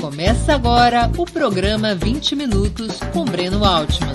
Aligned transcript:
Começa 0.00 0.54
agora 0.54 1.12
o 1.18 1.26
programa 1.26 1.94
20 1.94 2.34
Minutos 2.34 3.00
com 3.12 3.22
Breno 3.22 3.62
Altman. 3.62 4.14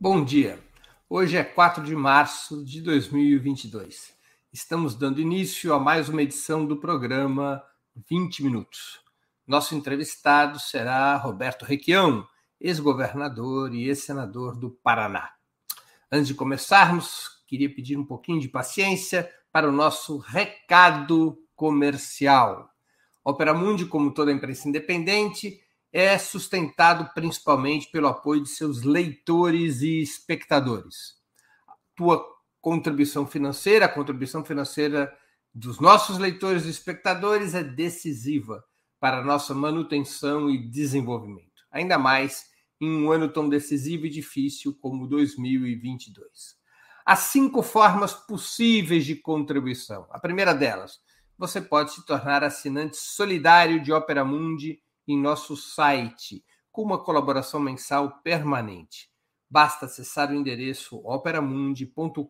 Bom 0.00 0.24
dia. 0.24 0.58
Hoje 1.06 1.36
é 1.36 1.44
4 1.44 1.84
de 1.84 1.94
março 1.94 2.64
de 2.64 2.80
2022. 2.80 4.14
Estamos 4.50 4.94
dando 4.94 5.20
início 5.20 5.74
a 5.74 5.78
mais 5.78 6.08
uma 6.08 6.22
edição 6.22 6.64
do 6.64 6.78
programa 6.78 7.62
20 8.08 8.42
Minutos. 8.42 9.00
Nosso 9.46 9.74
entrevistado 9.74 10.58
será 10.58 11.14
Roberto 11.18 11.66
Requião, 11.66 12.26
ex-governador 12.58 13.74
e 13.74 13.88
ex-senador 13.88 14.56
do 14.56 14.70
Paraná. 14.70 15.30
Antes 16.10 16.28
de 16.28 16.34
começarmos, 16.34 17.42
queria 17.46 17.68
pedir 17.68 17.98
um 17.98 18.06
pouquinho 18.06 18.40
de 18.40 18.48
paciência 18.48 19.30
para 19.54 19.68
o 19.68 19.72
nosso 19.72 20.18
recado 20.18 21.38
comercial. 21.54 22.68
Opera 23.24 23.54
Mundi, 23.54 23.86
como 23.86 24.12
toda 24.12 24.32
empresa 24.32 24.68
independente, 24.68 25.60
é 25.92 26.18
sustentado 26.18 27.08
principalmente 27.14 27.88
pelo 27.88 28.08
apoio 28.08 28.42
de 28.42 28.48
seus 28.48 28.82
leitores 28.82 29.80
e 29.80 30.02
espectadores. 30.02 31.14
Tua 31.94 32.20
contribuição 32.60 33.28
financeira, 33.28 33.84
a 33.84 33.88
contribuição 33.88 34.44
financeira 34.44 35.16
dos 35.54 35.78
nossos 35.78 36.18
leitores 36.18 36.64
e 36.64 36.70
espectadores 36.70 37.54
é 37.54 37.62
decisiva 37.62 38.64
para 38.98 39.18
a 39.18 39.24
nossa 39.24 39.54
manutenção 39.54 40.50
e 40.50 40.68
desenvolvimento, 40.68 41.62
ainda 41.70 41.96
mais 41.96 42.46
em 42.80 42.90
um 42.90 43.12
ano 43.12 43.28
tão 43.28 43.48
decisivo 43.48 44.06
e 44.06 44.10
difícil 44.10 44.76
como 44.80 45.06
2022. 45.06 46.63
Há 47.06 47.16
cinco 47.16 47.62
formas 47.62 48.14
possíveis 48.14 49.04
de 49.04 49.14
contribuição. 49.14 50.06
A 50.10 50.18
primeira 50.18 50.54
delas, 50.54 51.00
você 51.36 51.60
pode 51.60 51.92
se 51.92 52.06
tornar 52.06 52.42
assinante 52.42 52.96
solidário 52.96 53.82
de 53.82 53.92
Opera 53.92 54.24
Mundi 54.24 54.80
em 55.06 55.20
nosso 55.20 55.54
site, 55.54 56.42
com 56.72 56.82
uma 56.82 56.96
colaboração 56.96 57.60
mensal 57.60 58.22
permanente. 58.22 59.10
Basta 59.50 59.84
acessar 59.84 60.30
o 60.30 60.34
endereço 60.34 60.96
operamundi.com.br 61.04 62.24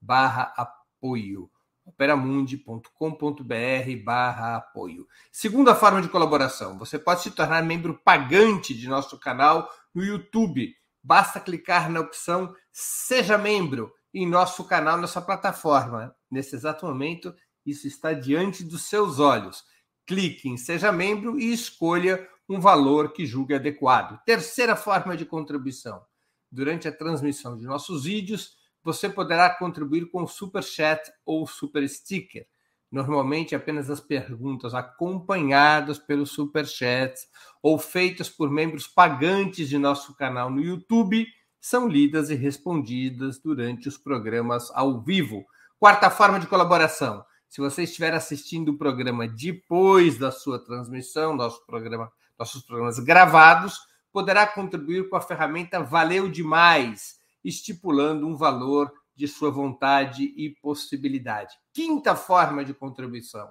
barra 0.00 0.52
apoio 0.54 1.50
operamundi.com.br 1.84 4.04
barra 4.04 4.56
apoio. 4.56 5.06
Segunda 5.30 5.74
forma 5.74 6.00
de 6.00 6.08
colaboração, 6.08 6.78
você 6.78 6.98
pode 6.98 7.22
se 7.22 7.30
tornar 7.30 7.62
membro 7.62 7.98
pagante 8.04 8.74
de 8.74 8.88
nosso 8.88 9.18
canal 9.18 9.68
no 9.94 10.04
YouTube 10.04 10.74
basta 11.02 11.40
clicar 11.40 11.90
na 11.90 12.00
opção 12.00 12.54
Seja 12.70 13.36
Membro 13.36 13.92
em 14.14 14.26
nosso 14.26 14.64
canal, 14.64 14.98
nessa 14.98 15.20
plataforma. 15.20 16.14
Nesse 16.30 16.54
exato 16.54 16.86
momento, 16.86 17.34
isso 17.64 17.86
está 17.86 18.12
diante 18.12 18.64
dos 18.64 18.84
seus 18.84 19.18
olhos. 19.18 19.64
Clique 20.06 20.48
em 20.48 20.56
Seja 20.56 20.92
Membro 20.92 21.38
e 21.38 21.52
escolha 21.52 22.28
um 22.48 22.60
valor 22.60 23.12
que 23.12 23.26
julgue 23.26 23.54
adequado. 23.54 24.20
Terceira 24.24 24.76
forma 24.76 25.16
de 25.16 25.24
contribuição. 25.24 26.02
Durante 26.50 26.86
a 26.86 26.92
transmissão 26.92 27.56
de 27.56 27.64
nossos 27.64 28.04
vídeos, 28.04 28.56
você 28.84 29.08
poderá 29.08 29.48
contribuir 29.50 30.10
com 30.10 30.26
Super 30.26 30.62
Chat 30.62 31.00
ou 31.24 31.46
Super 31.46 31.88
Sticker 31.88 32.46
normalmente 32.92 33.54
apenas 33.54 33.88
as 33.88 34.00
perguntas 34.00 34.74
acompanhadas 34.74 35.98
pelos 35.98 36.30
superchats 36.30 37.26
ou 37.62 37.78
feitas 37.78 38.28
por 38.28 38.50
membros 38.50 38.86
pagantes 38.86 39.68
de 39.68 39.78
nosso 39.78 40.14
canal 40.14 40.50
no 40.50 40.60
YouTube 40.60 41.26
são 41.58 41.88
lidas 41.88 42.28
e 42.28 42.34
respondidas 42.34 43.40
durante 43.40 43.88
os 43.88 43.96
programas 43.96 44.70
ao 44.74 45.00
vivo. 45.00 45.46
Quarta 45.78 46.10
forma 46.10 46.38
de 46.38 46.46
colaboração. 46.46 47.24
Se 47.48 47.60
você 47.60 47.84
estiver 47.84 48.12
assistindo 48.12 48.70
o 48.70 48.78
programa 48.78 49.26
depois 49.26 50.18
da 50.18 50.30
sua 50.30 50.58
transmissão, 50.58 51.34
nosso 51.34 51.64
programa, 51.64 52.10
nossos 52.38 52.62
programas 52.62 52.98
gravados, 52.98 53.78
poderá 54.12 54.46
contribuir 54.46 55.08
com 55.08 55.16
a 55.16 55.20
ferramenta 55.20 55.82
Valeu 55.82 56.28
Demais, 56.28 57.16
estipulando 57.42 58.26
um 58.26 58.36
valor 58.36 58.92
de 59.14 59.28
sua 59.28 59.50
vontade 59.50 60.32
e 60.36 60.56
possibilidade. 60.62 61.54
Quinta 61.72 62.16
forma 62.16 62.64
de 62.64 62.72
contribuição. 62.72 63.50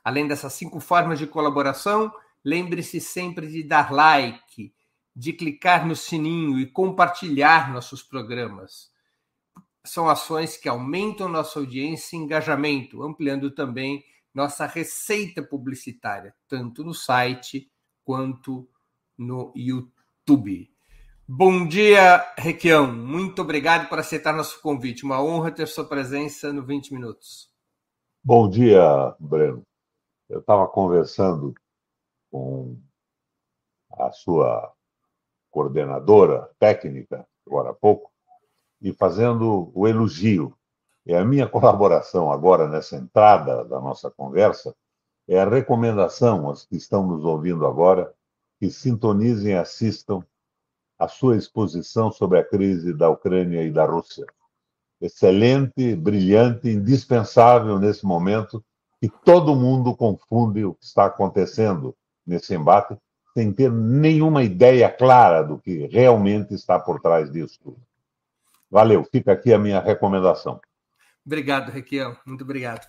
Além 0.05 0.27
dessas 0.27 0.53
cinco 0.53 0.79
formas 0.79 1.17
de 1.17 1.25
colaboração, 1.25 2.13
lembre-se 2.43 3.01
sempre 3.01 3.47
de 3.47 3.63
dar 3.63 3.91
like, 3.91 4.71
de 5.15 5.33
clicar 5.33 5.87
no 5.87 5.95
sininho 5.95 6.59
e 6.59 6.67
compartilhar 6.67 7.73
nossos 7.73 8.03
programas. 8.03 8.91
São 9.83 10.07
ações 10.07 10.57
que 10.57 10.69
aumentam 10.69 11.27
nossa 11.27 11.57
audiência 11.57 12.15
e 12.15 12.19
engajamento, 12.19 13.01
ampliando 13.01 13.49
também 13.49 14.05
nossa 14.31 14.67
receita 14.67 15.41
publicitária, 15.41 16.35
tanto 16.47 16.83
no 16.83 16.93
site 16.93 17.71
quanto 18.03 18.69
no 19.17 19.51
YouTube. 19.55 20.69
Bom 21.27 21.67
dia, 21.67 22.23
Requião. 22.37 22.93
Muito 22.93 23.41
obrigado 23.41 23.89
por 23.89 23.97
aceitar 23.97 24.33
nosso 24.33 24.61
convite. 24.61 25.03
Uma 25.03 25.23
honra 25.23 25.49
ter 25.49 25.67
sua 25.67 25.85
presença 25.85 26.53
no 26.53 26.63
20 26.63 26.93
Minutos. 26.93 27.49
Bom 28.23 28.47
dia, 28.47 29.15
Breno. 29.19 29.65
Eu 30.27 30.39
estava 30.39 30.67
conversando 30.67 31.53
com 32.31 32.77
a 33.91 34.11
sua 34.11 34.73
coordenadora 35.51 36.49
técnica, 36.59 37.25
agora 37.45 37.69
há 37.69 37.73
pouco, 37.73 38.11
e 38.81 38.91
fazendo 38.91 39.71
o 39.73 39.87
elogio. 39.87 40.57
E 41.05 41.13
a 41.13 41.23
minha 41.23 41.47
colaboração 41.49 42.31
agora, 42.31 42.67
nessa 42.67 42.95
entrada 42.95 43.63
da 43.63 43.79
nossa 43.79 44.09
conversa, 44.09 44.75
é 45.27 45.39
a 45.39 45.47
recomendação 45.47 46.47
aos 46.47 46.65
que 46.65 46.75
estão 46.75 47.05
nos 47.05 47.23
ouvindo 47.23 47.65
agora 47.65 48.13
que 48.59 48.69
sintonizem 48.69 49.51
e 49.51 49.55
assistam 49.55 50.23
a 50.97 51.07
sua 51.07 51.35
exposição 51.35 52.11
sobre 52.11 52.39
a 52.39 52.43
crise 52.43 52.93
da 52.93 53.09
Ucrânia 53.09 53.63
e 53.63 53.71
da 53.71 53.85
Rússia. 53.85 54.25
Excelente, 55.01 55.95
brilhante, 55.95 56.69
indispensável 56.69 57.77
nesse 57.79 58.05
momento 58.05 58.63
e 59.05 59.09
todo 59.23 59.55
mundo 59.55 59.95
confunde 59.95 60.65
o 60.65 60.73
que 60.73 60.83
está 60.83 61.05
acontecendo 61.05 61.95
nesse 62.25 62.55
embate 62.55 62.97
sem 63.37 63.53
ter 63.53 63.71
nenhuma 63.71 64.41
ideia 64.41 64.89
clara 64.89 65.43
do 65.43 65.59
que 65.59 65.85
realmente 65.85 66.55
está 66.55 66.79
por 66.79 66.99
trás 66.99 67.31
disso 67.31 67.59
tudo. 67.61 67.79
Valeu, 68.67 69.03
fica 69.03 69.33
aqui 69.33 69.53
a 69.53 69.59
minha 69.59 69.79
recomendação. 69.79 70.59
Obrigado, 71.23 71.69
Requião, 71.69 72.17
muito 72.25 72.43
obrigado. 72.43 72.83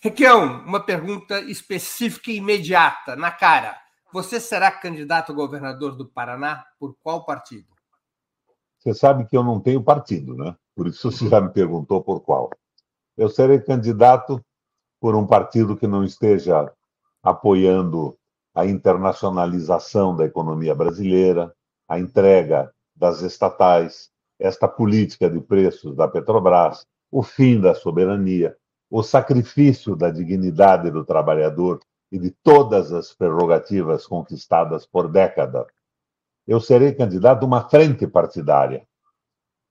Requião, 0.00 0.64
uma 0.64 0.80
pergunta 0.80 1.38
específica 1.40 2.30
e 2.30 2.36
imediata, 2.36 3.14
na 3.14 3.30
cara. 3.30 3.76
Você 4.10 4.40
será 4.40 4.70
candidato 4.70 5.32
a 5.32 5.34
governador 5.34 5.94
do 5.96 6.08
Paraná 6.08 6.64
por 6.80 6.96
qual 7.02 7.26
partido? 7.26 7.68
Você 8.78 8.94
sabe 8.94 9.26
que 9.26 9.36
eu 9.36 9.44
não 9.44 9.60
tenho 9.60 9.82
partido, 9.82 10.34
né? 10.34 10.56
Por 10.74 10.86
isso 10.86 11.12
você 11.12 11.28
já 11.28 11.42
me 11.42 11.50
perguntou 11.50 12.02
por 12.02 12.20
qual. 12.20 12.48
Eu 13.18 13.28
serei 13.28 13.60
candidato 13.60 14.42
por 15.00 15.14
um 15.14 15.26
partido 15.26 15.76
que 15.76 15.86
não 15.86 16.04
esteja 16.04 16.72
apoiando 17.22 18.16
a 18.54 18.66
internacionalização 18.66 20.16
da 20.16 20.24
economia 20.24 20.74
brasileira, 20.74 21.54
a 21.88 21.98
entrega 21.98 22.72
das 22.94 23.22
estatais, 23.22 24.10
esta 24.38 24.66
política 24.66 25.30
de 25.30 25.40
preços 25.40 25.94
da 25.94 26.08
Petrobras, 26.08 26.86
o 27.10 27.22
fim 27.22 27.60
da 27.60 27.74
soberania, 27.74 28.56
o 28.90 29.02
sacrifício 29.02 29.94
da 29.94 30.10
dignidade 30.10 30.90
do 30.90 31.04
trabalhador 31.04 31.80
e 32.10 32.18
de 32.18 32.30
todas 32.42 32.92
as 32.92 33.12
prerrogativas 33.12 34.06
conquistadas 34.06 34.86
por 34.86 35.08
décadas. 35.08 35.66
Eu 36.46 36.60
serei 36.60 36.92
candidato 36.94 37.42
a 37.42 37.46
uma 37.46 37.68
frente 37.68 38.06
partidária. 38.06 38.86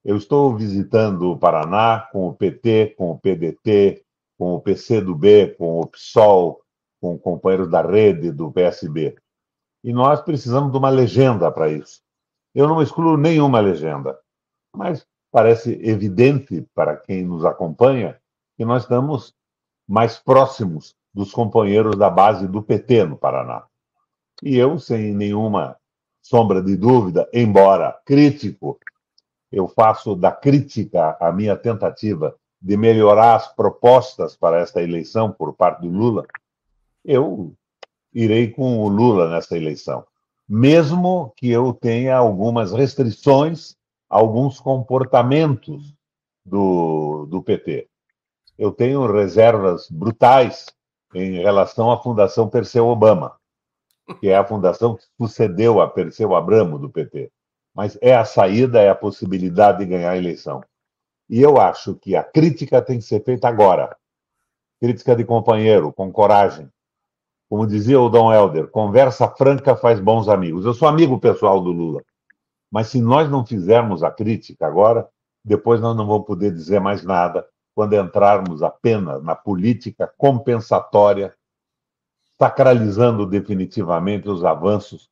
Eu 0.04 0.16
estou 0.16 0.56
visitando 0.56 1.32
o 1.32 1.38
Paraná 1.38 2.08
com 2.12 2.28
o 2.28 2.34
PT, 2.34 2.94
com 2.96 3.10
o 3.10 3.18
PDT, 3.18 4.04
com 4.38 4.54
o 4.54 4.60
PCdoB, 4.60 5.56
com 5.58 5.80
o 5.80 5.86
PSOL, 5.86 6.62
com 7.00 7.14
o 7.14 7.18
companheiro 7.18 7.68
da 7.68 7.82
rede 7.82 8.30
do 8.30 8.52
PSB. 8.52 9.16
E 9.82 9.92
nós 9.92 10.20
precisamos 10.20 10.70
de 10.70 10.78
uma 10.78 10.88
legenda 10.88 11.50
para 11.50 11.68
isso. 11.68 12.00
Eu 12.54 12.68
não 12.68 12.80
excluo 12.80 13.16
nenhuma 13.16 13.60
legenda, 13.60 14.18
mas 14.74 15.06
parece 15.30 15.72
evidente 15.82 16.66
para 16.74 16.96
quem 16.96 17.24
nos 17.24 17.44
acompanha 17.44 18.18
que 18.56 18.64
nós 18.64 18.82
estamos 18.82 19.34
mais 19.86 20.18
próximos 20.18 20.94
dos 21.12 21.32
companheiros 21.32 21.96
da 21.96 22.08
base 22.08 22.46
do 22.46 22.62
PT 22.62 23.04
no 23.04 23.16
Paraná. 23.16 23.64
E 24.42 24.56
eu, 24.56 24.78
sem 24.78 25.14
nenhuma 25.14 25.76
sombra 26.22 26.62
de 26.62 26.76
dúvida, 26.76 27.28
embora 27.32 27.98
crítico, 28.04 28.78
eu 29.50 29.66
faço 29.66 30.14
da 30.14 30.30
crítica 30.30 31.16
a 31.20 31.32
minha 31.32 31.56
tentativa 31.56 32.37
de 32.60 32.76
melhorar 32.76 33.36
as 33.36 33.54
propostas 33.54 34.36
para 34.36 34.58
esta 34.58 34.82
eleição 34.82 35.30
por 35.30 35.54
parte 35.54 35.82
do 35.82 35.88
Lula, 35.88 36.26
eu 37.04 37.54
irei 38.12 38.50
com 38.50 38.78
o 38.78 38.88
Lula 38.88 39.28
nessa 39.30 39.56
eleição, 39.56 40.04
mesmo 40.48 41.32
que 41.36 41.50
eu 41.50 41.72
tenha 41.72 42.16
algumas 42.16 42.72
restrições, 42.72 43.76
alguns 44.08 44.58
comportamentos 44.58 45.94
do, 46.44 47.26
do 47.26 47.42
PT. 47.42 47.88
Eu 48.56 48.72
tenho 48.72 49.06
reservas 49.06 49.88
brutais 49.88 50.66
em 51.14 51.40
relação 51.40 51.90
à 51.90 52.02
Fundação 52.02 52.48
Perseu 52.48 52.86
Obama, 52.88 53.36
que 54.20 54.28
é 54.28 54.36
a 54.36 54.44
fundação 54.44 54.96
que 54.96 55.04
sucedeu 55.16 55.80
a 55.80 55.88
Perseu 55.88 56.34
Abramo 56.34 56.78
do 56.78 56.90
PT. 56.90 57.30
Mas 57.74 57.96
é 58.00 58.16
a 58.16 58.24
saída, 58.24 58.80
é 58.80 58.88
a 58.88 58.94
possibilidade 58.94 59.78
de 59.78 59.86
ganhar 59.86 60.10
a 60.10 60.16
eleição. 60.16 60.62
E 61.28 61.40
eu 61.40 61.60
acho 61.60 61.94
que 61.94 62.16
a 62.16 62.24
crítica 62.24 62.80
tem 62.80 62.98
que 62.98 63.04
ser 63.04 63.22
feita 63.22 63.48
agora. 63.48 63.96
Crítica 64.80 65.14
de 65.14 65.24
companheiro, 65.24 65.92
com 65.92 66.10
coragem. 66.10 66.70
Como 67.48 67.66
dizia 67.66 68.00
o 68.00 68.08
Dom 68.08 68.32
Helder, 68.32 68.68
conversa 68.68 69.28
franca 69.28 69.76
faz 69.76 70.00
bons 70.00 70.28
amigos. 70.28 70.64
Eu 70.64 70.74
sou 70.74 70.86
amigo 70.86 71.18
pessoal 71.18 71.60
do 71.60 71.70
Lula. 71.70 72.02
Mas 72.70 72.88
se 72.88 73.00
nós 73.00 73.30
não 73.30 73.44
fizermos 73.44 74.02
a 74.02 74.10
crítica 74.10 74.66
agora, 74.66 75.08
depois 75.44 75.80
nós 75.80 75.96
não 75.96 76.06
vamos 76.06 76.26
poder 76.26 76.52
dizer 76.52 76.80
mais 76.80 77.02
nada 77.02 77.46
quando 77.74 77.94
entrarmos 77.94 78.62
apenas 78.62 79.22
na 79.22 79.34
política 79.34 80.12
compensatória, 80.18 81.34
sacralizando 82.38 83.24
definitivamente 83.24 84.28
os 84.28 84.44
avanços 84.44 85.08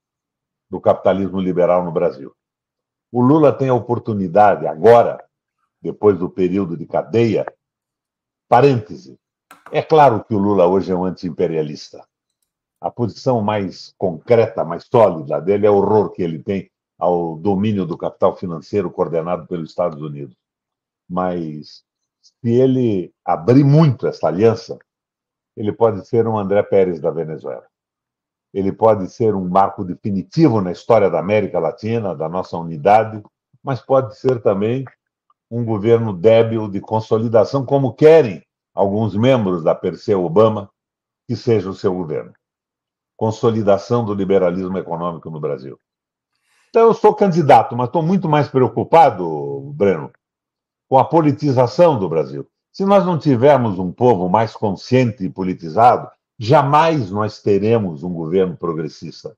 do 0.68 0.80
capitalismo 0.80 1.40
liberal 1.40 1.84
no 1.84 1.92
Brasil. 1.92 2.34
O 3.10 3.22
Lula 3.22 3.52
tem 3.52 3.68
a 3.68 3.74
oportunidade 3.74 4.66
agora, 4.66 5.24
depois 5.80 6.18
do 6.18 6.28
período 6.28 6.76
de 6.76 6.86
cadeia, 6.86 7.46
parêntese. 8.48 9.18
É 9.70 9.82
claro 9.82 10.24
que 10.24 10.34
o 10.34 10.38
Lula 10.38 10.66
hoje 10.66 10.92
é 10.92 10.94
um 10.94 11.04
anti-imperialista. 11.04 12.06
A 12.80 12.90
posição 12.90 13.40
mais 13.40 13.94
concreta, 13.96 14.64
mais 14.64 14.84
sólida 14.84 15.40
dele 15.40 15.66
é 15.66 15.70
o 15.70 15.76
horror 15.76 16.10
que 16.10 16.22
ele 16.22 16.42
tem 16.42 16.70
ao 16.98 17.36
domínio 17.36 17.84
do 17.84 17.96
capital 17.96 18.36
financeiro 18.36 18.90
coordenado 18.90 19.46
pelos 19.46 19.70
Estados 19.70 20.00
Unidos. 20.00 20.36
Mas 21.08 21.84
se 22.22 22.50
ele 22.50 23.12
abrir 23.24 23.64
muito 23.64 24.06
essa 24.06 24.28
aliança, 24.28 24.78
ele 25.56 25.72
pode 25.72 26.06
ser 26.06 26.26
um 26.26 26.38
André 26.38 26.62
Pérez 26.62 27.00
da 27.00 27.10
Venezuela. 27.10 27.66
Ele 28.52 28.72
pode 28.72 29.10
ser 29.10 29.34
um 29.34 29.48
marco 29.48 29.84
definitivo 29.84 30.60
na 30.60 30.72
história 30.72 31.10
da 31.10 31.18
América 31.18 31.58
Latina, 31.58 32.14
da 32.14 32.28
nossa 32.28 32.56
unidade, 32.56 33.22
mas 33.62 33.80
pode 33.80 34.16
ser 34.18 34.40
também 34.42 34.84
um 35.50 35.64
governo 35.64 36.12
débil 36.12 36.68
de 36.68 36.80
consolidação, 36.80 37.64
como 37.64 37.94
querem 37.94 38.42
alguns 38.74 39.14
membros 39.14 39.62
da 39.62 39.74
Perseu 39.74 40.24
Obama 40.24 40.70
que 41.26 41.36
seja 41.36 41.70
o 41.70 41.74
seu 41.74 41.94
governo. 41.94 42.32
Consolidação 43.16 44.04
do 44.04 44.14
liberalismo 44.14 44.76
econômico 44.76 45.30
no 45.30 45.40
Brasil. 45.40 45.78
Então, 46.68 46.82
eu 46.82 46.94
sou 46.94 47.14
candidato, 47.14 47.74
mas 47.74 47.86
estou 47.86 48.02
muito 48.02 48.28
mais 48.28 48.48
preocupado, 48.48 49.72
Breno, 49.74 50.10
com 50.88 50.98
a 50.98 51.04
politização 51.04 51.98
do 51.98 52.08
Brasil. 52.08 52.46
Se 52.70 52.84
nós 52.84 53.06
não 53.06 53.18
tivermos 53.18 53.78
um 53.78 53.90
povo 53.90 54.28
mais 54.28 54.52
consciente 54.52 55.24
e 55.24 55.30
politizado, 55.30 56.10
jamais 56.38 57.10
nós 57.10 57.40
teremos 57.40 58.02
um 58.02 58.12
governo 58.12 58.56
progressista. 58.56 59.34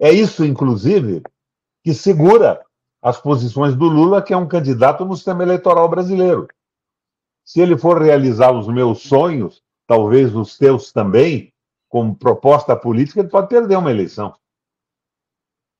É 0.00 0.10
isso, 0.10 0.44
inclusive, 0.44 1.22
que 1.84 1.92
segura 1.92 2.60
as 3.02 3.20
posições 3.20 3.74
do 3.74 3.86
Lula, 3.86 4.22
que 4.22 4.32
é 4.32 4.36
um 4.36 4.48
candidato 4.48 5.04
no 5.04 5.16
sistema 5.16 5.42
eleitoral 5.42 5.88
brasileiro. 5.88 6.46
Se 7.44 7.60
ele 7.60 7.76
for 7.76 8.00
realizar 8.00 8.52
os 8.52 8.68
meus 8.68 9.02
sonhos, 9.02 9.62
talvez 9.86 10.34
os 10.34 10.56
teus 10.58 10.92
também, 10.92 11.52
como 11.88 12.14
proposta 12.14 12.76
política, 12.76 13.20
ele 13.20 13.28
pode 13.28 13.48
perder 13.48 13.76
uma 13.76 13.90
eleição. 13.90 14.38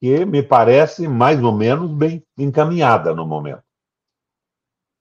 Que 0.00 0.24
me 0.24 0.42
parece 0.42 1.06
mais 1.06 1.42
ou 1.42 1.52
menos 1.52 1.90
bem 1.92 2.24
encaminhada 2.36 3.14
no 3.14 3.26
momento. 3.26 3.62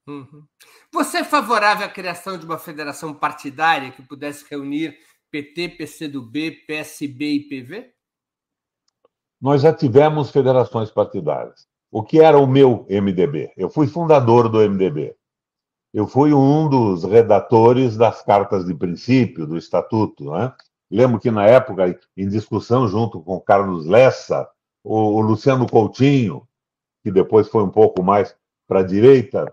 Uhum. 0.06 0.44
Você 0.92 1.18
é 1.18 1.24
favorável 1.24 1.86
à 1.86 1.88
criação 1.88 2.36
de 2.36 2.44
uma 2.44 2.58
federação 2.58 3.14
partidária 3.14 3.92
que 3.92 4.02
pudesse 4.02 4.44
reunir 4.48 4.98
PT, 5.30 5.70
PCdoB, 5.70 6.50
PSB 6.66 7.24
e 7.32 7.48
PV? 7.48 7.94
Nós 9.40 9.62
já 9.62 9.72
tivemos 9.72 10.30
federações 10.30 10.90
partidárias. 10.90 11.69
O 11.90 12.02
que 12.02 12.20
era 12.20 12.38
o 12.38 12.46
meu 12.46 12.86
MDB? 12.88 13.52
Eu 13.56 13.68
fui 13.68 13.86
fundador 13.86 14.48
do 14.48 14.58
MDB. 14.58 15.16
Eu 15.92 16.06
fui 16.06 16.32
um 16.32 16.68
dos 16.68 17.02
redatores 17.02 17.96
das 17.96 18.22
cartas 18.22 18.64
de 18.64 18.74
princípio 18.74 19.44
do 19.44 19.56
estatuto. 19.56 20.30
Né? 20.30 20.52
Lembro 20.88 21.18
que 21.18 21.30
na 21.30 21.46
época, 21.46 21.98
em 22.16 22.28
discussão 22.28 22.86
junto 22.86 23.20
com 23.20 23.40
Carlos 23.40 23.86
Lessa, 23.86 24.48
o, 24.84 24.96
o 24.96 25.20
Luciano 25.20 25.68
Coutinho, 25.68 26.46
que 27.02 27.10
depois 27.10 27.48
foi 27.48 27.64
um 27.64 27.70
pouco 27.70 28.02
mais 28.04 28.36
para 28.68 28.80
a 28.80 28.84
direita, 28.84 29.52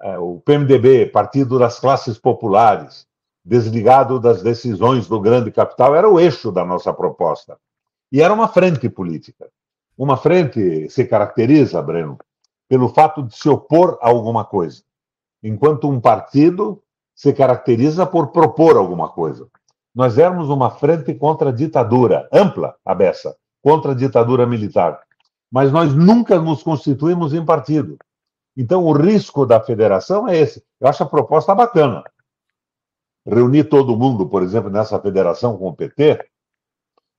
é, 0.00 0.18
o 0.18 0.40
PMDB, 0.40 1.06
Partido 1.06 1.60
das 1.60 1.78
Classes 1.78 2.18
Populares, 2.18 3.06
desligado 3.44 4.18
das 4.18 4.42
decisões 4.42 5.06
do 5.06 5.20
grande 5.20 5.52
capital, 5.52 5.94
era 5.94 6.10
o 6.10 6.18
eixo 6.18 6.50
da 6.50 6.64
nossa 6.64 6.92
proposta. 6.92 7.56
E 8.10 8.20
era 8.20 8.34
uma 8.34 8.48
frente 8.48 8.88
política. 8.88 9.48
Uma 9.96 10.16
frente 10.16 10.90
se 10.90 11.06
caracteriza, 11.06 11.80
Breno, 11.80 12.18
pelo 12.68 12.88
fato 12.88 13.22
de 13.22 13.34
se 13.34 13.48
opor 13.48 13.98
a 14.02 14.08
alguma 14.08 14.44
coisa, 14.44 14.82
enquanto 15.42 15.88
um 15.88 16.00
partido 16.00 16.82
se 17.14 17.32
caracteriza 17.32 18.04
por 18.04 18.28
propor 18.28 18.76
alguma 18.76 19.08
coisa. 19.08 19.48
Nós 19.94 20.18
éramos 20.18 20.50
uma 20.50 20.70
frente 20.70 21.14
contra 21.14 21.48
a 21.48 21.52
ditadura, 21.52 22.28
ampla, 22.30 22.76
a 22.84 22.94
beça, 22.94 23.34
contra 23.62 23.92
a 23.92 23.94
ditadura 23.94 24.46
militar. 24.46 25.00
Mas 25.50 25.72
nós 25.72 25.94
nunca 25.94 26.38
nos 26.38 26.62
constituímos 26.62 27.32
em 27.32 27.42
partido. 27.42 27.96
Então, 28.54 28.84
o 28.84 28.92
risco 28.92 29.46
da 29.46 29.60
federação 29.60 30.28
é 30.28 30.36
esse. 30.36 30.62
Eu 30.78 30.88
acho 30.88 31.02
a 31.02 31.08
proposta 31.08 31.54
bacana. 31.54 32.04
Reunir 33.24 33.64
todo 33.64 33.96
mundo, 33.96 34.28
por 34.28 34.42
exemplo, 34.42 34.70
nessa 34.70 35.00
federação 35.00 35.56
com 35.56 35.68
o 35.68 35.74
PT, 35.74 36.26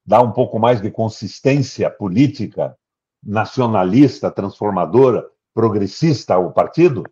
dá 0.07 0.21
um 0.21 0.31
pouco 0.31 0.57
mais 0.57 0.81
de 0.81 0.89
consistência 0.89 1.89
política, 1.89 2.77
nacionalista, 3.21 4.31
transformadora, 4.31 5.27
progressista 5.53 6.35
ao 6.35 6.53
partido, 6.53 7.03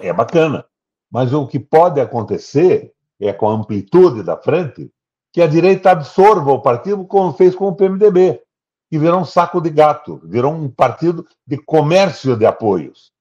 é 0.00 0.12
bacana. 0.12 0.64
Mas 1.08 1.32
o 1.32 1.46
que 1.46 1.60
pode 1.60 2.00
acontecer 2.00 2.92
é, 3.20 3.32
com 3.32 3.48
a 3.48 3.52
amplitude 3.52 4.24
da 4.24 4.36
frente, 4.36 4.90
que 5.32 5.40
a 5.40 5.46
direita 5.46 5.92
absorva 5.92 6.50
o 6.50 6.60
partido, 6.60 7.04
como 7.04 7.32
fez 7.32 7.54
com 7.54 7.68
o 7.68 7.74
PMDB, 7.76 8.42
que 8.90 8.98
virou 8.98 9.20
um 9.20 9.24
saco 9.24 9.60
de 9.60 9.70
gato, 9.70 10.20
virou 10.24 10.52
um 10.52 10.68
partido 10.68 11.24
de 11.46 11.56
comércio 11.56 12.36
de 12.36 12.44
apoios. 12.44 13.12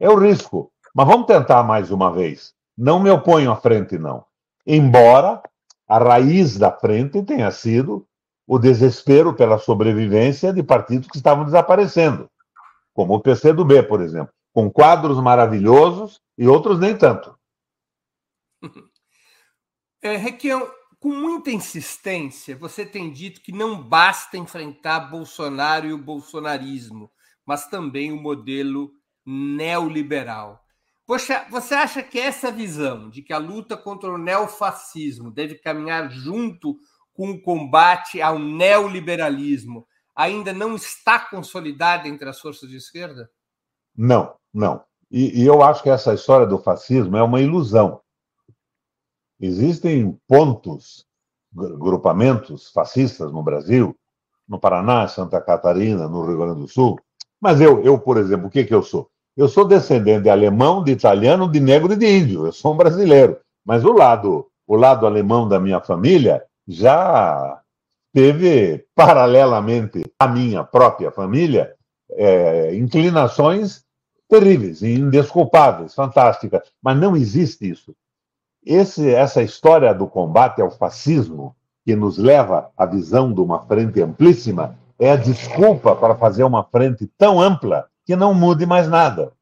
É 0.00 0.08
o 0.08 0.16
risco. 0.16 0.72
Mas 0.94 1.06
vamos 1.06 1.26
tentar 1.26 1.62
mais 1.62 1.90
uma 1.90 2.10
vez. 2.10 2.54
Não 2.76 2.98
me 3.00 3.10
oponho 3.10 3.50
à 3.50 3.56
frente, 3.56 3.98
não. 3.98 4.24
Embora 4.66 5.42
a 5.86 5.98
raiz 5.98 6.56
da 6.56 6.72
frente 6.72 7.22
tenha 7.22 7.50
sido 7.50 8.06
o 8.46 8.58
desespero 8.58 9.34
pela 9.34 9.58
sobrevivência 9.58 10.52
de 10.52 10.62
partidos 10.62 11.08
que 11.08 11.16
estavam 11.16 11.44
desaparecendo, 11.44 12.30
como 12.94 13.14
o 13.14 13.20
PCdoB, 13.20 13.82
por 13.82 14.00
exemplo, 14.00 14.32
com 14.52 14.70
quadros 14.70 15.20
maravilhosos 15.20 16.20
e 16.38 16.46
outros 16.46 16.78
nem 16.78 16.96
tanto. 16.96 17.36
É, 20.02 20.14
Requião, 20.14 20.70
com 21.00 21.08
muita 21.08 21.50
insistência, 21.50 22.54
você 22.54 22.86
tem 22.86 23.10
dito 23.10 23.40
que 23.40 23.50
não 23.50 23.82
basta 23.82 24.36
enfrentar 24.36 25.00
Bolsonaro 25.00 25.86
e 25.86 25.92
o 25.92 25.98
bolsonarismo, 25.98 27.10
mas 27.44 27.66
também 27.66 28.12
o 28.12 28.20
modelo 28.20 28.92
neoliberal. 29.24 30.64
Você, 31.06 31.38
você 31.50 31.74
acha 31.74 32.02
que 32.02 32.18
essa 32.18 32.50
visão 32.50 33.08
de 33.08 33.22
que 33.22 33.32
a 33.32 33.38
luta 33.38 33.76
contra 33.76 34.10
o 34.10 34.18
neofascismo 34.18 35.30
deve 35.30 35.56
caminhar 35.56 36.10
junto 36.10 36.76
com 37.16 37.30
o 37.30 37.40
combate 37.40 38.20
ao 38.20 38.38
neoliberalismo 38.38 39.86
ainda 40.14 40.52
não 40.52 40.76
está 40.76 41.18
consolidada 41.18 42.06
entre 42.08 42.28
as 42.28 42.40
forças 42.40 42.68
de 42.68 42.76
esquerda? 42.76 43.30
Não, 43.96 44.34
não. 44.52 44.84
E, 45.10 45.42
e 45.42 45.46
eu 45.46 45.62
acho 45.62 45.82
que 45.82 45.90
essa 45.90 46.14
história 46.14 46.46
do 46.46 46.58
fascismo 46.58 47.16
é 47.16 47.22
uma 47.22 47.40
ilusão. 47.40 48.00
Existem 49.40 50.18
pontos, 50.26 51.04
grupamentos 51.52 52.70
fascistas 52.70 53.32
no 53.32 53.42
Brasil, 53.42 53.96
no 54.48 54.58
Paraná, 54.58 55.06
Santa 55.08 55.40
Catarina, 55.40 56.08
no 56.08 56.24
Rio 56.24 56.38
Grande 56.38 56.60
do 56.60 56.68
Sul. 56.68 56.98
Mas 57.40 57.60
eu, 57.60 57.82
eu 57.82 57.98
por 57.98 58.16
exemplo, 58.16 58.46
o 58.46 58.50
que, 58.50 58.64
que 58.64 58.74
eu 58.74 58.82
sou? 58.82 59.10
Eu 59.36 59.48
sou 59.48 59.66
descendente 59.66 60.22
de 60.22 60.30
alemão, 60.30 60.82
de 60.82 60.92
italiano, 60.92 61.50
de 61.50 61.60
negro 61.60 61.92
e 61.92 61.96
de 61.96 62.06
índio. 62.06 62.46
Eu 62.46 62.52
sou 62.52 62.72
um 62.72 62.76
brasileiro. 62.76 63.38
Mas 63.64 63.84
o 63.84 63.92
lado, 63.92 64.46
o 64.66 64.76
lado 64.76 65.06
alemão 65.06 65.46
da 65.46 65.60
minha 65.60 65.80
família 65.80 66.42
já 66.66 67.60
teve, 68.12 68.84
paralelamente 68.94 70.02
à 70.18 70.26
minha 70.26 70.64
própria 70.64 71.10
família, 71.10 71.74
é, 72.10 72.74
inclinações 72.74 73.84
terríveis, 74.28 74.82
indesculpáveis, 74.82 75.94
fantásticas. 75.94 76.62
Mas 76.82 76.96
não 76.96 77.16
existe 77.16 77.68
isso. 77.68 77.94
Esse, 78.64 79.14
essa 79.14 79.42
história 79.42 79.94
do 79.94 80.06
combate 80.06 80.60
ao 80.60 80.70
fascismo, 80.70 81.54
que 81.84 81.94
nos 81.94 82.18
leva 82.18 82.70
à 82.76 82.84
visão 82.84 83.32
de 83.32 83.40
uma 83.40 83.64
frente 83.66 84.02
amplíssima, 84.02 84.76
é 84.98 85.12
a 85.12 85.16
desculpa 85.16 85.94
para 85.94 86.16
fazer 86.16 86.42
uma 86.42 86.64
frente 86.64 87.06
tão 87.16 87.40
ampla 87.40 87.86
que 88.04 88.16
não 88.16 88.34
mude 88.34 88.66
mais 88.66 88.88
nada. 88.88 89.32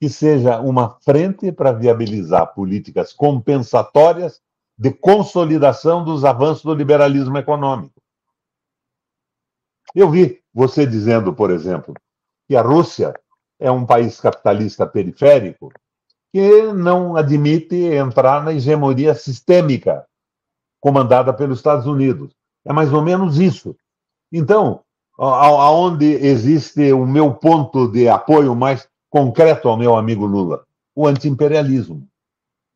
Que 0.00 0.08
seja 0.08 0.60
uma 0.60 0.98
frente 1.00 1.50
para 1.50 1.72
viabilizar 1.72 2.54
políticas 2.54 3.12
compensatórias 3.12 4.40
de 4.80 4.90
consolidação 4.90 6.02
dos 6.02 6.24
avanços 6.24 6.62
do 6.62 6.72
liberalismo 6.72 7.36
econômico. 7.36 8.00
Eu 9.94 10.10
vi 10.10 10.40
você 10.54 10.86
dizendo, 10.86 11.34
por 11.34 11.50
exemplo, 11.50 11.92
que 12.48 12.56
a 12.56 12.62
Rússia 12.62 13.12
é 13.58 13.70
um 13.70 13.84
país 13.84 14.18
capitalista 14.18 14.86
periférico 14.86 15.70
que 16.32 16.72
não 16.72 17.14
admite 17.14 17.76
entrar 17.76 18.42
na 18.42 18.54
hegemonia 18.54 19.14
sistêmica 19.14 20.06
comandada 20.80 21.34
pelos 21.34 21.58
Estados 21.58 21.84
Unidos. 21.84 22.32
É 22.64 22.72
mais 22.72 22.90
ou 22.90 23.02
menos 23.02 23.38
isso. 23.38 23.76
Então, 24.32 24.82
aonde 25.18 26.06
existe 26.06 26.90
o 26.90 27.04
meu 27.04 27.34
ponto 27.34 27.86
de 27.86 28.08
apoio 28.08 28.56
mais 28.56 28.88
concreto 29.10 29.68
ao 29.68 29.76
meu 29.76 29.94
amigo 29.94 30.24
Lula? 30.24 30.64
O 30.94 31.06
antiimperialismo. 31.06 32.08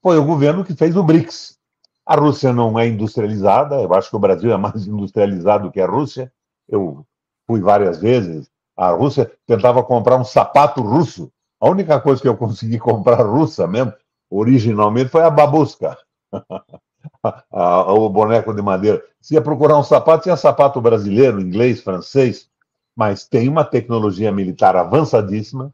Foi 0.02 0.18
o 0.18 0.24
governo 0.26 0.66
que 0.66 0.76
fez 0.76 0.94
o 0.96 1.02
BRICS. 1.02 1.63
A 2.06 2.16
Rússia 2.16 2.52
não 2.52 2.78
é 2.78 2.86
industrializada, 2.86 3.80
eu 3.80 3.92
acho 3.94 4.10
que 4.10 4.16
o 4.16 4.20
Brasil 4.20 4.52
é 4.52 4.56
mais 4.56 4.86
industrializado 4.88 5.70
que 5.70 5.80
a 5.80 5.86
Rússia. 5.86 6.32
Eu 6.68 7.04
fui 7.46 7.60
várias 7.60 8.00
vezes 8.00 8.50
à 8.76 8.90
Rússia, 8.90 9.30
tentava 9.46 9.82
comprar 9.82 10.16
um 10.16 10.24
sapato 10.24 10.80
russo. 10.82 11.30
A 11.60 11.68
única 11.68 12.00
coisa 12.00 12.20
que 12.20 12.28
eu 12.28 12.36
consegui 12.36 12.78
comprar 12.78 13.22
russa 13.22 13.66
mesmo, 13.66 13.92
originalmente, 14.30 15.10
foi 15.10 15.22
a 15.22 15.30
babusca. 15.30 15.96
o 17.52 18.08
boneco 18.08 18.52
de 18.52 18.62
madeira. 18.62 19.02
Se 19.20 19.34
ia 19.34 19.42
procurar 19.42 19.78
um 19.78 19.82
sapato, 19.82 20.24
tinha 20.24 20.36
sapato 20.36 20.80
brasileiro, 20.80 21.40
inglês, 21.40 21.80
francês, 21.82 22.48
mas 22.96 23.26
tem 23.26 23.48
uma 23.48 23.64
tecnologia 23.64 24.30
militar 24.30 24.76
avançadíssima, 24.76 25.72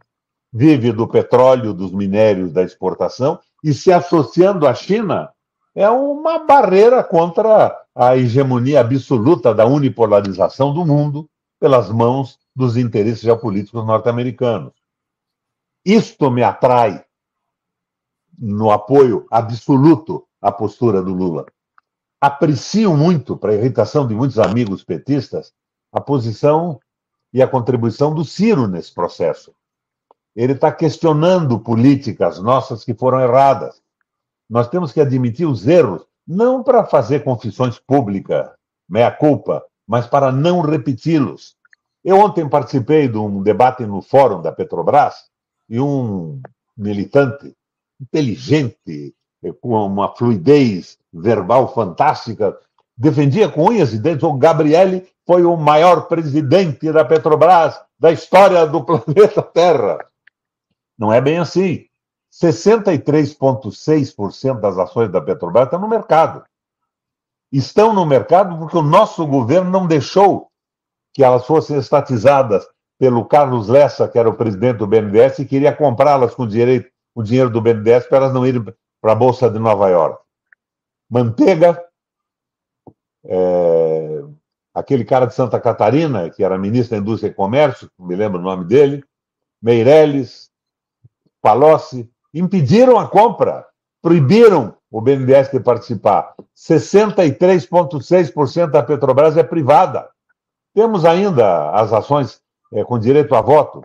vive 0.52 0.92
do 0.92 1.06
petróleo, 1.06 1.74
dos 1.74 1.92
minérios, 1.92 2.52
da 2.52 2.62
exportação, 2.62 3.38
e 3.62 3.74
se 3.74 3.92
associando 3.92 4.66
à 4.66 4.74
China, 4.74 5.30
é 5.80 5.88
uma 5.88 6.40
barreira 6.40 7.02
contra 7.02 7.74
a 7.94 8.14
hegemonia 8.14 8.82
absoluta 8.82 9.54
da 9.54 9.64
unipolarização 9.64 10.74
do 10.74 10.84
mundo 10.84 11.26
pelas 11.58 11.88
mãos 11.88 12.38
dos 12.54 12.76
interesses 12.76 13.22
geopolíticos 13.22 13.86
norte-americanos. 13.86 14.74
Isto 15.82 16.30
me 16.30 16.42
atrai 16.42 17.02
no 18.38 18.70
apoio 18.70 19.26
absoluto 19.30 20.28
à 20.38 20.52
postura 20.52 21.02
do 21.02 21.14
Lula. 21.14 21.46
Aprecio 22.20 22.94
muito, 22.94 23.34
para 23.34 23.52
a 23.52 23.54
irritação 23.54 24.06
de 24.06 24.14
muitos 24.14 24.38
amigos 24.38 24.84
petistas, 24.84 25.54
a 25.90 26.00
posição 26.00 26.78
e 27.32 27.40
a 27.40 27.48
contribuição 27.48 28.14
do 28.14 28.22
Ciro 28.22 28.68
nesse 28.68 28.92
processo. 28.92 29.54
Ele 30.36 30.52
está 30.52 30.70
questionando 30.70 31.58
políticas 31.58 32.38
nossas 32.38 32.84
que 32.84 32.92
foram 32.92 33.18
erradas. 33.20 33.79
Nós 34.50 34.68
temos 34.68 34.90
que 34.90 35.00
admitir 35.00 35.46
os 35.46 35.68
erros, 35.68 36.04
não 36.26 36.60
para 36.64 36.84
fazer 36.84 37.22
confissões 37.22 37.78
públicas, 37.78 38.50
meia 38.88 39.12
culpa, 39.12 39.64
mas 39.86 40.08
para 40.08 40.32
não 40.32 40.60
repeti-los. 40.60 41.54
Eu 42.04 42.18
ontem 42.18 42.48
participei 42.48 43.06
de 43.06 43.16
um 43.16 43.42
debate 43.42 43.86
no 43.86 44.02
fórum 44.02 44.42
da 44.42 44.50
Petrobras 44.50 45.14
e 45.68 45.78
um 45.78 46.40
militante 46.76 47.54
inteligente, 48.00 49.14
com 49.60 49.86
uma 49.86 50.14
fluidez 50.16 50.98
verbal 51.12 51.72
fantástica, 51.72 52.58
defendia 52.96 53.48
com 53.48 53.68
unhas 53.68 53.92
e 53.92 53.98
dentes 53.98 54.24
o 54.24 54.32
Gabriele 54.34 55.08
foi 55.26 55.44
o 55.44 55.56
maior 55.56 56.08
presidente 56.08 56.90
da 56.90 57.04
Petrobras 57.04 57.80
da 57.98 58.10
história 58.10 58.66
do 58.66 58.82
planeta 58.84 59.42
Terra. 59.42 59.98
Não 60.98 61.12
é 61.12 61.20
bem 61.20 61.38
assim. 61.38 61.89
63,6% 62.32 64.60
das 64.60 64.78
ações 64.78 65.10
da 65.10 65.20
Petrobras 65.20 65.64
estão 65.64 65.80
no 65.80 65.88
mercado. 65.88 66.44
Estão 67.52 67.92
no 67.92 68.06
mercado 68.06 68.56
porque 68.58 68.76
o 68.76 68.82
nosso 68.82 69.26
governo 69.26 69.70
não 69.70 69.86
deixou 69.86 70.50
que 71.12 71.24
elas 71.24 71.44
fossem 71.44 71.76
estatizadas 71.76 72.66
pelo 72.98 73.24
Carlos 73.24 73.68
Lessa, 73.68 74.06
que 74.06 74.18
era 74.18 74.28
o 74.28 74.34
presidente 74.34 74.76
do 74.76 74.86
BNDES, 74.86 75.40
e 75.40 75.46
queria 75.46 75.74
comprá-las 75.74 76.34
com 76.34 76.46
direito, 76.46 76.90
o 77.14 77.22
dinheiro 77.22 77.50
do 77.50 77.60
BNDES 77.60 78.06
para 78.06 78.18
elas 78.18 78.34
não 78.34 78.46
irem 78.46 78.62
para 79.00 79.12
a 79.12 79.14
Bolsa 79.14 79.50
de 79.50 79.58
Nova 79.58 79.88
York. 79.88 80.22
Manteiga, 81.08 81.82
é, 83.24 84.22
aquele 84.74 85.04
cara 85.04 85.26
de 85.26 85.34
Santa 85.34 85.58
Catarina, 85.58 86.30
que 86.30 86.44
era 86.44 86.58
ministro 86.58 86.96
da 86.96 87.02
Indústria 87.02 87.30
e 87.30 87.34
Comércio, 87.34 87.90
me 87.98 88.14
lembro 88.14 88.38
o 88.38 88.42
nome 88.42 88.64
dele, 88.64 89.02
Meirelles, 89.60 90.50
Palocci, 91.42 92.08
impediram 92.32 92.98
a 92.98 93.08
compra, 93.08 93.66
proibiram 94.02 94.74
o 94.90 95.00
BNDES 95.00 95.50
de 95.50 95.60
participar. 95.60 96.34
63,6% 96.56 98.70
da 98.70 98.82
Petrobras 98.82 99.36
é 99.36 99.42
privada. 99.42 100.08
Temos 100.74 101.04
ainda 101.04 101.70
as 101.70 101.92
ações 101.92 102.40
é, 102.72 102.84
com 102.84 102.98
direito 102.98 103.34
a 103.34 103.40
voto, 103.40 103.84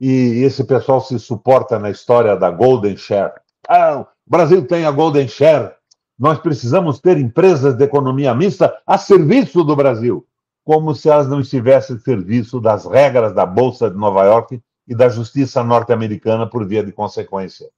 e 0.00 0.42
esse 0.42 0.64
pessoal 0.64 1.00
se 1.00 1.18
suporta 1.18 1.78
na 1.78 1.90
história 1.90 2.36
da 2.36 2.50
Golden 2.50 2.96
Share. 2.96 3.32
Ah, 3.68 4.00
o 4.00 4.06
Brasil 4.26 4.66
tem 4.66 4.84
a 4.84 4.90
Golden 4.90 5.28
Share, 5.28 5.72
nós 6.18 6.38
precisamos 6.38 7.00
ter 7.00 7.18
empresas 7.18 7.76
de 7.76 7.84
economia 7.84 8.34
mista 8.34 8.74
a 8.86 8.98
serviço 8.98 9.62
do 9.62 9.76
Brasil, 9.76 10.26
como 10.64 10.94
se 10.94 11.08
elas 11.08 11.28
não 11.28 11.40
estivessem 11.40 11.96
a 11.96 11.98
serviço 11.98 12.60
das 12.60 12.86
regras 12.86 13.34
da 13.34 13.46
Bolsa 13.46 13.90
de 13.90 13.96
Nova 13.96 14.24
York 14.24 14.60
e 14.88 14.94
da 14.94 15.08
justiça 15.08 15.62
norte-americana 15.62 16.48
por 16.48 16.66
via 16.66 16.82
de 16.82 16.92
consequência. 16.92 17.68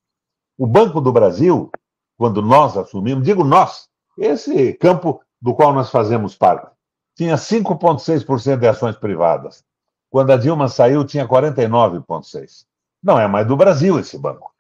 O 0.57 0.67
Banco 0.67 1.01
do 1.01 1.13
Brasil, 1.13 1.71
quando 2.17 2.41
nós 2.41 2.77
assumimos, 2.77 3.25
digo 3.25 3.43
nós, 3.43 3.89
esse 4.17 4.73
campo 4.75 5.21
do 5.41 5.55
qual 5.55 5.73
nós 5.73 5.91
fazemos 5.91 6.37
parte, 6.37 6.71
tinha 7.17 7.37
5,6% 7.37 8.59
de 8.59 8.69
ações 8.69 8.97
privadas. 8.97 9.65
Quando 10.11 10.31
a 10.31 10.37
Dilma 10.37 10.69
saiu, 10.69 11.05
tinha 11.05 11.27
49,6%. 11.27 12.65
Não 13.03 13.19
é 13.19 13.27
mais 13.27 13.47
do 13.47 13.57
Brasil 13.57 13.99
esse 13.99 14.17
banco. 14.17 14.55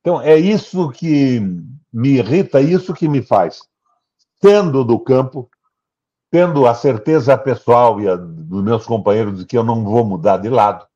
Então, 0.00 0.20
é 0.20 0.36
isso 0.36 0.90
que 0.90 1.40
me 1.92 2.18
irrita, 2.18 2.60
isso 2.60 2.94
que 2.94 3.08
me 3.08 3.22
faz, 3.22 3.62
tendo 4.40 4.84
do 4.84 4.98
campo, 4.98 5.48
tendo 6.30 6.66
a 6.66 6.74
certeza 6.74 7.36
pessoal 7.36 8.00
e 8.00 8.08
a 8.08 8.16
dos 8.16 8.62
meus 8.62 8.86
companheiros 8.86 9.38
de 9.38 9.46
que 9.46 9.56
eu 9.56 9.64
não 9.64 9.84
vou 9.84 10.04
mudar 10.04 10.38
de 10.38 10.48
lado, 10.48 10.86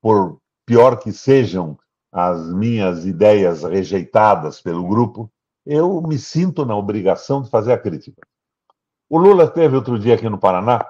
por 0.00 0.38
pior 0.66 0.98
que 0.98 1.12
sejam 1.12 1.78
as 2.14 2.48
minhas 2.52 3.04
ideias 3.04 3.64
rejeitadas 3.64 4.60
pelo 4.60 4.86
grupo, 4.86 5.28
eu 5.66 6.00
me 6.00 6.16
sinto 6.16 6.64
na 6.64 6.76
obrigação 6.76 7.42
de 7.42 7.50
fazer 7.50 7.72
a 7.72 7.78
crítica. 7.78 8.22
O 9.10 9.18
Lula 9.18 9.44
esteve 9.44 9.74
outro 9.74 9.98
dia 9.98 10.14
aqui 10.14 10.28
no 10.28 10.38
Paraná 10.38 10.86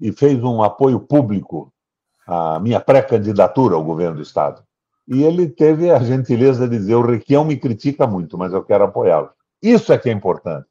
e 0.00 0.12
fez 0.12 0.40
um 0.44 0.62
apoio 0.62 1.00
público 1.00 1.72
à 2.24 2.60
minha 2.60 2.78
pré-candidatura 2.78 3.74
ao 3.74 3.82
governo 3.82 4.16
do 4.16 4.22
Estado. 4.22 4.62
E 5.08 5.24
ele 5.24 5.48
teve 5.48 5.90
a 5.90 5.98
gentileza 5.98 6.68
de 6.68 6.78
dizer: 6.78 6.94
o 6.94 7.04
Requião 7.04 7.44
me 7.44 7.56
critica 7.56 8.06
muito, 8.06 8.38
mas 8.38 8.52
eu 8.52 8.62
quero 8.62 8.84
apoiá-lo. 8.84 9.30
Isso 9.60 9.92
é 9.92 9.98
que 9.98 10.08
é 10.08 10.12
importante. 10.12 10.68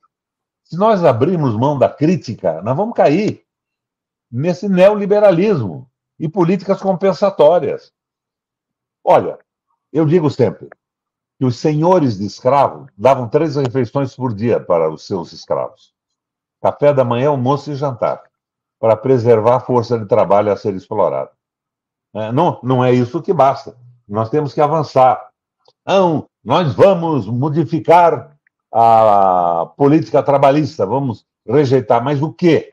Se 0.63 0.77
nós 0.77 1.03
abrirmos 1.03 1.57
mão 1.57 1.77
da 1.77 1.89
crítica, 1.89 2.61
nós 2.61 2.77
vamos 2.77 2.95
cair 2.95 3.43
nesse 4.31 4.69
neoliberalismo 4.69 5.91
e 6.17 6.29
políticas 6.29 6.81
compensatórias. 6.81 7.91
Olha, 9.03 9.39
eu 9.91 10.05
digo 10.05 10.29
sempre 10.29 10.69
que 11.37 11.45
os 11.45 11.57
senhores 11.57 12.17
de 12.17 12.25
escravos 12.25 12.89
davam 12.97 13.27
três 13.27 13.55
refeições 13.55 14.15
por 14.15 14.33
dia 14.33 14.59
para 14.59 14.89
os 14.89 15.05
seus 15.05 15.33
escravos 15.33 15.93
café 16.61 16.93
da 16.93 17.03
manhã, 17.03 17.29
almoço 17.29 17.71
e 17.71 17.75
jantar, 17.75 18.21
para 18.79 18.95
preservar 18.95 19.55
a 19.55 19.59
força 19.59 19.97
de 19.97 20.05
trabalho 20.05 20.51
a 20.51 20.55
ser 20.57 20.75
explorada. 20.75 21.31
É, 22.13 22.31
não, 22.31 22.59
não 22.61 22.85
é 22.85 22.93
isso 22.93 23.21
que 23.21 23.33
basta. 23.33 23.75
Nós 24.07 24.29
temos 24.29 24.53
que 24.53 24.61
avançar. 24.61 25.29
Não, 25.85 26.29
nós 26.43 26.73
vamos 26.73 27.25
modificar 27.25 28.37
a 28.71 29.69
política 29.75 30.21
trabalhista, 30.23 30.85
vamos 30.85 31.25
rejeitar, 31.45 32.03
mas 32.03 32.21
o 32.21 32.31
quê? 32.31 32.69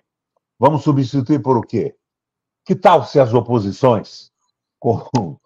Vamos 0.58 0.82
substituir 0.82 1.40
por 1.40 1.56
o 1.56 1.62
quê? 1.62 1.96
Que 2.64 2.74
tal 2.74 3.04
se 3.04 3.18
as 3.18 3.32
oposições, 3.32 4.30
com, 4.78 5.38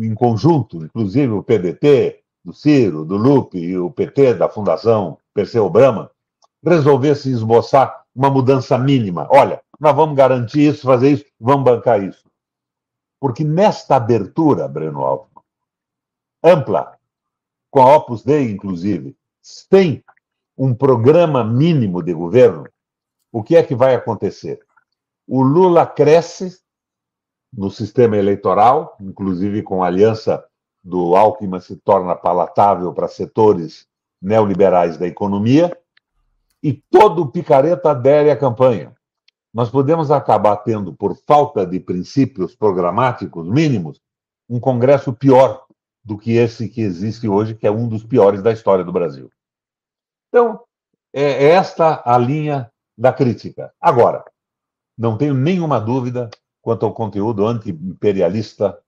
em 0.00 0.14
conjunto, 0.14 0.84
inclusive 0.84 1.32
o 1.32 1.42
PDT, 1.42 2.20
do 2.44 2.52
Ciro, 2.52 3.04
do 3.04 3.16
Lupe 3.16 3.58
e 3.58 3.76
o 3.76 3.90
PT 3.90 4.34
da 4.34 4.48
Fundação 4.48 5.18
Perseu 5.32 5.68
Brahma, 5.70 6.10
resolvesse 6.62 7.30
esboçar 7.30 8.04
uma 8.14 8.30
mudança 8.30 8.76
mínima. 8.78 9.26
Olha, 9.30 9.62
nós 9.80 9.94
vamos 9.96 10.16
garantir 10.16 10.68
isso, 10.68 10.86
fazer 10.86 11.10
isso, 11.10 11.24
vamos 11.40 11.64
bancar 11.64 12.02
isso. 12.02 12.24
Porque 13.18 13.42
nesta 13.42 13.96
abertura, 13.96 14.68
Breno 14.68 15.02
Alves, 15.02 15.30
ampla, 16.42 16.98
com 17.70 17.80
a 17.80 17.96
Opus 17.96 18.22
Dei, 18.22 18.50
inclusive, 18.50 19.16
sem 19.42 20.04
um 20.56 20.74
programa 20.74 21.42
mínimo 21.42 22.02
de 22.02 22.12
governo, 22.12 22.68
o 23.32 23.42
que 23.42 23.56
é 23.56 23.62
que 23.62 23.74
vai 23.74 23.94
acontecer? 23.94 24.60
O 25.26 25.42
Lula 25.42 25.86
cresce 25.86 26.60
no 27.56 27.70
sistema 27.70 28.16
eleitoral, 28.16 28.96
inclusive 29.00 29.62
com 29.62 29.82
a 29.82 29.86
aliança 29.86 30.44
do 30.82 31.16
Alckmin 31.16 31.60
se 31.60 31.76
torna 31.76 32.14
palatável 32.14 32.92
para 32.92 33.08
setores 33.08 33.86
neoliberais 34.20 34.98
da 34.98 35.06
economia, 35.06 35.76
e 36.62 36.72
todo 36.90 37.30
picareta 37.30 37.90
adere 37.90 38.30
à 38.30 38.36
campanha 38.36 38.94
nós 39.54 39.70
podemos 39.70 40.10
acabar 40.10 40.56
tendo, 40.56 40.92
por 40.92 41.16
falta 41.16 41.64
de 41.64 41.78
princípios 41.78 42.56
programáticos 42.56 43.48
mínimos, 43.48 44.00
um 44.50 44.58
Congresso 44.58 45.12
pior 45.12 45.64
do 46.02 46.18
que 46.18 46.32
esse 46.32 46.68
que 46.68 46.80
existe 46.80 47.28
hoje, 47.28 47.54
que 47.54 47.64
é 47.64 47.70
um 47.70 47.86
dos 47.86 48.04
piores 48.04 48.42
da 48.42 48.50
história 48.50 48.84
do 48.84 48.92
Brasil. 48.92 49.30
Então, 50.28 50.60
é 51.12 51.50
esta 51.50 52.02
a 52.04 52.18
linha 52.18 52.68
da 52.98 53.12
crítica. 53.12 53.72
Agora, 53.80 54.24
não 54.98 55.16
tenho 55.16 55.34
nenhuma 55.34 55.80
dúvida 55.80 56.28
quanto 56.64 56.86
ao 56.86 56.94
conteúdo 56.94 57.46
anti-imperialista 57.46 58.78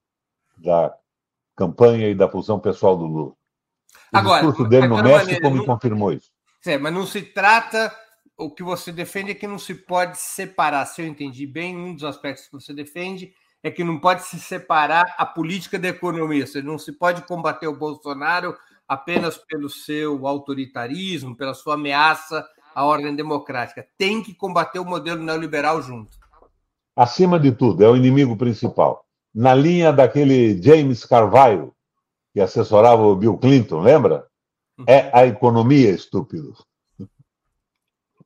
da 0.57 0.97
campanha 1.55 2.09
e 2.09 2.15
da 2.15 2.27
função 2.27 2.59
pessoal 2.59 2.97
do 2.97 3.05
Lula. 3.05 3.31
O 3.31 4.17
Agora, 4.17 4.41
discurso 4.41 4.67
dele 4.67 4.87
no 4.87 5.03
México 5.03 5.49
me 5.51 5.63
confirmou 5.63 6.11
isso. 6.11 6.31
É, 6.65 6.75
mas 6.75 6.91
não 6.91 7.05
se 7.05 7.21
trata 7.21 7.95
o 8.35 8.49
que 8.49 8.63
você 8.63 8.91
defende 8.91 9.31
é 9.31 9.35
que 9.35 9.45
não 9.45 9.59
se 9.59 9.75
pode 9.75 10.17
separar, 10.17 10.85
se 10.87 11.03
eu 11.03 11.07
entendi 11.07 11.45
bem, 11.45 11.77
um 11.77 11.93
dos 11.93 12.03
aspectos 12.03 12.47
que 12.47 12.53
você 12.53 12.73
defende 12.73 13.31
é 13.61 13.69
que 13.69 13.83
não 13.83 13.99
pode 13.99 14.23
se 14.23 14.39
separar 14.39 15.15
a 15.15 15.25
política 15.25 15.77
da 15.77 15.89
economia. 15.89 16.47
Você 16.47 16.61
não 16.61 16.79
se 16.79 16.91
pode 16.91 17.21
combater 17.23 17.67
o 17.67 17.77
Bolsonaro 17.77 18.57
apenas 18.87 19.37
pelo 19.37 19.69
seu 19.69 20.25
autoritarismo, 20.25 21.35
pela 21.35 21.53
sua 21.53 21.75
ameaça 21.75 22.43
à 22.73 22.83
ordem 22.83 23.15
democrática. 23.15 23.87
Tem 23.97 24.23
que 24.23 24.33
combater 24.33 24.79
o 24.79 24.85
modelo 24.85 25.23
neoliberal 25.23 25.81
junto. 25.81 26.16
Acima 26.97 27.39
de 27.39 27.51
tudo, 27.51 27.83
é 27.83 27.87
o 27.87 27.95
inimigo 27.95 28.35
principal. 28.35 29.05
Na 29.31 29.53
linha 29.53 29.93
daquele 29.93 30.59
James 30.59 31.05
Carvalho, 31.05 31.71
que 32.33 32.41
assessorava 32.41 33.03
o 33.03 33.15
Bill 33.15 33.37
Clinton, 33.37 33.81
lembra? 33.81 34.25
É 34.87 35.11
a 35.13 35.27
economia, 35.27 35.91
estúpido. 35.91 36.55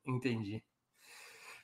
Entendi. 0.08 0.64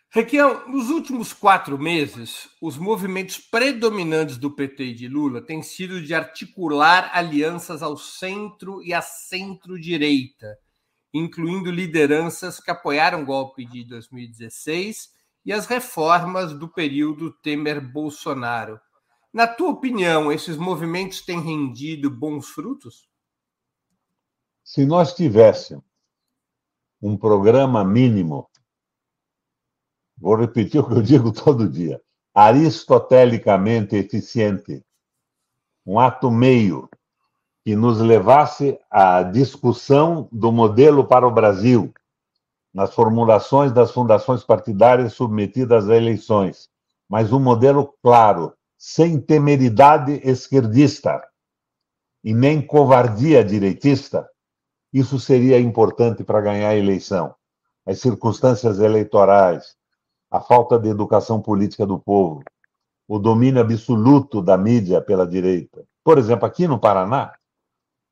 Requião, 0.09 0.67
nos 0.67 0.89
últimos 0.89 1.31
quatro 1.31 1.79
meses, 1.79 2.49
os 2.61 2.77
movimentos 2.77 3.37
predominantes 3.37 4.37
do 4.37 4.51
PT 4.51 4.87
e 4.87 4.93
de 4.93 5.07
Lula 5.07 5.41
têm 5.41 5.61
sido 5.61 6.01
de 6.01 6.13
articular 6.13 7.11
alianças 7.13 7.81
ao 7.81 7.95
centro 7.95 8.83
e 8.83 8.93
à 8.93 9.01
centro-direita, 9.01 10.57
incluindo 11.13 11.71
lideranças 11.71 12.59
que 12.59 12.69
apoiaram 12.69 13.21
o 13.21 13.25
golpe 13.25 13.63
de 13.63 13.85
2016 13.85 15.15
e 15.47 15.53
as 15.53 15.65
reformas 15.65 16.51
do 16.51 16.67
período 16.67 17.31
Temer-Bolsonaro. 17.41 18.77
Na 19.31 19.47
tua 19.47 19.69
opinião, 19.69 20.29
esses 20.29 20.57
movimentos 20.57 21.21
têm 21.21 21.39
rendido 21.39 22.11
bons 22.11 22.49
frutos? 22.49 23.07
Se 24.61 24.85
nós 24.85 25.15
tivéssemos 25.15 25.87
um 27.01 27.15
programa 27.15 27.85
mínimo. 27.85 28.49
Vou 30.17 30.35
repetir 30.35 30.81
o 30.81 30.87
que 30.87 30.95
eu 30.95 31.01
digo 31.01 31.31
todo 31.33 31.69
dia: 31.69 32.01
aristotelicamente 32.33 33.95
eficiente. 33.95 34.83
Um 35.85 35.97
ato 35.97 36.29
meio 36.29 36.89
que 37.63 37.73
nos 37.73 37.99
levasse 37.99 38.77
à 38.91 39.23
discussão 39.23 40.27
do 40.29 40.51
modelo 40.51 41.07
para 41.07 41.25
o 41.25 41.31
Brasil, 41.31 41.93
nas 42.77 42.93
formulações 42.93 43.71
das 43.71 43.89
fundações 43.89 44.43
partidárias 44.43 45.13
submetidas 45.13 45.89
a 45.89 45.97
eleições, 45.97 46.69
mas 47.09 47.33
um 47.33 47.39
modelo 47.39 47.91
claro, 48.03 48.53
sem 48.77 49.19
temeridade 49.19 50.21
esquerdista 50.23 51.27
e 52.23 52.35
nem 52.35 52.61
covardia 52.61 53.43
direitista, 53.43 54.29
isso 54.93 55.19
seria 55.19 55.59
importante 55.59 56.23
para 56.23 56.39
ganhar 56.39 56.69
a 56.69 56.75
eleição. 56.75 57.33
As 57.83 57.99
circunstâncias 57.99 58.79
eleitorais, 58.79 59.75
a 60.29 60.39
falta 60.39 60.77
de 60.77 60.87
educação 60.87 61.41
política 61.41 61.83
do 61.83 61.97
povo, 61.97 62.43
o 63.07 63.17
domínio 63.17 63.59
absoluto 63.59 64.39
da 64.39 64.55
mídia 64.55 65.01
pela 65.01 65.25
direita. 65.25 65.83
Por 66.03 66.19
exemplo, 66.19 66.45
aqui 66.45 66.67
no 66.67 66.77
Paraná, 66.77 67.33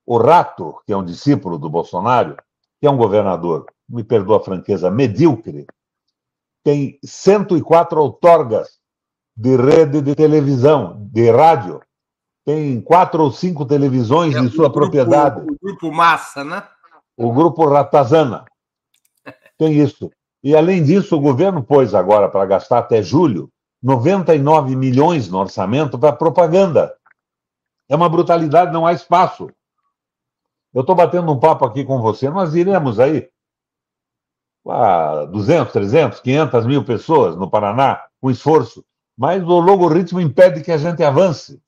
o 0.07 0.17
Rato, 0.17 0.81
que 0.87 0.91
é 0.91 0.97
um 0.97 1.05
discípulo 1.05 1.59
do 1.59 1.69
Bolsonaro, 1.69 2.35
que 2.81 2.87
é 2.87 2.89
um 2.89 2.97
governador, 2.97 3.67
me 3.87 4.03
perdoa 4.03 4.37
a 4.37 4.43
franqueza, 4.43 4.89
medíocre, 4.89 5.65
tem 6.63 6.99
104 7.03 8.01
outorgas 8.01 8.79
de 9.37 9.55
rede 9.55 10.01
de 10.01 10.15
televisão, 10.15 11.07
de 11.11 11.29
rádio, 11.29 11.81
tem 12.45 12.79
quatro 12.81 13.23
ou 13.23 13.31
cinco 13.31 13.65
televisões 13.65 14.35
é 14.35 14.41
de 14.41 14.49
sua 14.49 14.69
grupo, 14.69 14.79
propriedade. 14.79 15.41
O 15.41 15.57
grupo 15.61 15.91
Massa, 15.91 16.43
né? 16.43 16.63
O 17.17 17.31
grupo 17.33 17.67
Ratazana. 17.67 18.45
Tem 19.57 19.73
isso. 19.73 20.11
E, 20.43 20.55
além 20.55 20.83
disso, 20.83 21.15
o 21.15 21.21
governo 21.21 21.63
pôs 21.63 21.95
agora, 21.95 22.29
para 22.29 22.45
gastar 22.45 22.79
até 22.79 23.01
julho, 23.01 23.49
99 23.81 24.75
milhões 24.75 25.27
no 25.27 25.39
orçamento 25.39 25.97
para 25.97 26.13
propaganda. 26.13 26.95
É 27.89 27.95
uma 27.95 28.09
brutalidade, 28.09 28.71
não 28.71 28.85
há 28.85 28.93
espaço. 28.93 29.49
Eu 30.73 30.81
estou 30.81 30.95
batendo 30.95 31.31
um 31.31 31.39
papo 31.39 31.65
aqui 31.65 31.83
com 31.83 31.99
você, 31.99 32.29
nós 32.29 32.53
iremos 32.53 32.99
aí 32.99 33.29
a 34.67 35.25
200, 35.25 35.71
300, 35.71 36.19
500 36.19 36.65
mil 36.65 36.83
pessoas 36.83 37.35
no 37.35 37.49
Paraná, 37.49 38.03
com 38.19 38.31
esforço, 38.31 38.83
mas 39.17 39.43
o 39.43 39.59
logoritmo 39.59 40.19
impede 40.19 40.61
que 40.61 40.71
a 40.71 40.77
gente 40.77 41.03
avance. 41.03 41.61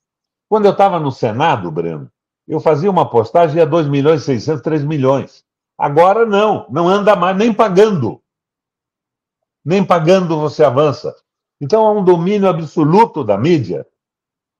Quando 0.48 0.66
eu 0.66 0.72
estava 0.72 0.98
no 0.98 1.12
Senado, 1.12 1.70
Breno, 1.70 2.10
eu 2.46 2.60
fazia 2.60 2.90
uma 2.90 3.08
postagem 3.08 3.60
a 3.60 3.64
2 3.64 3.88
milhões, 3.88 4.22
600, 4.22 4.62
3 4.62 4.84
milhões. 4.84 5.44
Agora 5.76 6.26
não, 6.26 6.66
não 6.70 6.88
anda 6.88 7.14
mais, 7.14 7.36
nem 7.36 7.52
pagando. 7.52 8.20
Nem 9.64 9.84
pagando 9.84 10.38
você 10.38 10.64
avança. 10.64 11.14
Então 11.60 11.86
há 11.86 11.92
um 11.92 12.02
domínio 12.02 12.48
absoluto 12.48 13.22
da 13.22 13.36
mídia. 13.36 13.86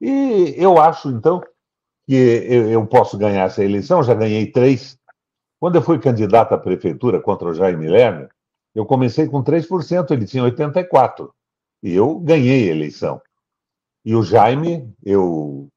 E 0.00 0.54
eu 0.56 0.78
acho, 0.80 1.08
então, 1.08 1.40
que 2.06 2.14
eu 2.14 2.86
posso 2.86 3.18
ganhar 3.18 3.44
essa 3.44 3.64
eleição, 3.64 4.02
já 4.02 4.14
ganhei 4.14 4.50
três. 4.50 4.98
Quando 5.60 5.76
eu 5.76 5.82
fui 5.82 5.98
candidato 5.98 6.52
à 6.52 6.58
prefeitura 6.58 7.20
contra 7.20 7.48
o 7.48 7.54
Jaime 7.54 7.88
Lerner, 7.88 8.30
eu 8.74 8.86
comecei 8.86 9.26
com 9.26 9.42
3%, 9.42 10.10
ele 10.10 10.26
tinha 10.26 10.44
84%. 10.44 11.30
E 11.82 11.94
eu 11.94 12.18
ganhei 12.18 12.68
a 12.68 12.74
eleição. 12.74 13.20
E 14.04 14.14
o 14.14 14.22
Jaime, 14.22 14.92
eu 15.04 15.68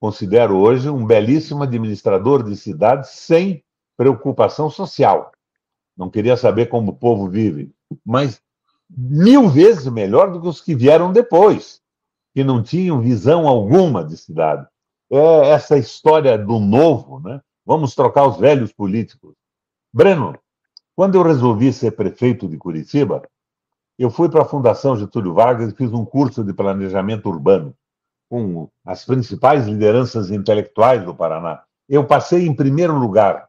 considero 0.00 0.56
hoje 0.56 0.88
um 0.88 1.04
belíssimo 1.04 1.62
administrador 1.62 2.42
de 2.42 2.56
cidades 2.56 3.10
sem 3.10 3.62
preocupação 3.96 4.70
social. 4.70 5.32
Não 5.96 6.10
queria 6.10 6.36
saber 6.36 6.66
como 6.66 6.92
o 6.92 6.96
povo 6.96 7.28
vive, 7.28 7.72
mas 8.04 8.40
mil 8.88 9.48
vezes 9.48 9.86
melhor 9.86 10.30
do 10.30 10.40
que 10.40 10.48
os 10.48 10.60
que 10.60 10.74
vieram 10.74 11.12
depois, 11.12 11.80
que 12.34 12.44
não 12.44 12.62
tinham 12.62 13.00
visão 13.00 13.48
alguma 13.48 14.04
de 14.04 14.16
cidade. 14.16 14.66
É 15.10 15.50
essa 15.50 15.78
história 15.78 16.36
do 16.36 16.58
novo, 16.58 17.20
né? 17.20 17.40
Vamos 17.66 17.96
trocar 17.96 18.28
os 18.28 18.36
velhos 18.36 18.72
políticos. 18.72 19.34
Breno, 19.92 20.38
quando 20.94 21.16
eu 21.16 21.22
resolvi 21.22 21.72
ser 21.72 21.90
prefeito 21.90 22.48
de 22.48 22.56
Curitiba, 22.56 23.22
eu 23.98 24.08
fui 24.08 24.28
para 24.28 24.42
a 24.42 24.46
Fundação 24.46 24.96
Getúlio 24.96 25.34
Vargas 25.34 25.72
e 25.72 25.76
fiz 25.76 25.92
um 25.92 26.04
curso 26.04 26.44
de 26.44 26.54
planejamento 26.54 27.28
urbano 27.28 27.74
com 28.30 28.68
as 28.84 29.04
principais 29.04 29.66
lideranças 29.66 30.30
intelectuais 30.30 31.04
do 31.04 31.14
Paraná. 31.14 31.62
Eu 31.88 32.06
passei 32.06 32.46
em 32.46 32.54
primeiro 32.54 32.96
lugar. 32.96 33.48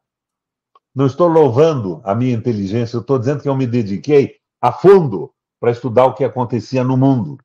Não 0.96 1.06
estou 1.06 1.28
louvando 1.28 2.02
a 2.04 2.16
minha 2.16 2.34
inteligência, 2.34 2.98
estou 2.98 3.20
dizendo 3.20 3.44
que 3.44 3.50
eu 3.50 3.56
me 3.56 3.68
dediquei 3.68 4.38
a 4.60 4.72
fundo 4.72 5.32
para 5.60 5.72
estudar 5.72 6.06
o 6.06 6.14
que 6.16 6.24
acontecia 6.24 6.84
no 6.84 6.98
mundo. 6.98 7.38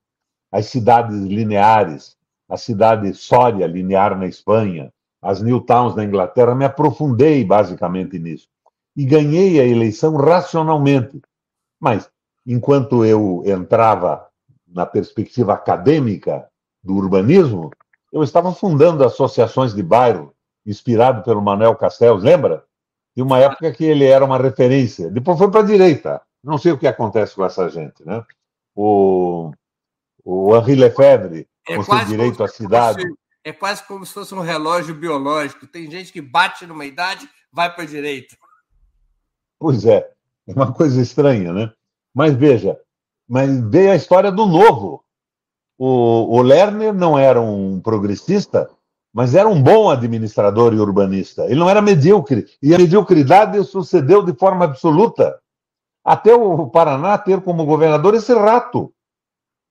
As 0.51 0.67
cidades 0.67 1.17
lineares, 1.23 2.17
a 2.49 2.57
cidade 2.57 3.13
Sória, 3.15 3.67
linear 3.67 4.17
na 4.17 4.27
Espanha, 4.27 4.93
as 5.23 5.41
New 5.41 5.61
Towns 5.61 5.95
na 5.95 6.05
Inglaterra, 6.05 6.55
me 6.55 6.65
aprofundei 6.65 7.45
basicamente 7.45 8.19
nisso. 8.19 8.49
E 8.97 9.05
ganhei 9.07 9.61
a 9.61 9.65
eleição 9.65 10.17
racionalmente. 10.17 11.23
Mas, 11.81 12.11
enquanto 12.45 13.05
eu 13.05 13.43
entrava 13.47 14.27
na 14.67 14.85
perspectiva 14.85 15.55
acadêmica, 15.55 16.49
do 16.83 16.95
urbanismo, 16.97 17.71
eu 18.13 18.23
estava 18.23 18.53
fundando 18.53 19.05
associações 19.05 19.75
de 19.75 19.83
bairro, 19.83 20.35
inspirado 20.67 21.23
pelo 21.23 21.41
Manuel 21.41 21.77
Castells, 21.77 22.23
lembra? 22.23 22.65
De 23.15 23.23
uma 23.23 23.39
época 23.39 23.73
que 23.73 23.85
ele 23.85 24.05
era 24.05 24.25
uma 24.25 24.39
referência. 24.39 25.11
Depois 25.11 25.39
foi 25.39 25.51
para 25.51 25.61
a 25.61 25.67
direita. 25.67 26.21
Não 26.43 26.59
sei 26.59 26.73
o 26.73 26.79
que 26.79 26.87
acontece 26.87 27.35
com 27.35 27.45
essa 27.45 27.69
gente, 27.69 28.05
né? 28.05 28.25
O, 28.75 29.53
o 30.25 30.57
Henri 30.57 30.75
Lefebvre, 30.75 31.47
é 31.69 31.77
com 31.77 31.83
seu 31.85 32.05
direito 32.07 32.43
à 32.43 32.49
cidade. 32.49 33.05
É 33.45 33.53
quase 33.53 33.87
como 33.87 34.07
se 34.07 34.13
fosse 34.13 34.35
um 34.35 34.41
relógio 34.41 34.95
biológico. 34.95 35.67
Tem 35.67 35.91
gente 35.91 36.13
que 36.13 36.21
bate 36.21 36.67
numa 36.67 36.85
idade, 36.85 37.29
vai 37.53 37.73
para 37.73 37.85
a 37.85 37.87
direita. 37.87 38.37
Pois 39.59 39.85
é, 39.85 40.11
é 40.47 40.53
uma 40.53 40.73
coisa 40.73 41.01
estranha, 41.01 41.53
né? 41.53 41.73
Mas 42.15 42.35
veja, 42.35 42.79
mas 43.29 43.61
veio 43.69 43.93
a 43.93 43.97
história 43.97 44.31
do 44.31 44.47
novo. 44.47 45.05
O, 45.79 46.37
o 46.37 46.43
Lerner 46.43 46.93
não 46.93 47.19
era 47.19 47.41
um 47.41 47.81
progressista, 47.81 48.71
mas 49.13 49.35
era 49.35 49.49
um 49.49 49.63
bom 49.63 49.91
administrador 49.91 50.73
e 50.73 50.79
urbanista. 50.81 51.45
Ele 51.47 51.61
não 51.61 51.69
era 51.69 51.83
medíocre, 51.83 52.47
e 52.63 52.75
a 52.75 52.79
mediocridade 52.79 53.63
sucedeu 53.65 54.23
de 54.23 54.33
forma 54.35 54.65
absoluta. 54.65 55.41
Até 56.05 56.35
o 56.35 56.69
Paraná 56.69 57.17
ter 57.19 57.41
como 57.41 57.65
governador 57.65 58.15
esse 58.15 58.35
rato, 58.35 58.93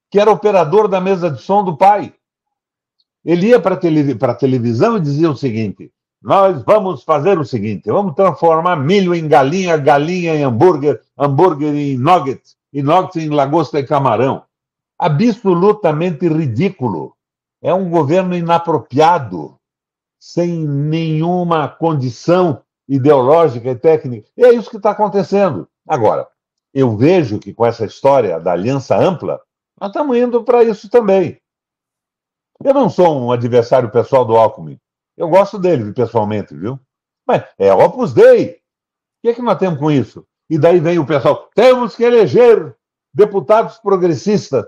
que 0.10 0.20
era 0.20 0.32
operador 0.32 0.88
da 0.88 1.02
mesa 1.02 1.30
de 1.30 1.42
som 1.42 1.64
do 1.64 1.76
pai. 1.76 2.14
Ele 3.24 3.48
ia 3.48 3.60
para 3.60 3.76
a 3.76 4.36
televisão 4.36 4.98
e 4.98 5.02
dizia 5.02 5.30
o 5.30 5.36
seguinte: 5.36 5.92
nós 6.22 6.64
vamos 6.64 7.04
fazer 7.04 7.40
o 7.40 7.46
seguinte: 7.46 7.90
vamos 7.90 8.14
transformar 8.16 8.76
milho 8.76 9.16
em 9.16 9.28
galinha, 9.28 9.76
galinha 9.78 10.36
em 10.36 10.44
hambúrguer, 10.44 11.02
hambúrguer 11.18 11.74
em 11.74 11.98
nuggets, 11.98 12.56
e 12.72 12.84
nuggets 12.84 13.16
em 13.16 13.30
lagosta 13.30 13.80
e 13.80 13.86
camarão. 13.86 14.44
Absolutamente 15.00 16.28
ridículo. 16.28 17.16
É 17.64 17.74
um 17.74 17.90
governo 17.90 18.36
inapropriado, 18.36 19.56
sem 20.20 20.68
nenhuma 20.68 21.68
condição 21.68 22.62
ideológica 22.88 23.70
e 23.70 23.76
técnica. 23.76 24.30
E 24.38 24.44
é 24.44 24.54
isso 24.54 24.70
que 24.70 24.78
está 24.78 24.92
acontecendo. 24.92 25.68
Agora, 25.88 26.28
eu 26.74 26.96
vejo 26.96 27.40
que 27.40 27.54
com 27.54 27.66
essa 27.66 27.86
história 27.86 28.40
da 28.40 28.52
aliança 28.52 28.96
ampla, 28.96 29.40
nós 29.80 29.90
estamos 29.90 30.16
indo 30.18 30.44
para 30.44 30.64
isso 30.64 30.90
também. 30.90 31.41
Eu 32.64 32.74
não 32.74 32.90
sou 32.90 33.20
um 33.20 33.32
adversário 33.32 33.90
pessoal 33.92 34.26
do 34.26 34.36
Alckmin. 34.36 34.80
Eu 35.18 35.30
gosto 35.30 35.58
dele 35.58 35.94
pessoalmente, 35.94 36.56
viu? 36.56 36.80
Mas 37.28 37.44
é 37.58 37.74
Opus 37.74 38.14
Dei. 38.14 38.52
O 38.52 38.58
que 39.22 39.30
é 39.30 39.34
que 39.34 39.42
nós 39.42 39.58
temos 39.58 39.80
com 39.80 39.92
isso? 39.92 40.26
E 40.50 40.58
daí 40.58 40.80
vem 40.80 41.00
o 41.00 41.06
pessoal, 41.06 41.50
temos 41.56 41.96
que 41.96 42.04
eleger 42.04 42.76
deputados 43.14 43.78
progressistas. 43.78 44.66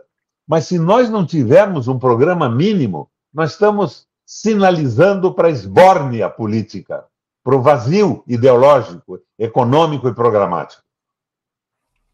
Mas 0.47 0.65
se 0.65 0.77
nós 0.77 1.09
não 1.09 1.25
tivermos 1.25 1.87
um 1.87 1.97
programa 1.97 2.49
mínimo, 2.49 3.09
nós 3.33 3.51
estamos 3.51 4.07
sinalizando 4.25 5.33
para 5.33 5.47
a 5.47 5.51
esbórnia 5.51 6.29
política, 6.29 7.05
para 7.43 7.55
o 7.55 7.61
vazio 7.61 8.23
ideológico, 8.27 9.19
econômico 9.37 10.07
e 10.07 10.13
programático. 10.13 10.83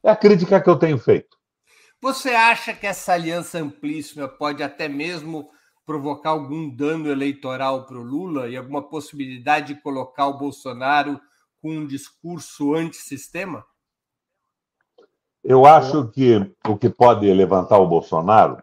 É 0.04 0.10
a 0.10 0.16
crítica 0.16 0.62
que 0.62 0.70
eu 0.70 0.78
tenho 0.78 0.98
feito. 0.98 1.38
Você 2.02 2.30
acha 2.30 2.74
que 2.74 2.88
essa 2.88 3.14
aliança 3.14 3.60
amplíssima 3.60 4.28
pode 4.28 4.64
até 4.64 4.88
mesmo 4.88 5.50
provocar 5.90 6.30
algum 6.30 6.70
dano 6.70 7.10
eleitoral 7.10 7.88
para 7.88 7.98
o 7.98 8.04
Lula 8.04 8.48
e 8.48 8.56
alguma 8.56 8.84
possibilidade 8.84 9.74
de 9.74 9.82
colocar 9.82 10.28
o 10.28 10.38
Bolsonaro 10.38 11.20
com 11.60 11.72
um 11.72 11.88
discurso 11.88 12.76
antissistema? 12.76 13.66
Eu 15.44 15.66
acho 15.66 16.08
que 16.10 16.54
o 16.68 16.78
que 16.78 16.92
pode 16.92 17.34
levantar 17.34 17.80
o 17.80 17.88
Bolsonaro, 17.88 18.62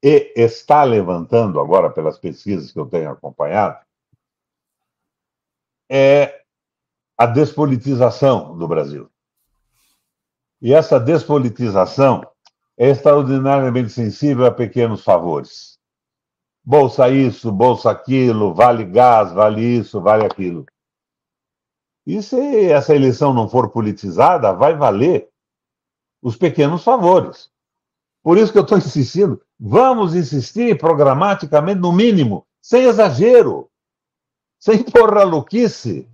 e 0.00 0.32
está 0.36 0.84
levantando 0.84 1.58
agora 1.58 1.90
pelas 1.90 2.16
pesquisas 2.16 2.70
que 2.70 2.78
eu 2.78 2.86
tenho 2.86 3.10
acompanhado, 3.10 3.84
é 5.90 6.44
a 7.18 7.26
despolitização 7.26 8.56
do 8.56 8.68
Brasil. 8.68 9.10
E 10.60 10.72
essa 10.72 11.00
despolitização 11.00 12.24
é 12.78 12.88
extraordinariamente 12.90 13.90
sensível 13.90 14.46
a 14.46 14.52
pequenos 14.52 15.02
favores 15.02 15.71
bolsa 16.64 17.08
isso, 17.08 17.50
bolsa 17.50 17.90
aquilo, 17.90 18.54
vale 18.54 18.84
gás, 18.84 19.32
vale 19.32 19.60
isso, 19.60 20.00
vale 20.00 20.24
aquilo. 20.24 20.64
E 22.06 22.22
se 22.22 22.70
essa 22.70 22.94
eleição 22.94 23.32
não 23.32 23.48
for 23.48 23.70
politizada, 23.70 24.52
vai 24.52 24.76
valer 24.76 25.28
os 26.22 26.36
pequenos 26.36 26.82
favores. 26.82 27.50
Por 28.22 28.38
isso 28.38 28.52
que 28.52 28.58
eu 28.58 28.62
estou 28.62 28.78
insistindo, 28.78 29.40
vamos 29.58 30.14
insistir 30.14 30.78
programaticamente, 30.78 31.80
no 31.80 31.92
mínimo, 31.92 32.46
sem 32.60 32.84
exagero, 32.84 33.68
sem 34.58 34.82
porra 34.82 35.24
louquice, 35.24 36.08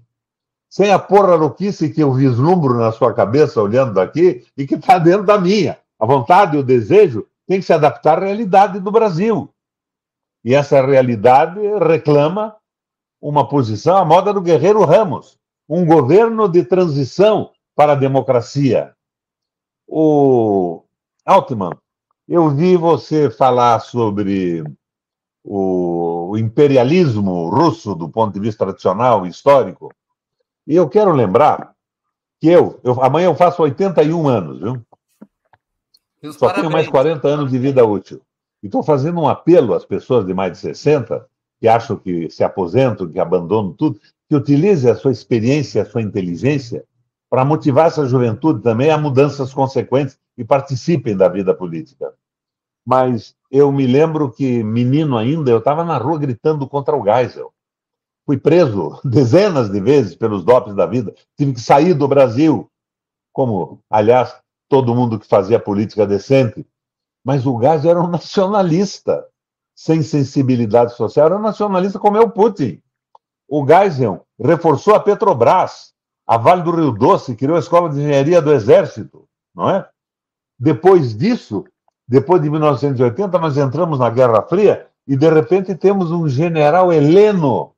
sem 0.71 0.91
a 0.91 0.99
porra 0.99 1.35
louquice 1.35 1.91
que 1.91 2.03
eu 2.03 2.13
vislumbro 2.13 2.75
na 2.75 2.93
sua 2.93 3.13
cabeça 3.13 3.63
olhando 3.63 3.95
daqui 3.95 4.47
e 4.57 4.67
que 4.67 4.75
está 4.75 4.99
dentro 4.99 5.25
da 5.25 5.39
minha. 5.39 5.79
A 5.99 6.07
vontade 6.07 6.57
e 6.57 6.61
o 6.61 6.63
desejo 6.63 7.27
tem 7.47 7.59
que 7.59 7.67
se 7.67 7.73
adaptar 7.73 8.19
à 8.19 8.27
realidade 8.27 8.79
do 8.79 8.91
Brasil. 8.91 9.53
E 10.49 10.55
essa 10.55 10.81
realidade 10.81 11.61
reclama 11.79 12.57
uma 13.21 13.47
posição 13.47 13.99
à 13.99 14.03
moda 14.03 14.33
do 14.33 14.41
Guerreiro 14.41 14.83
Ramos, 14.83 15.39
um 15.69 15.85
governo 15.85 16.49
de 16.49 16.65
transição 16.65 17.53
para 17.77 17.93
a 17.93 17.95
democracia. 17.95 18.95
O 19.87 20.85
Altman, 21.27 21.77
eu 22.27 22.49
vi 22.49 22.79
você 22.79 23.29
falar 23.29 23.79
sobre 23.81 24.65
o 25.45 26.35
imperialismo 26.39 27.51
russo 27.51 27.95
do 27.95 28.09
ponto 28.09 28.33
de 28.33 28.41
vista 28.41 28.65
tradicional, 28.65 29.27
histórico, 29.27 29.93
e 30.67 30.75
eu 30.75 30.89
quero 30.89 31.13
lembrar 31.13 31.75
que 32.41 32.49
eu, 32.49 32.81
eu 32.83 33.05
amanhã 33.05 33.27
eu 33.27 33.35
faço 33.35 33.61
81 33.61 34.27
anos, 34.27 34.61
viu? 34.61 34.83
Só 36.33 36.47
parabéns. 36.47 36.63
tenho 36.63 36.73
mais 36.73 36.89
40 36.89 37.29
anos 37.29 37.51
de 37.51 37.59
vida 37.59 37.85
útil. 37.85 38.23
Estou 38.63 38.83
fazendo 38.83 39.21
um 39.21 39.29
apelo 39.29 39.75
às 39.75 39.85
pessoas 39.85 40.27
de 40.27 40.35
mais 40.35 40.53
de 40.53 40.59
60, 40.59 41.27
que 41.61 41.69
acham 41.69 41.97
que 41.97 42.31
se 42.31 42.43
aposentam, 42.43 43.09
que 43.09 43.19
abandonam 43.19 43.73
tudo, 43.73 44.01
que 44.29 44.35
utilize 44.35 44.89
a 44.89 44.95
sua 44.95 45.13
experiência, 45.13 45.83
a 45.83 45.87
sua 45.87 46.03
inteligência 46.03 46.85
para 47.31 47.45
motivar 47.45 47.87
essa 47.87 48.07
juventude 48.07 48.63
também 48.63 48.91
a 48.91 48.99
mudanças 48.99 49.53
consequentes 49.53 50.19
e 50.37 50.45
participem 50.45 51.17
da 51.17 51.29
vida 51.29 51.55
política. 51.55 52.13
Mas 52.87 53.35
eu 53.51 53.71
me 53.71 53.87
lembro 53.87 54.31
que, 54.31 54.63
menino 54.63 55.17
ainda, 55.17 55.51
eu 55.51 55.59
estava 55.59 55.85
na 55.85 55.99
rua 55.99 56.19
gritando 56.19 56.67
contra 56.67 56.97
o 56.97 57.05
Geisel. 57.05 57.53
Fui 58.25 58.39
preso 58.39 58.99
dezenas 59.05 59.71
de 59.71 59.81
vezes 59.81 60.15
pelos 60.15 60.43
dopes 60.43 60.75
da 60.75 60.87
vida. 60.87 61.15
Tive 61.37 61.53
que 61.53 61.61
sair 61.61 61.93
do 61.93 62.09
Brasil, 62.09 62.71
como, 63.33 63.81
aliás, 63.91 64.35
todo 64.69 64.95
mundo 64.95 65.19
que 65.19 65.27
fazia 65.27 65.61
política 65.61 66.07
decente 66.07 66.67
mas 67.25 67.47
o 67.47 67.57
Gás 67.57 67.85
era 67.85 68.01
um 68.01 68.09
nacionalista, 68.09 69.27
sem 69.75 70.03
sensibilidade 70.03 70.95
social, 70.95 71.27
era 71.27 71.37
um 71.37 71.43
nacionalista 71.43 71.99
como 71.99 72.17
é 72.17 72.21
o 72.21 72.31
Putin. 72.31 72.83
O 73.49 73.67
Geisel 73.67 74.27
reforçou 74.39 74.95
a 74.95 75.01
Petrobras, 75.01 75.95
a 76.27 76.37
Vale 76.37 76.63
do 76.63 76.71
Rio 76.71 76.93
Doce, 76.93 77.37
criou 77.37 77.57
a 77.57 77.61
Escola 77.61 77.89
de 77.89 78.01
Engenharia 78.01 78.43
do 78.43 78.53
Exército, 78.53 79.27
não 79.55 79.71
é? 79.71 79.89
Depois 80.59 81.17
disso, 81.17 81.65
depois 82.07 82.43
de 82.43 82.51
1980, 82.51 83.39
nós 83.39 83.57
entramos 83.57 83.99
na 83.99 84.11
Guerra 84.11 84.43
Fria 84.43 84.89
e, 85.07 85.17
de 85.17 85.29
repente, 85.31 85.75
temos 85.75 86.11
um 86.11 86.29
general 86.29 86.93
heleno 86.93 87.73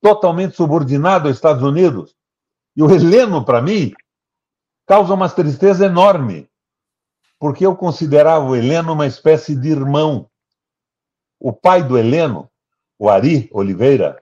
totalmente 0.00 0.56
subordinado 0.56 1.28
aos 1.28 1.36
Estados 1.36 1.62
Unidos. 1.62 2.14
E 2.76 2.82
o 2.82 2.90
heleno, 2.90 3.44
para 3.44 3.62
mim, 3.62 3.92
causa 4.86 5.14
uma 5.14 5.28
tristeza 5.28 5.86
enorme 5.86 6.48
porque 7.44 7.66
eu 7.66 7.76
considerava 7.76 8.46
o 8.46 8.56
Heleno 8.56 8.94
uma 8.94 9.06
espécie 9.06 9.54
de 9.54 9.68
irmão. 9.68 10.30
O 11.38 11.52
pai 11.52 11.82
do 11.82 11.98
Heleno, 11.98 12.50
o 12.98 13.10
Ari 13.10 13.50
Oliveira, 13.52 14.18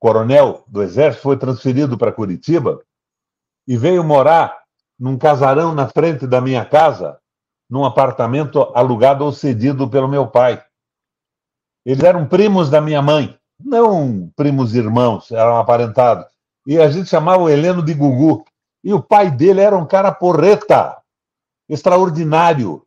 coronel 0.00 0.64
do 0.66 0.82
Exército, 0.82 1.22
foi 1.22 1.36
transferido 1.36 1.96
para 1.96 2.10
Curitiba 2.10 2.82
e 3.68 3.76
veio 3.76 4.02
morar 4.02 4.64
num 4.98 5.16
casarão 5.16 5.72
na 5.72 5.86
frente 5.86 6.26
da 6.26 6.40
minha 6.40 6.64
casa, 6.64 7.20
num 7.70 7.84
apartamento 7.84 8.62
alugado 8.74 9.24
ou 9.24 9.30
cedido 9.30 9.88
pelo 9.88 10.08
meu 10.08 10.26
pai. 10.26 10.60
Eles 11.86 12.02
eram 12.02 12.26
primos 12.26 12.68
da 12.68 12.80
minha 12.80 13.00
mãe, 13.00 13.38
não 13.60 14.28
primos 14.34 14.74
irmãos, 14.74 15.30
eram 15.30 15.56
aparentados. 15.56 16.26
E 16.66 16.80
a 16.80 16.90
gente 16.90 17.08
chamava 17.08 17.44
o 17.44 17.48
Heleno 17.48 17.80
de 17.80 17.94
Gugu. 17.94 18.44
E 18.82 18.92
o 18.92 19.00
pai 19.00 19.30
dele 19.30 19.60
era 19.60 19.76
um 19.76 19.86
cara 19.86 20.10
porreta, 20.10 21.00
extraordinário. 21.68 22.82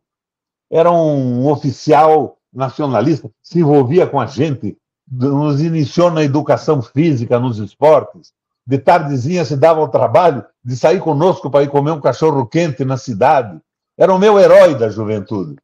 Era 0.70 0.90
um 0.90 1.46
oficial 1.48 2.38
nacionalista, 2.52 3.30
se 3.42 3.60
envolvia 3.60 4.06
com 4.06 4.20
a 4.20 4.26
gente, 4.26 4.76
nos 5.10 5.60
iniciou 5.60 6.10
na 6.10 6.22
educação 6.22 6.82
física, 6.82 7.38
nos 7.38 7.58
esportes. 7.58 8.32
De 8.66 8.78
tardezinha 8.78 9.44
se 9.44 9.56
dava 9.56 9.80
o 9.80 9.88
trabalho 9.88 10.44
de 10.62 10.76
sair 10.76 11.00
conosco 11.00 11.50
para 11.50 11.64
ir 11.64 11.70
comer 11.70 11.92
um 11.92 12.00
cachorro 12.00 12.46
quente 12.46 12.84
na 12.84 12.98
cidade. 12.98 13.58
Era 13.96 14.12
o 14.12 14.18
meu 14.18 14.38
herói 14.38 14.74
da 14.74 14.90
juventude. 14.90 15.56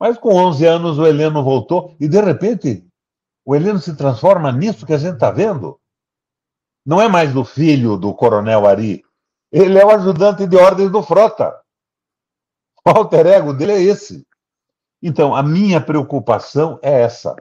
Mas 0.00 0.18
com 0.18 0.34
11 0.34 0.66
anos 0.66 0.98
o 0.98 1.06
Heleno 1.06 1.42
voltou 1.42 1.94
e, 2.00 2.08
de 2.08 2.20
repente, 2.20 2.86
o 3.44 3.54
Heleno 3.54 3.78
se 3.78 3.94
transforma 3.94 4.50
nisso 4.50 4.86
que 4.86 4.92
a 4.92 4.98
gente 4.98 5.14
está 5.14 5.30
vendo. 5.30 5.78
Não 6.84 7.00
é 7.00 7.08
mais 7.08 7.34
o 7.36 7.44
filho 7.44 7.96
do 7.96 8.14
coronel 8.14 8.66
Ari. 8.66 9.04
Ele 9.52 9.78
é 9.78 9.84
o 9.84 9.90
ajudante 9.90 10.46
de 10.46 10.56
ordens 10.56 10.90
do 10.90 11.02
Frota. 11.02 11.54
O 12.86 12.90
alter 12.90 13.26
ego 13.26 13.52
dele 13.52 13.72
é 13.72 13.82
esse. 13.82 14.24
Então, 15.02 15.34
a 15.34 15.42
minha 15.42 15.80
preocupação 15.80 16.78
é 16.80 17.02
essa. 17.02 17.34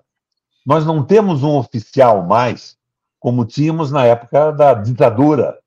Nós 0.66 0.84
não 0.84 1.04
temos 1.04 1.44
um 1.44 1.56
oficial 1.56 2.24
mais 2.24 2.76
como 3.20 3.46
tínhamos 3.46 3.92
na 3.92 4.06
época 4.06 4.52
da 4.52 4.74
ditadura, 4.74 5.60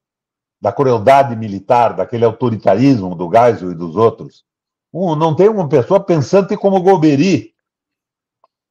da 0.61 0.73
crueldade 0.73 1.37
militar, 1.37 1.95
daquele 1.95 2.25
autoritarismo 2.25 3.15
do 3.15 3.31
Geisel 3.31 3.71
e 3.71 3.75
dos 3.75 3.95
outros. 3.95 4.45
Um, 4.93 5.15
não 5.15 5.35
tem 5.35 5.49
uma 5.49 5.69
pessoa 5.69 6.01
pensante 6.01 6.57
como 6.57 6.83
Golbery. 6.83 7.53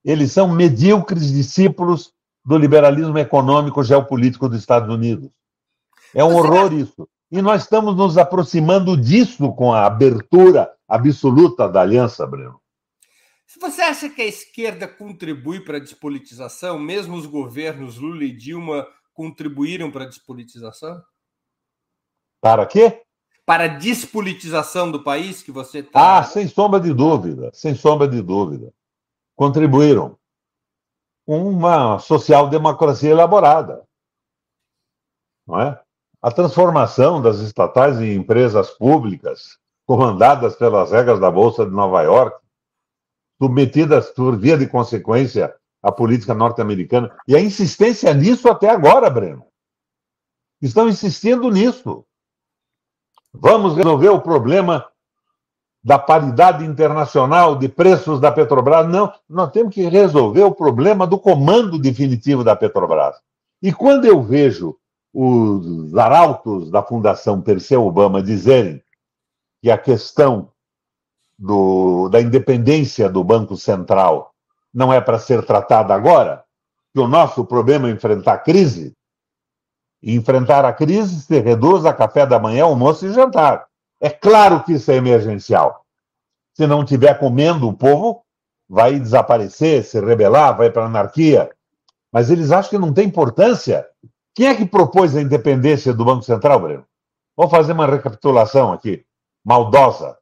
Eles 0.03 0.33
são 0.33 0.49
medíocres 0.49 1.31
discípulos 1.31 2.11
do 2.43 2.57
liberalismo 2.57 3.17
econômico 3.17 3.81
geopolítico 3.81 4.49
dos 4.49 4.59
Estados 4.59 4.93
Unidos. 4.93 5.29
É 6.13 6.23
um 6.23 6.35
horror 6.35 6.73
isso. 6.73 7.07
E 7.31 7.41
nós 7.41 7.63
estamos 7.63 7.95
nos 7.95 8.17
aproximando 8.17 8.97
disso 8.97 9.53
com 9.53 9.73
a 9.73 9.85
abertura 9.85 10.76
absoluta 10.87 11.67
da 11.67 11.81
aliança, 11.81 12.25
Breno. 12.25 12.61
Você 13.59 13.81
acha 13.81 14.09
que 14.09 14.21
a 14.21 14.25
esquerda 14.25 14.87
contribui 14.87 15.61
para 15.61 15.77
a 15.77 15.79
despolitização? 15.79 16.77
Mesmo 16.77 17.15
os 17.15 17.25
governos 17.25 17.97
Lula 17.97 18.23
e 18.23 18.31
Dilma 18.31 18.87
contribuíram 19.13 19.89
para 19.89 20.03
a 20.03 20.07
despolitização? 20.07 21.01
Para 22.41 22.65
quê? 22.65 23.01
Para 23.45 23.63
a 23.63 23.67
despolitização 23.67 24.91
do 24.91 25.03
país 25.03 25.41
que 25.41 25.51
você 25.51 25.79
está. 25.79 26.19
Ah, 26.19 26.23
sem 26.23 26.47
sombra 26.47 26.79
de 26.79 26.93
dúvida, 26.93 27.49
sem 27.53 27.73
sombra 27.73 28.07
de 28.07 28.21
dúvida. 28.21 28.73
Contribuíram. 29.35 30.19
Uma 31.25 31.99
social-democracia 31.99 33.09
elaborada. 33.09 33.87
Não 35.47 35.59
é? 35.59 35.81
A 36.21 36.31
transformação 36.31 37.21
das 37.21 37.39
estatais 37.39 38.01
em 38.01 38.15
empresas 38.15 38.71
públicas, 38.71 39.57
comandadas 39.87 40.55
pelas 40.57 40.91
regras 40.91 41.19
da 41.19 41.31
Bolsa 41.31 41.65
de 41.65 41.71
Nova 41.71 42.01
York, 42.01 42.37
submetidas 43.41 44.09
por 44.09 44.37
via 44.37 44.57
de 44.57 44.67
consequência 44.67 45.55
à 45.81 45.91
política 45.91 46.33
norte-americana. 46.33 47.15
E 47.25 47.35
a 47.35 47.39
insistência 47.39 48.13
nisso 48.13 48.49
até 48.49 48.69
agora, 48.69 49.09
Breno. 49.09 49.45
Estão 50.61 50.89
insistindo 50.89 51.49
nisso. 51.49 52.03
Vamos 53.33 53.75
resolver 53.75 54.09
o 54.09 54.19
problema 54.19 54.85
da 55.83 55.97
paridade 55.97 56.65
internacional 56.65 57.55
de 57.55 57.69
preços 57.69 58.19
da 58.19 58.31
Petrobras. 58.31 58.89
Não, 58.89 59.13
nós 59.29 59.51
temos 59.51 59.73
que 59.73 59.87
resolver 59.87 60.43
o 60.43 60.53
problema 60.53 61.07
do 61.07 61.17
comando 61.17 61.79
definitivo 61.79 62.43
da 62.43 62.57
Petrobras. 62.57 63.15
E 63.61 63.71
quando 63.71 64.05
eu 64.05 64.21
vejo 64.21 64.75
os 65.13 65.95
arautos 65.95 66.69
da 66.69 66.83
Fundação 66.83 67.41
Perseu 67.41 67.85
Obama 67.85 68.21
dizerem 68.21 68.83
que 69.67 69.71
a 69.71 69.77
questão 69.77 70.49
do, 71.37 72.07
da 72.07 72.21
independência 72.21 73.09
do 73.09 73.21
Banco 73.21 73.57
Central 73.57 74.33
não 74.73 74.93
é 74.93 75.01
para 75.01 75.19
ser 75.19 75.45
tratada 75.45 75.93
agora, 75.93 76.45
que 76.93 77.01
o 77.01 77.05
nosso 77.05 77.43
problema 77.43 77.89
é 77.89 77.91
enfrentar 77.91 78.35
a 78.35 78.37
crise. 78.37 78.93
E 80.01 80.15
enfrentar 80.15 80.63
a 80.63 80.71
crise 80.71 81.19
se 81.19 81.37
reduz 81.41 81.85
a 81.85 81.93
café 81.93 82.25
da 82.25 82.39
manhã, 82.39 82.63
almoço 82.63 83.05
e 83.05 83.11
jantar. 83.11 83.67
É 83.99 84.09
claro 84.09 84.63
que 84.63 84.71
isso 84.71 84.89
é 84.89 84.95
emergencial. 84.95 85.83
Se 86.53 86.65
não 86.65 86.85
tiver 86.85 87.19
comendo, 87.19 87.67
o 87.67 87.75
povo 87.75 88.23
vai 88.69 88.97
desaparecer, 88.97 89.83
se 89.83 89.99
rebelar, 89.99 90.55
vai 90.55 90.71
para 90.71 90.83
a 90.83 90.87
anarquia. 90.87 91.51
Mas 92.09 92.31
eles 92.31 92.51
acham 92.51 92.69
que 92.69 92.77
não 92.77 92.93
tem 92.93 93.07
importância. 93.07 93.85
Quem 94.33 94.47
é 94.47 94.55
que 94.55 94.65
propôs 94.65 95.13
a 95.13 95.21
independência 95.21 95.93
do 95.93 96.05
Banco 96.05 96.23
Central, 96.23 96.61
Breno? 96.61 96.85
Vou 97.35 97.49
fazer 97.49 97.73
uma 97.73 97.85
recapitulação 97.85 98.71
aqui, 98.71 99.05
maldosa. 99.47 100.17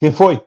Quem 0.00 0.10
foi? 0.12 0.44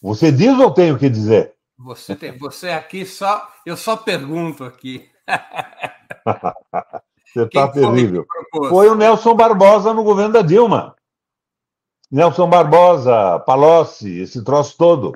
Você 0.00 0.32
diz 0.32 0.58
ou 0.58 0.70
tenho 0.70 0.98
que 0.98 1.10
dizer? 1.10 1.54
Você 1.78 2.16
tem, 2.16 2.38
você 2.38 2.70
aqui 2.70 3.04
só, 3.04 3.46
eu 3.66 3.76
só 3.76 3.94
pergunto 3.94 4.64
aqui. 4.64 5.06
você 7.26 7.42
está 7.42 7.68
terrível. 7.68 8.24
Foi 8.70 8.88
o 8.88 8.94
Nelson 8.94 9.34
Barbosa 9.34 9.92
no 9.92 10.02
governo 10.02 10.32
da 10.32 10.40
Dilma. 10.40 10.96
Nelson 12.10 12.48
Barbosa, 12.48 13.40
Palocci, 13.40 14.20
esse 14.20 14.42
troço 14.42 14.78
todo. 14.78 15.12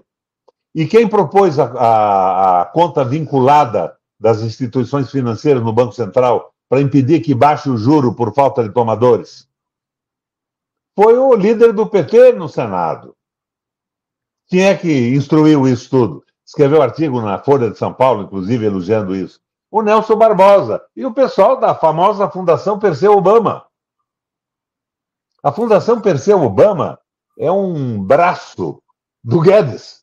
E 0.75 0.87
quem 0.87 1.09
propôs 1.09 1.59
a, 1.59 1.65
a, 1.65 2.61
a 2.61 2.65
conta 2.67 3.03
vinculada 3.03 3.97
das 4.19 4.43
instituições 4.43 5.11
financeiras 5.11 5.63
no 5.63 5.73
Banco 5.73 5.95
Central 5.95 6.53
para 6.69 6.83
impedir 6.83 7.21
que 7.21 7.35
baixe 7.35 7.71
o 7.71 7.79
juro 7.79 8.15
por 8.15 8.35
falta 8.35 8.63
de 8.63 8.69
tomadores? 8.69 9.50
Foi 10.95 11.17
o 11.17 11.35
líder 11.35 11.73
do 11.73 11.87
PT 11.87 12.33
no 12.33 12.49
Senado. 12.49 13.17
Quem 14.49 14.65
é 14.65 14.77
que 14.77 15.15
instruiu 15.15 15.69
isso 15.69 15.89
tudo? 15.89 16.25
Escreveu 16.45 16.83
artigo 16.83 17.21
na 17.21 17.39
Folha 17.39 17.71
de 17.71 17.79
São 17.79 17.95
Paulo, 17.95 18.23
inclusive, 18.23 18.67
elogiando 18.67 19.15
isso. 19.15 19.41
O 19.71 19.83
Nelson 19.83 20.17
Barbosa 20.17 20.83
e 20.97 21.07
o 21.07 21.15
pessoal 21.15 21.59
da 21.61 21.75
famosa 21.75 22.29
Fundação 22.29 22.79
Perseu 22.79 23.13
Obama. 23.13 23.65
A 25.43 25.53
Fundação 25.53 26.01
Perseu 26.01 26.43
Obama 26.43 26.99
é 27.39 27.51
um 27.51 28.03
braço 28.03 28.83
do 29.23 29.41
Guedes 29.41 30.01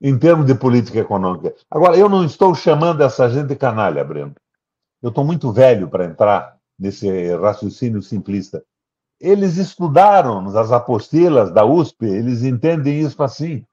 em 0.00 0.18
termos 0.18 0.46
de 0.46 0.54
política 0.54 0.98
econômica. 0.98 1.54
Agora, 1.70 1.96
eu 1.96 2.08
não 2.08 2.24
estou 2.24 2.54
chamando 2.54 3.02
essa 3.02 3.28
gente 3.30 3.46
de 3.48 3.56
canalha, 3.56 4.02
Breno. 4.02 4.34
Eu 5.02 5.10
estou 5.10 5.24
muito 5.24 5.52
velho 5.52 5.88
para 5.88 6.06
entrar 6.06 6.58
nesse 6.78 7.34
raciocínio 7.36 8.02
simplista 8.02 8.64
eles 9.20 9.58
estudaram 9.58 10.46
as 10.56 10.72
apostilas 10.72 11.52
da 11.52 11.64
USP, 11.64 12.06
eles 12.06 12.42
entendem 12.42 13.00
isso 13.00 13.22
assim. 13.22 13.66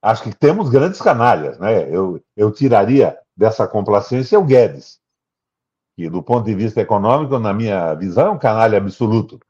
Acho 0.00 0.22
que 0.22 0.34
temos 0.34 0.68
grandes 0.68 1.00
canalhas, 1.00 1.58
né? 1.58 1.92
Eu, 1.92 2.22
eu 2.36 2.52
tiraria 2.52 3.18
dessa 3.36 3.66
complacência 3.66 4.38
o 4.38 4.44
Guedes, 4.44 5.00
que, 5.96 6.08
do 6.08 6.22
ponto 6.22 6.44
de 6.44 6.54
vista 6.54 6.80
econômico, 6.80 7.38
na 7.38 7.52
minha 7.52 7.94
visão, 7.94 8.28
é 8.28 8.30
um 8.30 8.38
canalha 8.38 8.78
absoluto. 8.78 9.40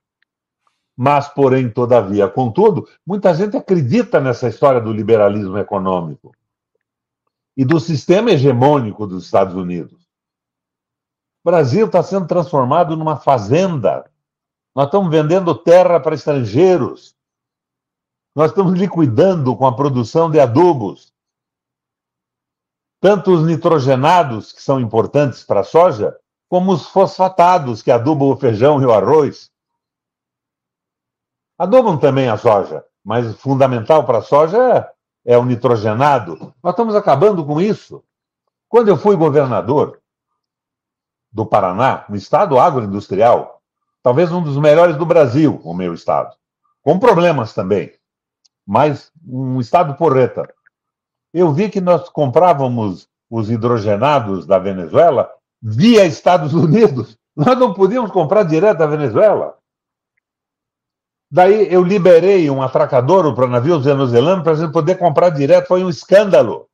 Mas, 0.97 1.29
porém, 1.29 1.69
todavia, 1.71 2.29
contudo, 2.29 2.89
muita 3.07 3.35
gente 3.35 3.57
acredita 3.57 4.21
nessa 4.21 4.49
história 4.49 4.81
do 4.81 4.93
liberalismo 4.93 5.59
econômico 5.59 6.33
e 7.57 7.65
do 7.65 7.79
sistema 7.79 8.31
hegemônico 8.31 9.07
dos 9.07 9.25
Estados 9.25 9.55
Unidos. 9.55 10.09
O 11.45 11.51
Brasil 11.51 11.87
está 11.87 12.03
sendo 12.03 12.27
transformado 12.27 12.97
numa 12.97 13.17
fazenda 13.17 14.09
nós 14.79 14.87
estamos 14.87 15.11
vendendo 15.11 15.57
terra 15.57 15.99
para 15.99 16.15
estrangeiros. 16.15 17.13
Nós 18.33 18.53
estamos 18.53 18.79
liquidando 18.79 19.57
com 19.57 19.67
a 19.67 19.75
produção 19.75 20.31
de 20.31 20.39
adubos. 20.39 21.13
Tanto 23.01 23.33
os 23.33 23.45
nitrogenados, 23.45 24.53
que 24.53 24.63
são 24.63 24.79
importantes 24.79 25.43
para 25.43 25.63
a 25.63 25.65
soja, 25.65 26.17
como 26.49 26.71
os 26.71 26.87
fosfatados, 26.87 27.83
que 27.83 27.91
adubam 27.91 28.29
o 28.29 28.37
feijão 28.37 28.81
e 28.81 28.87
o 28.87 28.93
arroz. 28.93 29.51
Adubam 31.59 31.99
também 31.99 32.29
a 32.29 32.37
soja, 32.37 32.87
mas 33.03 33.35
fundamental 33.35 34.07
para 34.07 34.19
a 34.19 34.23
soja 34.23 34.93
é, 35.27 35.35
é 35.35 35.37
o 35.37 35.45
nitrogenado. 35.45 36.55
Nós 36.63 36.75
estamos 36.75 36.95
acabando 36.95 37.45
com 37.45 37.61
isso. 37.61 38.05
Quando 38.69 38.87
eu 38.87 38.97
fui 38.97 39.17
governador 39.17 40.01
do 41.33 41.45
Paraná, 41.45 42.07
um 42.09 42.15
estado 42.15 42.61
agroindustrial, 42.61 43.58
talvez 44.03 44.33
um 44.33 44.43
dos 44.43 44.57
melhores 44.57 44.97
do 44.97 45.07
Brasil, 45.07 45.61
o 45.65 45.75
meu 45.75 45.95
estado. 45.95 46.35
Com 46.83 46.99
problemas 46.99 47.53
também, 47.53 47.93
mas 48.67 49.11
um 49.27 49.61
estado 49.61 49.95
porreta. 49.95 50.49
Eu 51.33 51.53
vi 51.53 51.69
que 51.69 51.81
nós 51.81 52.09
comprávamos 52.09 53.09
os 53.31 53.51
hidrogenados 53.51 54.47
da 54.47 54.59
Venezuela 54.59 55.31
via 55.61 56.07
Estados 56.07 56.53
Unidos. 56.55 57.19
Nós 57.37 57.59
não 57.59 57.75
podíamos 57.75 58.11
comprar 58.11 58.43
direto 58.43 58.79
da 58.79 58.87
Venezuela. 58.87 59.57
Daí 61.31 61.73
eu 61.73 61.85
liberei 61.85 62.49
um 62.49 62.63
atracadouro 62.63 63.35
para 63.35 63.47
navios 63.47 63.85
venezuelanos 63.85 64.43
para 64.43 64.53
a 64.53 64.57
gente 64.57 64.73
poder 64.73 64.97
comprar 64.97 65.29
direto. 65.31 65.69
Foi 65.69 65.85
um 65.85 65.91
escândalo. 65.91 66.69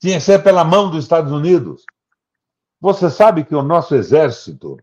Tinha 0.00 0.16
que 0.16 0.24
ser 0.24 0.42
pela 0.42 0.64
mão 0.64 0.90
dos 0.90 1.04
Estados 1.04 1.30
Unidos. 1.30 1.84
Você 2.80 3.10
sabe 3.10 3.44
que 3.44 3.54
o 3.54 3.62
nosso 3.62 3.94
exército 3.94 4.78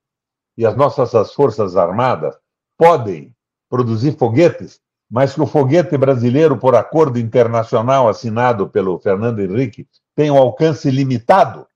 e 0.58 0.66
as 0.66 0.76
nossas 0.76 1.14
as 1.14 1.34
forças 1.34 1.78
armadas 1.78 2.36
podem 2.78 3.36
produzir 3.70 4.18
foguetes, 4.18 4.82
mas 5.10 5.34
que 5.34 5.42
o 5.42 5.48
foguete 5.48 5.98
brasileiro, 5.98 6.58
por 6.58 6.76
acordo 6.76 7.20
internacional 7.20 8.10
assinado 8.10 8.70
pelo 8.70 9.00
Fernando 9.00 9.40
Henrique, 9.40 9.88
tem 10.16 10.32
um 10.32 10.38
alcance 10.38 10.90
limitado. 10.90 11.68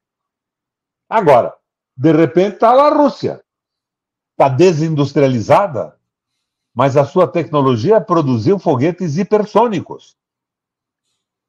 Agora, 1.10 1.54
de 1.96 2.12
repente 2.12 2.56
está 2.56 2.74
lá 2.74 2.88
a 2.88 2.96
Rússia, 2.96 3.44
está 4.32 4.50
desindustrializada, 4.50 5.98
mas 6.74 6.98
a 6.98 7.06
sua 7.06 7.28
tecnologia 7.28 8.02
produziu 8.02 8.58
foguetes 8.58 9.17
hipersônicos, 9.17 10.15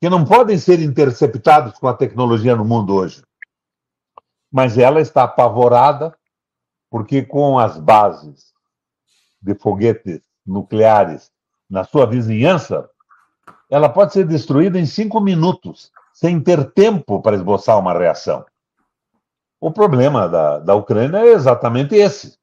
que 0.00 0.10
não 0.10 0.24
podem 0.24 0.58
ser 0.58 0.80
interceptados 0.80 1.78
com 1.78 1.86
a 1.86 1.94
tecnologia 1.94 2.56
no 2.56 2.64
mundo 2.64 2.94
hoje. 2.94 3.22
Mas 4.50 4.76
ela 4.76 5.00
está 5.00 5.22
apavorada 5.22 6.14
porque 6.92 7.22
com 7.22 7.58
as 7.58 7.78
bases 7.78 8.52
de 9.40 9.54
foguetes 9.54 10.20
nucleares 10.46 11.32
na 11.68 11.84
sua 11.84 12.04
vizinhança, 12.04 12.86
ela 13.70 13.88
pode 13.88 14.12
ser 14.12 14.26
destruída 14.26 14.78
em 14.78 14.84
cinco 14.84 15.18
minutos, 15.18 15.90
sem 16.12 16.38
ter 16.38 16.70
tempo 16.72 17.22
para 17.22 17.34
esboçar 17.34 17.78
uma 17.78 17.94
reação. 17.94 18.44
O 19.58 19.72
problema 19.72 20.28
da, 20.28 20.58
da 20.58 20.74
Ucrânia 20.74 21.16
é 21.20 21.28
exatamente 21.28 21.94
esse. 21.94 22.36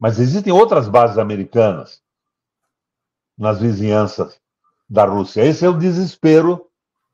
Mas 0.00 0.18
existem 0.18 0.52
outras 0.52 0.88
bases 0.88 1.16
americanas 1.16 2.02
nas 3.38 3.60
vizinhanças 3.60 4.40
da 4.88 5.04
Rússia. 5.04 5.44
Esse 5.44 5.64
é 5.64 5.68
o 5.68 5.78
desespero 5.78 6.66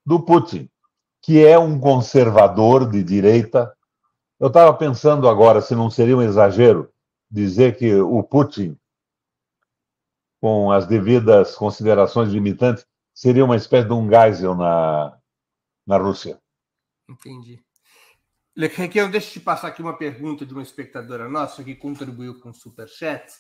do 0.06 0.20
Putin, 0.20 0.70
que 1.20 1.44
é 1.44 1.58
um 1.58 1.78
conservador 1.78 2.88
de 2.88 3.02
direita. 3.02 3.75
Eu 4.38 4.48
estava 4.48 4.72
pensando 4.74 5.28
agora 5.28 5.62
se 5.62 5.74
não 5.74 5.90
seria 5.90 6.16
um 6.16 6.22
exagero 6.22 6.92
dizer 7.30 7.76
que 7.76 7.94
o 7.94 8.22
Putin, 8.22 8.78
com 10.40 10.70
as 10.70 10.86
devidas 10.86 11.54
considerações 11.54 12.30
limitantes, 12.30 12.86
seria 13.14 13.44
uma 13.44 13.56
espécie 13.56 13.88
de 13.88 13.94
um 13.94 14.08
Geisel 14.08 14.54
na, 14.54 15.18
na 15.86 15.96
Rússia. 15.96 16.38
Entendi. 17.08 17.64
Requião, 18.56 19.10
deixa 19.10 19.28
eu 19.28 19.32
te 19.32 19.40
passar 19.40 19.68
aqui 19.68 19.82
uma 19.82 19.96
pergunta 19.96 20.44
de 20.44 20.52
uma 20.52 20.62
espectadora 20.62 21.28
nossa 21.28 21.62
que 21.62 21.74
contribuiu 21.74 22.40
com 22.40 22.50
o 22.50 22.54
Superchat, 22.54 23.30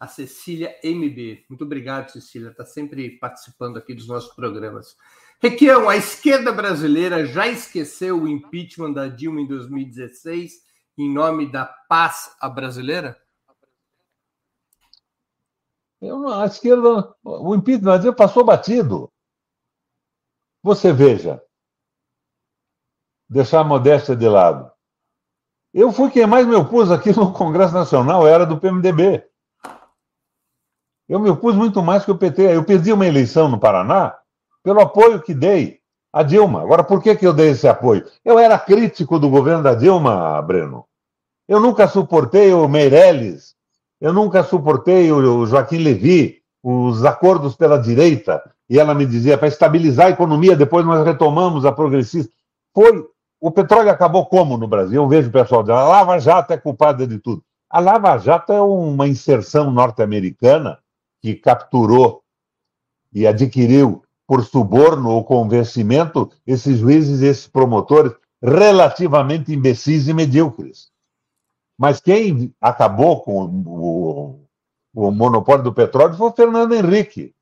a 0.00 0.06
Cecília 0.06 0.74
MB. 0.82 1.44
Muito 1.48 1.64
obrigado, 1.64 2.10
Cecília, 2.10 2.50
está 2.50 2.64
sempre 2.64 3.18
participando 3.18 3.76
aqui 3.76 3.94
dos 3.94 4.08
nossos 4.08 4.34
programas. 4.34 4.96
Requião, 5.40 5.88
a 5.88 5.96
esquerda 5.96 6.52
brasileira 6.52 7.26
já 7.26 7.46
esqueceu 7.46 8.22
o 8.22 8.28
impeachment 8.28 8.92
da 8.92 9.08
Dilma 9.08 9.40
em 9.40 9.46
2016 9.46 10.64
em 10.96 11.12
nome 11.12 11.50
da 11.50 11.66
paz 11.88 12.34
à 12.40 12.48
brasileira? 12.48 13.16
Eu 16.00 16.28
a 16.28 16.46
esquerda, 16.46 17.14
o 17.22 17.54
impeachment 17.54 18.00
da 18.00 18.12
passou 18.12 18.44
batido. 18.44 19.10
Você 20.62 20.92
veja, 20.92 21.42
deixar 23.28 23.60
a 23.60 23.64
modéstia 23.64 24.14
de 24.14 24.28
lado. 24.28 24.70
Eu 25.72 25.92
fui 25.92 26.10
quem 26.10 26.26
mais 26.26 26.46
me 26.46 26.54
opus 26.54 26.90
aqui 26.90 27.10
no 27.16 27.32
Congresso 27.32 27.74
Nacional, 27.74 28.26
era 28.26 28.46
do 28.46 28.58
PMDB. 28.58 29.28
Eu 31.08 31.18
me 31.18 31.28
opus 31.28 31.54
muito 31.54 31.82
mais 31.82 32.04
que 32.04 32.10
o 32.10 32.16
PT. 32.16 32.54
Eu 32.54 32.64
perdi 32.64 32.92
uma 32.92 33.06
eleição 33.06 33.48
no 33.48 33.60
Paraná 33.60 34.16
pelo 34.64 34.80
apoio 34.80 35.20
que 35.20 35.34
dei 35.34 35.78
a 36.10 36.22
Dilma. 36.22 36.62
Agora, 36.62 36.82
por 36.82 37.02
que, 37.02 37.14
que 37.14 37.26
eu 37.26 37.34
dei 37.34 37.50
esse 37.50 37.68
apoio? 37.68 38.06
Eu 38.24 38.38
era 38.38 38.58
crítico 38.58 39.18
do 39.18 39.28
governo 39.28 39.62
da 39.62 39.74
Dilma, 39.74 40.40
Breno. 40.40 40.86
Eu 41.46 41.60
nunca 41.60 41.86
suportei 41.86 42.52
o 42.54 42.66
Meirelles, 42.66 43.54
eu 44.00 44.12
nunca 44.12 44.42
suportei 44.42 45.12
o 45.12 45.44
Joaquim 45.44 45.78
Levi, 45.78 46.42
os 46.62 47.04
acordos 47.04 47.54
pela 47.54 47.78
direita. 47.78 48.42
E 48.68 48.78
ela 48.78 48.94
me 48.94 49.04
dizia, 49.04 49.36
para 49.36 49.48
estabilizar 49.48 50.06
a 50.06 50.10
economia, 50.10 50.56
depois 50.56 50.86
nós 50.86 51.04
retomamos 51.04 51.66
a 51.66 51.72
progressista. 51.72 52.32
Foi. 52.74 53.06
O 53.38 53.50
petróleo 53.50 53.90
acabou 53.90 54.24
como 54.24 54.56
no 54.56 54.66
Brasil? 54.66 55.02
Eu 55.02 55.08
vejo 55.08 55.28
o 55.28 55.32
pessoal 55.32 55.62
dizendo, 55.62 55.78
a 55.78 55.88
Lava 55.88 56.18
Jato 56.18 56.54
é 56.54 56.56
culpada 56.56 57.06
de 57.06 57.18
tudo. 57.18 57.44
A 57.68 57.78
Lava 57.78 58.16
Jato 58.16 58.52
é 58.54 58.62
uma 58.62 59.06
inserção 59.06 59.70
norte-americana 59.70 60.78
que 61.20 61.34
capturou 61.34 62.22
e 63.12 63.26
adquiriu 63.26 64.03
por 64.26 64.44
suborno 64.44 65.10
ou 65.10 65.24
convencimento 65.24 66.30
esses 66.46 66.78
juízes 66.78 67.20
e 67.20 67.26
esses 67.26 67.46
promotores 67.46 68.12
relativamente 68.42 69.52
imbecis 69.52 70.08
e 70.08 70.14
medíocres. 70.14 70.90
Mas 71.78 72.00
quem 72.00 72.54
acabou 72.60 73.22
com 73.22 73.46
o, 73.66 74.44
o 74.94 75.10
monopólio 75.10 75.64
do 75.64 75.74
petróleo 75.74 76.16
foi 76.16 76.28
o 76.28 76.32
Fernando 76.32 76.74
Henrique. 76.74 77.34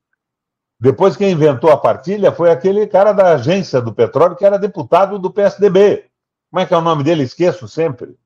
Depois 0.80 1.16
quem 1.16 1.32
inventou 1.32 1.70
a 1.70 1.76
partilha 1.76 2.32
foi 2.32 2.50
aquele 2.50 2.86
cara 2.86 3.12
da 3.12 3.34
agência 3.34 3.80
do 3.80 3.94
petróleo 3.94 4.36
que 4.36 4.44
era 4.44 4.58
deputado 4.58 5.18
do 5.18 5.30
PSDB. 5.30 6.06
Como 6.50 6.60
é 6.60 6.66
que 6.66 6.74
é 6.74 6.76
o 6.76 6.82
nome 6.82 7.04
dele? 7.04 7.22
Esqueço 7.22 7.68
sempre. 7.68 8.16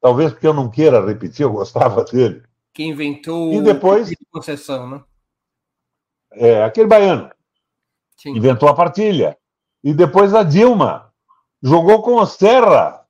Talvez 0.00 0.32
porque 0.32 0.46
eu 0.46 0.52
não 0.52 0.68
queira 0.68 1.04
repetir, 1.04 1.44
eu 1.44 1.52
gostava 1.52 2.02
dele. 2.04 2.42
Que 2.74 2.82
inventou 2.82 3.52
e 3.52 3.62
depois, 3.62 4.10
o 4.10 4.14
concessão, 4.32 4.88
né? 4.88 5.04
É, 6.32 6.64
aquele 6.64 6.88
baiano. 6.88 7.30
Sim. 8.22 8.36
Inventou 8.36 8.68
a 8.68 8.74
partilha. 8.74 9.36
E 9.82 9.92
depois 9.92 10.32
a 10.32 10.44
Dilma 10.44 11.12
jogou 11.60 12.02
com 12.02 12.14
o 12.14 12.26
Serra 12.26 13.04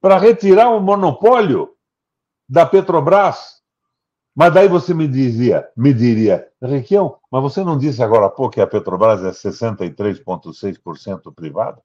para 0.00 0.18
retirar 0.18 0.70
o 0.70 0.80
monopólio 0.80 1.74
da 2.48 2.64
Petrobras. 2.64 3.60
Mas 4.36 4.54
daí 4.54 4.68
você 4.68 4.94
me 4.94 5.08
dizia, 5.08 5.68
me 5.76 5.92
diria, 5.92 6.48
Requião, 6.62 7.18
mas 7.30 7.42
você 7.42 7.64
não 7.64 7.76
disse 7.76 8.02
agora 8.02 8.26
há 8.26 8.30
pouco 8.30 8.54
que 8.54 8.60
a 8.60 8.66
Petrobras 8.66 9.24
é 9.24 9.30
63,6% 9.30 11.34
privada? 11.34 11.82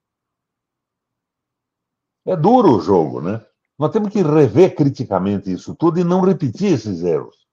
É 2.26 2.36
duro 2.36 2.76
o 2.76 2.82
jogo, 2.82 3.22
né? 3.22 3.44
Nós 3.78 3.92
temos 3.92 4.12
que 4.12 4.22
rever 4.22 4.76
criticamente 4.76 5.52
isso 5.52 5.74
tudo 5.74 6.00
e 6.00 6.04
não 6.04 6.22
repetir 6.22 6.74
esses 6.74 7.04
erros. 7.04 7.49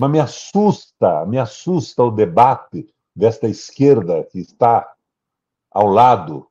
Mas 0.00 0.10
me 0.10 0.18
assusta, 0.18 1.26
me 1.26 1.38
assusta 1.38 2.02
o 2.02 2.10
debate 2.10 2.88
desta 3.14 3.46
esquerda 3.46 4.24
que 4.24 4.38
está 4.38 4.90
ao 5.70 5.86
lado 5.86 6.46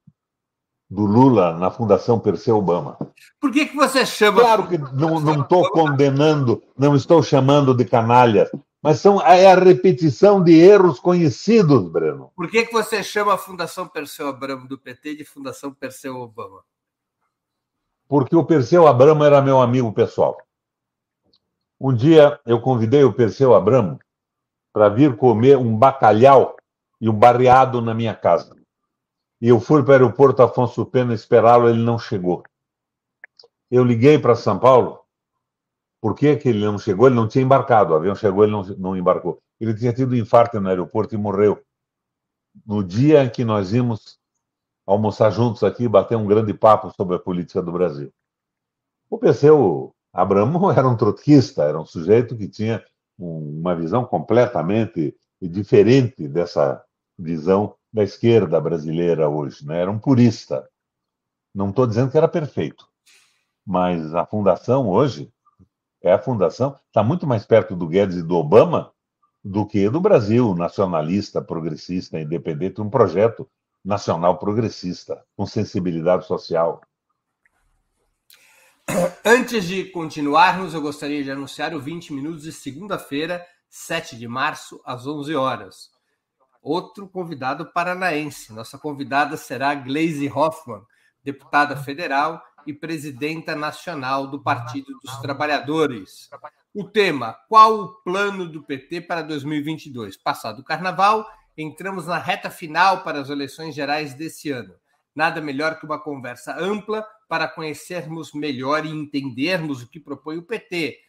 do 0.87 1.01
Lula 1.01 1.57
na 1.57 1.71
Fundação 1.71 2.19
Perseu 2.19 2.57
Obama. 2.57 2.95
Por 3.41 3.51
que, 3.51 3.65
que 3.65 3.75
você 3.75 4.05
chama. 4.05 4.41
Claro 4.41 4.67
que 4.67 4.77
não 4.77 5.41
estou 5.41 5.67
condenando, 5.71 6.61
não 6.77 6.95
estou 6.95 7.23
chamando 7.23 7.73
de 7.73 7.85
canalhas, 7.85 8.51
mas 8.83 8.99
são, 8.99 9.19
é 9.19 9.51
a 9.51 9.55
repetição 9.55 10.43
de 10.43 10.53
erros 10.53 10.99
conhecidos, 10.99 11.89
Breno. 11.89 12.31
Por 12.35 12.49
que, 12.51 12.65
que 12.65 12.71
você 12.71 13.03
chama 13.03 13.33
a 13.33 13.37
Fundação 13.37 13.87
Perseu 13.87 14.27
Abramo 14.27 14.67
do 14.67 14.77
PT 14.77 15.15
de 15.15 15.25
Fundação 15.25 15.73
Perseu 15.73 16.17
Obama? 16.17 16.63
Porque 18.07 18.35
o 18.35 18.45
Perseu 18.45 18.87
Abramo 18.87 19.23
era 19.23 19.41
meu 19.41 19.59
amigo 19.59 19.91
pessoal. 19.91 20.37
Um 21.79 21.93
dia 21.93 22.39
eu 22.45 22.59
convidei 22.59 23.03
o 23.03 23.13
Perseu 23.13 23.55
Abramo 23.55 23.99
para 24.73 24.89
vir 24.89 25.15
comer 25.15 25.57
um 25.57 25.77
bacalhau 25.77 26.57
e 26.99 27.09
um 27.09 27.13
barreado 27.13 27.81
na 27.81 27.93
minha 27.93 28.13
casa. 28.13 28.55
E 29.41 29.47
eu 29.47 29.59
fui 29.59 29.81
para 29.81 29.91
o 29.91 29.93
aeroporto 29.93 30.43
Afonso 30.43 30.85
Pena 30.85 31.13
esperá-lo, 31.13 31.69
ele 31.69 31.81
não 31.81 31.97
chegou. 31.97 32.43
Eu 33.71 33.85
liguei 33.85 34.19
para 34.19 34.35
São 34.35 34.59
Paulo. 34.59 34.99
Por 36.01 36.15
que, 36.15 36.35
que 36.35 36.49
ele 36.49 36.65
não 36.65 36.77
chegou? 36.77 37.07
Ele 37.07 37.15
não 37.15 37.27
tinha 37.27 37.43
embarcado. 37.43 37.93
O 37.93 37.95
avião 37.95 38.15
chegou, 38.15 38.43
ele 38.43 38.51
não, 38.51 38.63
não 38.77 38.97
embarcou. 38.97 39.41
Ele 39.59 39.73
tinha 39.73 39.93
tido 39.93 40.11
um 40.11 40.15
infarto 40.15 40.59
no 40.59 40.67
aeroporto 40.67 41.15
e 41.15 41.17
morreu. 41.17 41.61
No 42.65 42.83
dia 42.83 43.23
em 43.23 43.29
que 43.29 43.45
nós 43.45 43.73
íamos 43.73 44.19
almoçar 44.85 45.29
juntos 45.29 45.63
aqui 45.63 45.87
bater 45.87 46.17
um 46.17 46.25
grande 46.25 46.53
papo 46.53 46.91
sobre 46.95 47.15
a 47.15 47.19
política 47.19 47.61
do 47.61 47.71
Brasil. 47.71 48.11
O 49.09 49.17
Perseu 49.17 49.93
Abramo 50.13 50.71
era 50.71 50.87
um 50.87 50.97
trotskista, 50.97 51.63
era 51.63 51.79
um 51.79 51.85
sujeito 51.85 52.37
que 52.37 52.47
tinha 52.47 52.83
uma 53.17 53.75
visão 53.75 54.05
completamente 54.05 55.15
diferente 55.41 56.27
dessa 56.27 56.83
visão 57.17 57.75
da 57.91 58.03
esquerda 58.03 58.59
brasileira 58.61 59.27
hoje, 59.27 59.65
né? 59.65 59.81
Era 59.81 59.91
um 59.91 59.99
purista. 59.99 60.67
Não 61.53 61.69
estou 61.69 61.85
dizendo 61.87 62.11
que 62.11 62.17
era 62.17 62.27
perfeito, 62.27 62.87
mas 63.65 64.13
a 64.13 64.25
fundação 64.25 64.87
hoje 64.87 65.31
é 66.01 66.13
a 66.13 66.19
fundação 66.19 66.77
está 66.87 67.03
muito 67.03 67.27
mais 67.27 67.45
perto 67.45 67.75
do 67.75 67.87
Guedes 67.87 68.17
e 68.17 68.23
do 68.23 68.35
Obama 68.35 68.91
do 69.43 69.65
que 69.65 69.89
do 69.89 69.99
Brasil 69.99 70.53
nacionalista, 70.53 71.41
progressista, 71.41 72.19
independente, 72.19 72.81
um 72.81 72.89
projeto 72.89 73.49
nacional 73.83 74.37
progressista 74.37 75.23
com 75.35 75.45
sensibilidade 75.45 76.25
social. 76.25 76.81
Antes 79.25 79.65
de 79.65 79.85
continuarmos, 79.85 80.73
eu 80.73 80.81
gostaria 80.81 81.23
de 81.23 81.31
anunciar 81.31 81.73
o 81.73 81.79
20 81.79 82.13
minutos 82.13 82.43
de 82.43 82.51
segunda-feira, 82.51 83.45
7 83.69 84.17
de 84.17 84.27
março, 84.27 84.81
às 84.85 85.05
11 85.05 85.35
horas 85.35 85.99
outro 86.61 87.07
convidado 87.07 87.71
paranaense. 87.71 88.53
Nossa 88.53 88.77
convidada 88.77 89.37
será 89.37 89.73
Gleisi 89.73 90.29
Hoffmann, 90.29 90.83
deputada 91.23 91.75
federal 91.75 92.41
e 92.65 92.73
presidenta 92.73 93.55
nacional 93.55 94.27
do 94.27 94.41
Partido 94.41 94.97
dos 95.01 95.17
Trabalhadores. 95.19 96.29
O 96.73 96.83
tema: 96.83 97.33
qual 97.47 97.79
o 97.79 97.87
plano 98.03 98.47
do 98.47 98.63
PT 98.63 99.01
para 99.01 99.21
2022? 99.21 100.17
Passado 100.17 100.59
o 100.59 100.63
carnaval, 100.63 101.27
entramos 101.57 102.05
na 102.05 102.17
reta 102.17 102.49
final 102.49 103.03
para 103.03 103.19
as 103.19 103.29
eleições 103.29 103.73
gerais 103.73 104.13
desse 104.13 104.51
ano. 104.51 104.73
Nada 105.15 105.41
melhor 105.41 105.79
que 105.79 105.85
uma 105.85 105.99
conversa 105.99 106.55
ampla 106.57 107.05
para 107.29 107.47
conhecermos 107.47 108.33
melhor 108.33 108.85
e 108.85 108.89
entendermos 108.89 109.83
o 109.83 109.87
que 109.87 109.99
propõe 109.99 110.37
o 110.37 110.43
PT, 110.43 110.99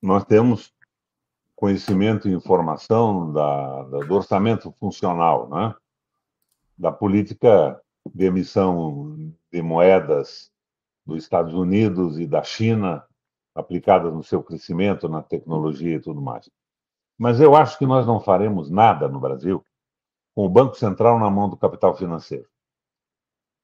nós 0.03 0.25
temos 0.25 0.75
conhecimento 1.55 2.29
e 2.29 2.33
informação 2.33 3.33
da, 3.33 3.83
do 3.85 4.13
orçamento 4.13 4.73
funcional, 4.73 5.49
né? 5.49 5.73
da 6.77 6.91
política 6.91 7.81
de 8.13 8.25
emissão 8.25 9.33
de 9.53 9.63
moedas 9.63 10.51
dos 11.07 11.23
Estados 11.23 11.55
Unidos 11.55 12.19
e 12.19 12.27
da 12.27 12.43
China 12.43 13.06
aplicadas 13.57 14.13
no 14.13 14.23
seu 14.23 14.43
crescimento, 14.43 15.09
na 15.09 15.23
tecnologia 15.23 15.97
e 15.97 16.01
tudo 16.01 16.21
mais. 16.21 16.49
Mas 17.19 17.41
eu 17.41 17.57
acho 17.57 17.79
que 17.79 17.87
nós 17.87 18.07
não 18.07 18.21
faremos 18.21 18.71
nada 18.71 19.09
no 19.09 19.19
Brasil 19.19 19.65
com 20.35 20.45
o 20.45 20.49
Banco 20.49 20.77
Central 20.77 21.19
na 21.19 21.31
mão 21.31 21.49
do 21.49 21.57
capital 21.57 21.97
financeiro. 21.97 22.47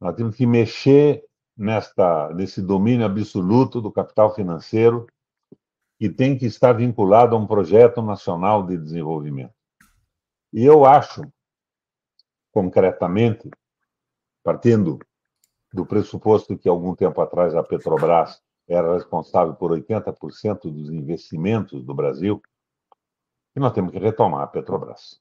Nós 0.00 0.16
temos 0.16 0.34
que 0.34 0.46
mexer 0.46 1.22
nesta, 1.56 2.32
nesse 2.32 2.62
domínio 2.62 3.04
absoluto 3.04 3.80
do 3.80 3.92
capital 3.92 4.34
financeiro 4.34 5.06
que 5.98 6.08
tem 6.08 6.36
que 6.36 6.46
estar 6.46 6.72
vinculado 6.72 7.36
a 7.36 7.38
um 7.38 7.46
projeto 7.46 8.00
nacional 8.00 8.66
de 8.66 8.78
desenvolvimento. 8.78 9.54
E 10.52 10.64
eu 10.64 10.86
acho, 10.86 11.22
concretamente, 12.50 13.50
partindo 14.42 14.98
do 15.72 15.86
pressuposto 15.86 16.58
que 16.58 16.68
algum 16.68 16.94
tempo 16.94 17.20
atrás 17.20 17.54
a 17.54 17.62
Petrobras 17.62 18.42
era 18.72 18.94
responsável 18.94 19.54
por 19.54 19.70
80% 19.70 20.62
dos 20.62 20.90
investimentos 20.90 21.84
do 21.84 21.94
Brasil, 21.94 22.40
e 23.54 23.60
nós 23.60 23.72
temos 23.72 23.92
que 23.92 23.98
retomar 23.98 24.42
a 24.42 24.46
Petrobras. 24.46 25.20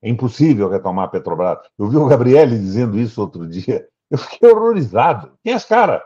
É 0.00 0.08
impossível 0.08 0.68
retomar 0.68 1.06
a 1.06 1.08
Petrobras. 1.08 1.58
Eu 1.78 1.88
vi 1.88 1.96
o 1.96 2.06
Gabriele 2.06 2.58
dizendo 2.58 2.98
isso 2.98 3.20
outro 3.20 3.48
dia. 3.48 3.88
Eu 4.10 4.18
fiquei 4.18 4.50
horrorizado. 4.50 5.32
Quem 5.42 5.52
é 5.52 5.56
esse 5.56 5.66
cara? 5.66 6.04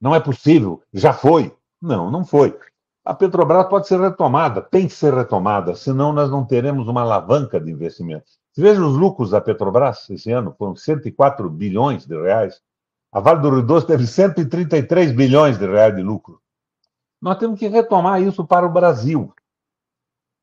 Não 0.00 0.14
é 0.14 0.20
possível. 0.20 0.82
Já 0.92 1.12
foi. 1.12 1.54
Não, 1.82 2.10
não 2.10 2.24
foi. 2.24 2.56
A 3.04 3.14
Petrobras 3.14 3.66
pode 3.68 3.88
ser 3.88 3.98
retomada, 3.98 4.60
tem 4.60 4.86
que 4.86 4.92
ser 4.92 5.14
retomada, 5.14 5.74
senão 5.74 6.12
nós 6.12 6.30
não 6.30 6.44
teremos 6.44 6.88
uma 6.88 7.00
alavanca 7.00 7.58
de 7.58 7.70
investimento. 7.70 8.26
Veja 8.54 8.84
os 8.84 8.96
lucros 8.96 9.30
da 9.30 9.40
Petrobras 9.40 10.10
esse 10.10 10.30
ano, 10.30 10.54
foram 10.58 10.76
104 10.76 11.48
bilhões 11.48 12.04
de 12.04 12.14
reais. 12.20 12.60
A 13.18 13.20
Vale 13.20 13.40
do 13.40 13.50
Rio 13.50 13.62
Doce 13.62 13.84
teve 13.84 14.06
133 14.06 15.10
bilhões 15.10 15.58
de 15.58 15.66
reais 15.66 15.92
de 15.92 16.02
lucro. 16.02 16.40
Nós 17.20 17.36
temos 17.36 17.58
que 17.58 17.66
retomar 17.66 18.22
isso 18.22 18.46
para 18.46 18.64
o 18.64 18.70
Brasil. 18.70 19.34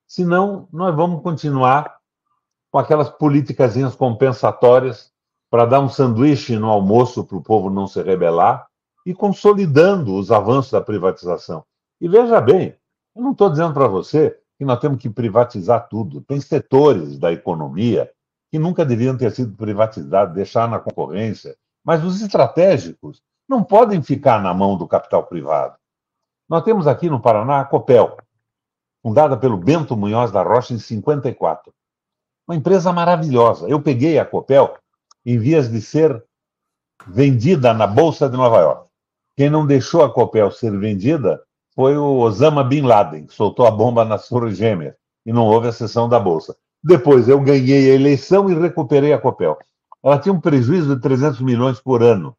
Senão, 0.06 0.68
nós 0.74 0.94
vamos 0.94 1.24
continuar 1.24 1.96
com 2.70 2.78
aquelas 2.78 3.10
políticas 3.10 3.76
compensatórias 3.96 5.10
para 5.50 5.66
dar 5.66 5.80
um 5.80 5.88
sanduíche 5.88 6.58
no 6.58 6.70
almoço 6.70 7.24
para 7.24 7.38
o 7.38 7.42
povo 7.42 7.70
não 7.70 7.88
se 7.88 8.04
rebelar 8.04 8.68
e 9.06 9.14
consolidando 9.14 10.14
os 10.14 10.30
avanços 10.30 10.74
da 10.74 10.82
privatização. 10.82 11.64
E 12.02 12.10
veja 12.10 12.42
bem, 12.42 12.76
eu 13.16 13.22
não 13.22 13.32
estou 13.32 13.50
dizendo 13.50 13.74
para 13.74 13.88
você 13.88 14.38
que 14.58 14.66
nós 14.66 14.82
temos 14.82 15.00
que 15.00 15.10
privatizar 15.10 15.88
tudo. 15.88 16.20
Tem 16.20 16.42
setores 16.42 17.18
da 17.18 17.32
economia 17.32 18.12
que 18.52 18.60
nunca 18.60 18.84
deviam 18.84 19.16
ter 19.16 19.32
sido 19.32 19.56
privatizados, 19.56 20.36
deixar 20.36 20.68
na 20.68 20.78
concorrência. 20.78 21.56
Mas 21.86 22.04
os 22.04 22.20
estratégicos 22.20 23.22
não 23.48 23.64
podem 23.64 24.02
ficar 24.02 24.42
na 24.42 24.54
mão 24.54 24.76
do 24.76 24.88
capital 24.88 25.24
privado. 25.24 25.76
Nós 26.50 26.64
temos 26.64 26.88
aqui 26.88 27.10
no 27.10 27.22
Paraná 27.22 27.60
a 27.60 27.66
Copel, 27.66 28.18
fundada 29.04 29.38
pelo 29.38 29.56
Bento 29.56 29.96
Munhoz 29.96 30.32
da 30.32 30.42
Rocha 30.42 30.74
em 30.74 30.80
54. 30.80 31.72
Uma 32.48 32.56
empresa 32.56 32.92
maravilhosa. 32.92 33.68
Eu 33.68 33.80
peguei 33.82 34.18
a 34.18 34.26
Copel 34.26 34.76
em 35.24 35.38
vias 35.38 35.70
de 35.70 35.80
ser 35.80 36.24
vendida 37.08 37.72
na 37.74 37.86
Bolsa 37.86 38.28
de 38.28 38.36
Nova 38.36 38.58
York. 38.58 38.90
Quem 39.38 39.50
não 39.50 39.66
deixou 39.66 40.04
a 40.04 40.12
Copel 40.12 40.50
ser 40.50 40.76
vendida 40.78 41.44
foi 41.76 41.98
o 41.98 42.18
Osama 42.18 42.64
Bin 42.64 42.82
Laden, 42.82 43.28
que 43.28 43.34
soltou 43.34 43.68
a 43.68 43.72
bomba 43.72 44.06
nas 44.06 44.28
Torres 44.28 44.58
Gêmeas 44.58 44.96
e 45.26 45.34
não 45.34 45.46
houve 45.46 45.68
a 45.68 45.74
sessão 45.74 46.08
da 46.08 46.20
Bolsa. 46.20 46.56
Depois 46.84 47.28
eu 47.28 47.40
ganhei 47.42 47.92
a 47.92 47.96
eleição 47.96 48.50
e 48.50 48.56
recuperei 48.56 49.12
a 49.12 49.20
Copel 49.20 49.58
ela 50.06 50.20
tinha 50.20 50.32
um 50.32 50.40
prejuízo 50.40 50.96
de 50.96 51.02
300 51.02 51.42
milhões 51.42 51.80
por 51.80 52.04
ano. 52.04 52.38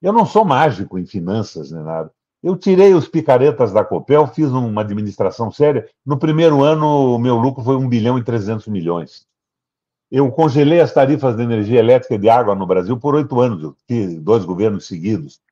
Eu 0.00 0.10
não 0.10 0.24
sou 0.24 0.42
mágico 0.42 0.98
em 0.98 1.04
finanças 1.04 1.70
nem 1.70 1.82
nada. 1.82 2.10
Eu 2.42 2.56
tirei 2.56 2.94
os 2.94 3.06
picaretas 3.06 3.72
da 3.72 3.84
Copel, 3.84 4.26
fiz 4.26 4.50
uma 4.50 4.80
administração 4.80 5.50
séria. 5.50 5.86
No 6.04 6.18
primeiro 6.18 6.62
ano, 6.62 7.14
o 7.14 7.18
meu 7.18 7.36
lucro 7.36 7.62
foi 7.62 7.76
1 7.76 7.86
bilhão 7.90 8.18
e 8.18 8.24
300 8.24 8.68
milhões. 8.68 9.26
Eu 10.10 10.32
congelei 10.32 10.80
as 10.80 10.94
tarifas 10.94 11.36
de 11.36 11.42
energia 11.42 11.78
elétrica 11.78 12.14
e 12.14 12.18
de 12.18 12.30
água 12.30 12.54
no 12.54 12.66
Brasil 12.66 12.98
por 12.98 13.14
oito 13.14 13.38
anos, 13.38 13.74
dois 14.22 14.46
governos 14.46 14.86
seguidos. 14.86 15.42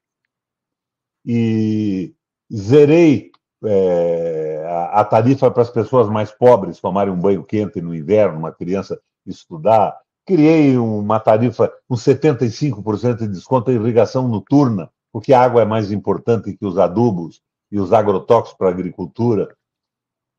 E 1.25 2.15
zerei 2.51 3.31
é, 3.63 4.89
a 4.91 5.05
tarifa 5.05 5.51
para 5.51 5.63
as 5.63 5.71
pessoas 5.71 6.09
mais 6.09 6.31
pobres 6.31 6.81
tomarem 6.81 7.13
um 7.13 7.21
banho 7.21 7.45
quente 7.45 7.81
no 7.83 7.95
inverno, 7.95 8.39
uma 8.39 8.53
criança 8.53 8.99
estudar 9.27 9.99
criei 10.27 10.77
uma 10.77 11.19
tarifa 11.19 11.73
com 11.89 11.95
75% 11.95 13.19
de 13.19 13.29
desconto 13.29 13.71
em 13.71 13.75
irrigação 13.75 14.29
noturna, 14.29 14.91
porque 15.13 15.33
a 15.33 15.43
água 15.43 15.63
é 15.63 15.65
mais 15.65 15.91
importante 15.91 16.57
que 16.57 16.65
os 16.65 16.79
adubos 16.79 17.41
e 17.71 17.79
os 17.79 17.93
agrotóxicos 17.93 18.57
para 18.57 18.69
a 18.69 18.73
agricultura. 18.73 19.55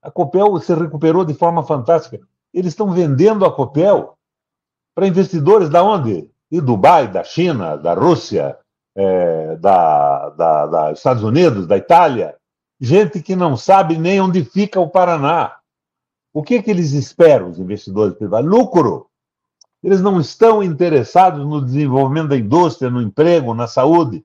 A 0.02 0.12
Copel 0.12 0.60
se 0.60 0.74
recuperou 0.74 1.24
de 1.24 1.34
forma 1.34 1.64
fantástica. 1.64 2.20
Eles 2.54 2.74
estão 2.74 2.92
vendendo 2.92 3.46
a 3.46 3.52
Copel 3.52 4.18
para 4.94 5.08
investidores 5.08 5.70
da 5.70 5.84
onde? 5.84 6.30
De 6.52 6.62
Dubai, 6.62 7.08
da 7.08 7.24
China, 7.24 7.76
da 7.76 7.94
Rússia, 7.94 8.58
é, 8.96 9.56
da, 9.56 10.30
da, 10.30 10.68
da 10.68 10.92
Estados 10.92 11.24
Unidos, 11.24 11.66
da 11.66 11.78
Itália. 11.78 12.36
Gente 12.80 13.22
que 13.22 13.36
não 13.36 13.58
sabe 13.58 13.98
nem 13.98 14.22
onde 14.22 14.44
fica 14.44 14.80
o 14.80 14.90
Paraná. 14.90 15.56
O 16.34 16.44
que, 16.44 16.62
que 16.62 16.70
eles 16.70 16.92
esperam, 16.92 17.50
os 17.50 17.60
investidores 17.60 18.16
privados? 18.16 18.50
Lucro. 18.50 19.08
Eles 19.84 20.02
não 20.02 20.20
estão 20.20 20.64
interessados 20.64 21.46
no 21.46 21.64
desenvolvimento 21.64 22.30
da 22.30 22.38
indústria, 22.38 22.90
no 22.90 23.02
emprego, 23.02 23.54
na 23.54 23.68
saúde 23.68 24.24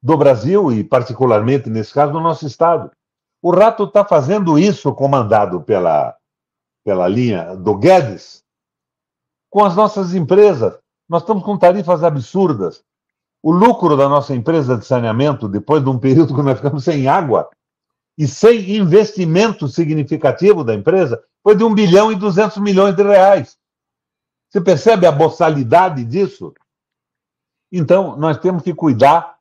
do 0.00 0.16
Brasil 0.16 0.70
e, 0.70 0.84
particularmente, 0.84 1.68
nesse 1.68 1.92
caso, 1.92 2.12
do 2.12 2.20
nosso 2.20 2.46
Estado. 2.46 2.90
O 3.42 3.50
Rato 3.50 3.84
está 3.84 4.04
fazendo 4.04 4.58
isso, 4.58 4.94
comandado 4.94 5.60
pela, 5.62 6.14
pela 6.84 7.08
linha 7.08 7.56
do 7.56 7.74
Guedes, 7.76 8.42
com 9.50 9.64
as 9.64 9.74
nossas 9.74 10.14
empresas. 10.14 10.78
Nós 11.08 11.22
estamos 11.22 11.42
com 11.42 11.58
tarifas 11.58 12.04
absurdas. 12.04 12.84
O 13.42 13.50
lucro 13.50 13.96
da 13.96 14.08
nossa 14.08 14.34
empresa 14.34 14.76
de 14.78 14.86
saneamento, 14.86 15.48
depois 15.48 15.82
de 15.82 15.90
um 15.90 15.98
período 15.98 16.34
que 16.34 16.42
nós 16.42 16.56
ficamos 16.56 16.84
sem 16.84 17.08
água 17.08 17.48
e 18.16 18.28
sem 18.28 18.76
investimento 18.76 19.68
significativo 19.68 20.62
da 20.62 20.72
empresa, 20.72 21.22
foi 21.42 21.56
de 21.56 21.64
1 21.64 21.74
bilhão 21.74 22.12
e 22.12 22.14
200 22.14 22.58
milhões 22.58 22.94
de 22.94 23.02
reais. 23.02 23.58
Você 24.54 24.60
percebe 24.60 25.04
a 25.04 25.10
boçalidade 25.10 26.04
disso? 26.04 26.54
Então, 27.72 28.16
nós 28.16 28.38
temos 28.38 28.62
que 28.62 28.72
cuidar 28.72 29.36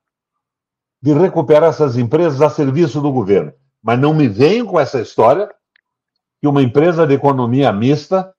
de 1.00 1.14
recuperar 1.14 1.70
essas 1.70 1.98
empresas 1.98 2.42
a 2.42 2.50
serviço 2.50 3.00
do 3.00 3.12
governo. 3.12 3.54
Mas 3.80 4.00
não 4.00 4.12
me 4.12 4.28
venham 4.28 4.66
com 4.66 4.80
essa 4.80 5.00
história 5.00 5.54
que 6.42 6.48
uma 6.48 6.64
empresa 6.64 7.06
de 7.06 7.14
economia 7.14 7.72
mista, 7.72 8.34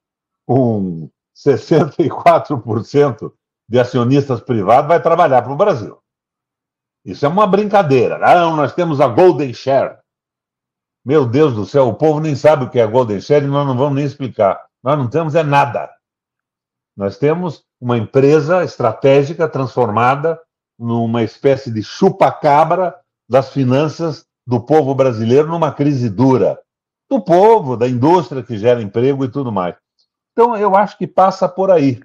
com 0.45 1.09
64% 1.37 3.33
de 3.69 3.79
acionistas 3.79 4.41
privados, 4.41 4.89
vai 4.89 5.01
trabalhar 5.01 5.43
para 5.43 5.53
o 5.53 5.57
Brasil. 5.57 5.97
Isso 7.05 7.25
é 7.25 7.29
uma 7.29 7.47
brincadeira. 7.47 8.17
Ah, 8.17 8.51
nós 8.51 8.75
temos 8.75 9.01
a 9.01 9.07
Golden 9.07 9.55
Share. 9.55 9.99
Meu 11.05 11.25
Deus 11.25 11.55
do 11.55 11.65
céu, 11.65 11.87
o 11.87 11.95
povo 11.95 12.19
nem 12.19 12.35
sabe 12.35 12.65
o 12.65 12.69
que 12.69 12.81
é 12.81 12.87
Golden 12.87 13.21
Share 13.21 13.45
e 13.45 13.49
nós 13.49 13.65
não 13.65 13.77
vamos 13.77 13.95
nem 13.95 14.05
explicar. 14.05 14.61
Nós 14.83 14.99
não 14.99 15.09
temos 15.09 15.37
é 15.37 15.45
nada. 15.45 15.89
Nós 16.97 17.19
temos 17.19 17.65
uma 17.81 17.99
empresa 17.99 18.63
estratégica 18.63 19.49
transformada 19.49 20.41
numa 20.79 21.23
espécie 21.23 21.71
de 21.71 21.83
chupa-cabra 21.83 22.95
das 23.29 23.51
finanças 23.51 24.27
do 24.47 24.61
povo 24.61 24.95
brasileiro 24.95 25.49
numa 25.49 25.73
crise 25.73 26.09
dura. 26.09 26.59
Do 27.09 27.21
povo, 27.21 27.77
da 27.77 27.89
indústria 27.89 28.43
que 28.43 28.57
gera 28.57 28.83
emprego 28.83 29.25
e 29.25 29.31
tudo 29.31 29.53
mais. 29.53 29.75
Então, 30.33 30.57
eu 30.57 30.75
acho 30.75 30.99
que 30.99 31.07
passa 31.07 31.49
por 31.49 31.71
aí. 31.71 32.01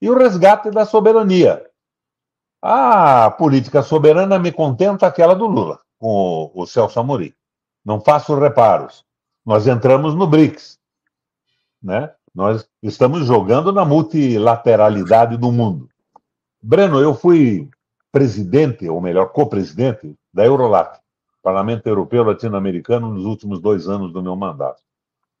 E 0.00 0.08
o 0.08 0.16
resgate 0.16 0.70
da 0.70 0.86
soberania. 0.86 1.66
A 2.62 3.30
política 3.30 3.82
soberana 3.82 4.38
me 4.38 4.50
contenta 4.50 5.06
aquela 5.06 5.34
do 5.34 5.46
Lula, 5.46 5.80
com 5.98 6.50
o 6.54 6.66
Celso 6.66 6.98
Amorim. 6.98 7.32
Não 7.84 8.00
faço 8.00 8.38
reparos. 8.38 9.04
Nós 9.44 9.66
entramos 9.66 10.14
no 10.14 10.26
BRICS. 10.26 10.78
Né? 11.82 12.12
Nós 12.38 12.68
estamos 12.80 13.26
jogando 13.26 13.72
na 13.72 13.84
multilateralidade 13.84 15.36
do 15.36 15.50
mundo. 15.50 15.90
Breno, 16.62 17.00
eu 17.00 17.12
fui 17.12 17.68
presidente, 18.12 18.88
ou 18.88 19.00
melhor, 19.00 19.32
co-presidente 19.32 20.14
da 20.32 20.46
Eurolat, 20.46 21.00
Parlamento 21.42 21.88
Europeu 21.88 22.22
Latino-Americano, 22.22 23.12
nos 23.12 23.24
últimos 23.24 23.60
dois 23.60 23.88
anos 23.88 24.12
do 24.12 24.22
meu 24.22 24.36
mandato. 24.36 24.80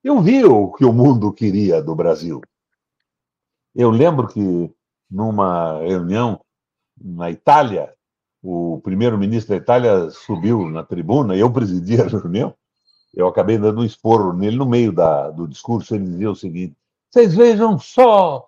Eu 0.02 0.20
vi 0.20 0.44
o 0.44 0.72
que 0.72 0.84
o 0.84 0.92
mundo 0.92 1.32
queria 1.32 1.80
do 1.80 1.94
Brasil. 1.94 2.40
Eu 3.76 3.90
lembro 3.90 4.26
que 4.26 4.68
numa 5.08 5.78
reunião 5.78 6.40
na 7.00 7.30
Itália, 7.30 7.94
o 8.42 8.80
primeiro-ministro 8.82 9.50
da 9.50 9.62
Itália 9.62 10.10
subiu 10.10 10.68
na 10.68 10.82
tribuna, 10.82 11.36
eu 11.36 11.48
presidi 11.48 12.02
a 12.02 12.08
reunião, 12.08 12.52
eu 13.14 13.28
acabei 13.28 13.56
dando 13.56 13.82
um 13.82 13.84
esporro 13.84 14.32
nele 14.32 14.56
no 14.56 14.66
meio 14.66 14.90
da, 14.90 15.30
do 15.30 15.46
discurso, 15.46 15.94
ele 15.94 16.04
dizia 16.04 16.28
o 16.28 16.34
seguinte, 16.34 16.74
vocês 17.10 17.34
vejam 17.34 17.78
só 17.78 18.46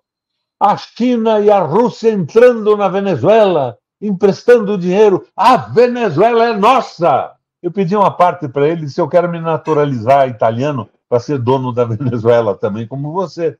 a 0.59 0.77
China 0.77 1.39
e 1.39 1.49
a 1.49 1.59
Rússia 1.59 2.11
entrando 2.11 2.77
na 2.77 2.87
Venezuela, 2.87 3.77
emprestando 3.99 4.77
dinheiro. 4.77 5.27
A 5.35 5.57
Venezuela 5.57 6.45
é 6.45 6.53
nossa! 6.53 7.35
Eu 7.61 7.71
pedi 7.71 7.95
uma 7.95 8.15
parte 8.15 8.47
para 8.47 8.67
ele, 8.67 8.85
disse: 8.85 9.01
Eu 9.01 9.07
quero 9.07 9.29
me 9.29 9.39
naturalizar 9.39 10.27
italiano 10.27 10.89
para 11.09 11.19
ser 11.19 11.39
dono 11.39 11.71
da 11.71 11.85
Venezuela 11.85 12.55
também, 12.55 12.87
como 12.87 13.11
você. 13.11 13.57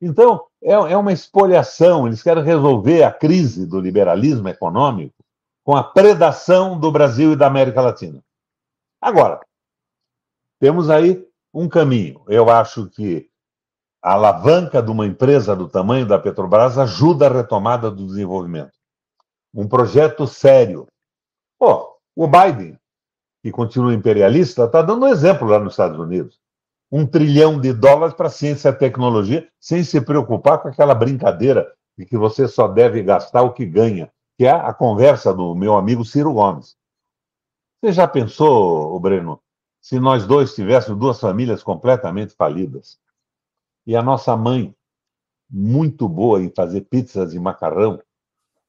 Então, 0.00 0.44
é, 0.62 0.72
é 0.72 0.96
uma 0.96 1.12
espoliação. 1.12 2.06
Eles 2.06 2.22
querem 2.22 2.42
resolver 2.42 3.04
a 3.04 3.12
crise 3.12 3.66
do 3.66 3.80
liberalismo 3.80 4.48
econômico 4.48 5.14
com 5.64 5.76
a 5.76 5.82
predação 5.84 6.78
do 6.78 6.90
Brasil 6.90 7.32
e 7.32 7.36
da 7.36 7.46
América 7.46 7.80
Latina. 7.80 8.22
Agora, 9.00 9.40
temos 10.58 10.90
aí 10.90 11.24
um 11.54 11.68
caminho. 11.68 12.22
Eu 12.28 12.50
acho 12.50 12.88
que 12.90 13.28
a 14.02 14.14
alavanca 14.14 14.82
de 14.82 14.90
uma 14.90 15.06
empresa 15.06 15.54
do 15.54 15.68
tamanho 15.68 16.04
da 16.04 16.18
Petrobras 16.18 16.76
ajuda 16.76 17.28
a 17.28 17.32
retomada 17.32 17.88
do 17.88 18.04
desenvolvimento. 18.04 18.72
Um 19.54 19.68
projeto 19.68 20.26
sério. 20.26 20.88
Pô, 21.56 21.96
o 22.16 22.26
Biden, 22.26 22.76
que 23.42 23.52
continua 23.52 23.94
imperialista, 23.94 24.64
está 24.64 24.82
dando 24.82 25.06
um 25.06 25.08
exemplo 25.08 25.46
lá 25.46 25.60
nos 25.60 25.74
Estados 25.74 25.98
Unidos. 25.98 26.40
Um 26.90 27.06
trilhão 27.06 27.60
de 27.60 27.72
dólares 27.72 28.14
para 28.14 28.28
ciência 28.28 28.70
e 28.70 28.72
tecnologia, 28.72 29.48
sem 29.60 29.84
se 29.84 30.00
preocupar 30.00 30.60
com 30.60 30.68
aquela 30.68 30.94
brincadeira 30.94 31.72
de 31.96 32.04
que 32.04 32.18
você 32.18 32.48
só 32.48 32.66
deve 32.66 33.02
gastar 33.02 33.42
o 33.42 33.52
que 33.52 33.64
ganha, 33.64 34.12
que 34.36 34.44
é 34.44 34.50
a 34.50 34.74
conversa 34.74 35.32
do 35.32 35.54
meu 35.54 35.76
amigo 35.76 36.04
Ciro 36.04 36.32
Gomes. 36.32 36.76
Você 37.80 37.92
já 37.92 38.08
pensou, 38.08 38.98
Breno, 38.98 39.40
se 39.80 39.98
nós 40.00 40.26
dois 40.26 40.54
tivéssemos 40.54 40.98
duas 40.98 41.20
famílias 41.20 41.62
completamente 41.62 42.34
falidas? 42.34 42.98
E 43.86 43.96
a 43.96 44.02
nossa 44.02 44.36
mãe, 44.36 44.74
muito 45.50 46.08
boa 46.08 46.42
em 46.42 46.52
fazer 46.54 46.82
pizzas 46.82 47.34
e 47.34 47.38
macarrão, 47.38 48.00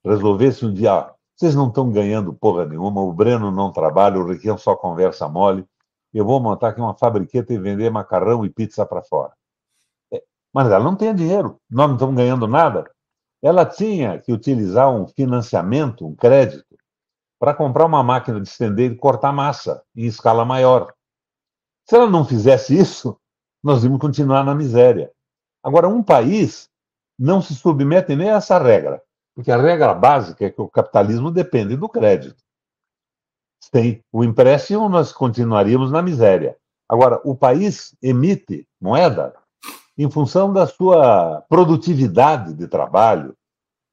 resolvesse 0.04 0.66
um 0.66 0.74
dia, 0.74 1.14
vocês 1.36 1.56
não 1.56 1.68
estão 1.70 1.92
ganhando 1.92 2.34
porra 2.34 2.66
nenhuma, 2.66 3.02
o 3.02 3.14
Breno 3.14 3.52
não 3.52 3.72
trabalha, 3.72 4.20
o 4.20 4.28
Riquinho 4.28 4.58
só 4.58 4.76
conversa 4.76 5.28
mole, 5.30 5.66
eu 6.14 6.26
vou 6.26 6.40
montar 6.40 6.70
aqui 6.70 6.82
uma 6.82 6.94
fabriqueta 6.94 7.54
e 7.54 7.58
vender 7.58 7.90
macarrão 7.90 8.46
e 8.46 8.50
pizza 8.50 8.86
para 8.86 9.02
fora. 9.02 9.34
É, 10.12 10.24
mas 10.54 10.68
ela 10.68 10.84
não 10.84 10.96
tem 10.96 11.14
dinheiro, 11.16 11.60
nós 11.70 11.88
não 11.88 11.96
estamos 11.96 12.16
ganhando 12.16 12.48
nada. 12.48 12.90
Ela 13.42 13.66
tinha 13.66 14.20
que 14.20 14.32
utilizar 14.32 14.90
um 14.90 15.08
financiamento, 15.08 16.08
um 16.08 16.16
crédito, 16.16 16.78
para 17.40 17.54
comprar 17.54 17.86
uma 17.86 18.04
máquina 18.04 18.40
de 18.40 18.48
estender 18.48 18.92
e 18.92 18.96
cortar 18.96 19.34
massa 19.34 19.84
em 19.96 20.06
escala 20.06 20.46
maior. 20.46 20.94
Se 21.86 21.96
ela 21.96 22.10
não 22.10 22.24
fizesse 22.24 22.78
isso, 22.78 23.20
nós 23.64 23.84
íamos 23.84 24.00
continuar 24.00 24.44
na 24.44 24.54
miséria. 24.54 25.12
Agora, 25.64 25.88
um 25.88 26.04
país 26.04 26.70
não 27.18 27.42
se 27.42 27.56
submete 27.56 28.16
nem 28.16 28.30
a 28.30 28.36
essa 28.36 28.58
regra, 28.58 29.02
porque 29.34 29.52
a 29.52 29.62
regra 29.62 29.94
básica 29.94 30.46
é 30.46 30.50
que 30.50 30.62
o 30.62 30.68
capitalismo 30.68 31.32
depende 31.32 31.78
do 31.78 31.88
crédito. 31.88 32.44
Sem 33.74 34.04
o 34.12 34.24
empréstimo, 34.24 34.90
nós 34.90 35.14
continuaríamos 35.14 35.92
na 35.92 36.02
miséria. 36.02 36.58
Agora, 36.90 37.22
o 37.24 37.34
país 37.34 37.96
emite 38.02 38.68
moeda 38.82 39.34
em 39.98 40.10
função 40.10 40.52
da 40.52 40.68
sua 40.68 41.42
produtividade 41.48 42.54
de 42.54 42.68
trabalho, 42.68 43.36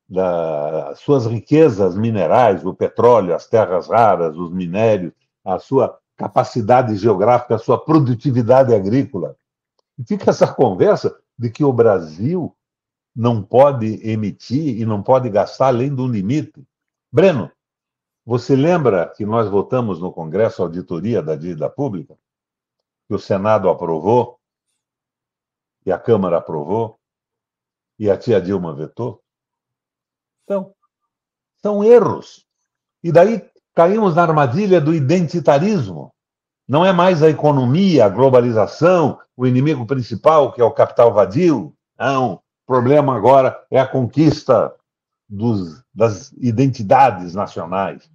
das 0.09 0.99
suas 0.99 1.25
riquezas 1.25 1.97
minerais, 1.97 2.65
o 2.65 2.75
petróleo, 2.75 3.35
as 3.35 3.47
terras 3.47 3.87
raras, 3.87 4.37
os 4.37 4.51
minérios, 4.51 5.13
a 5.45 5.59
sua 5.61 5.97
capacidade 6.17 6.97
geográfica, 6.97 7.55
a 7.55 7.59
sua 7.59 7.79
produtividade 7.79 8.75
agrícola. 8.75 9.37
E 10.01 10.05
fica 10.05 10.31
essa 10.31 10.51
conversa 10.51 11.15
de 11.39 11.51
que 11.51 11.63
o 11.63 11.71
Brasil 11.71 12.57
não 13.15 13.43
pode 13.43 14.01
emitir 14.09 14.81
e 14.81 14.87
não 14.87 15.03
pode 15.03 15.29
gastar 15.29 15.67
além 15.67 15.95
do 15.95 16.09
limite. 16.09 16.67
Breno, 17.13 17.53
você 18.25 18.57
lembra 18.57 19.13
que 19.15 19.27
nós 19.27 19.51
votamos 19.51 20.01
no 20.01 20.11
Congresso 20.11 20.63
a 20.63 20.65
auditoria 20.65 21.23
da 21.23 21.37
dívida 21.37 21.69
pública? 21.69 22.17
Que 23.07 23.15
o 23.15 23.19
Senado 23.19 23.69
aprovou, 23.69 24.41
e 25.85 25.93
a 25.93 25.99
Câmara 25.99 26.39
aprovou, 26.39 26.99
e 27.99 28.11
a 28.11 28.17
tia 28.17 28.41
Dilma 28.41 28.75
vetou? 28.75 29.23
Então, 30.45 30.75
são 31.61 31.85
erros. 31.85 32.47
E 33.03 33.13
daí 33.13 33.47
caímos 33.75 34.15
na 34.15 34.23
armadilha 34.23 34.81
do 34.81 34.95
identitarismo. 34.95 36.15
Não 36.71 36.87
é 36.87 36.93
mais 36.93 37.21
a 37.21 37.29
economia, 37.29 38.05
a 38.05 38.09
globalização, 38.09 39.19
o 39.37 39.45
inimigo 39.45 39.85
principal, 39.85 40.53
que 40.53 40.61
é 40.61 40.65
o 40.65 40.71
capital 40.71 41.13
vadio. 41.13 41.75
Não. 41.99 42.35
O 42.35 42.41
problema 42.65 43.17
agora 43.17 43.61
é 43.69 43.81
a 43.81 43.89
conquista 43.89 44.73
dos, 45.29 45.83
das 45.93 46.31
identidades 46.35 47.35
nacionais. 47.35 48.09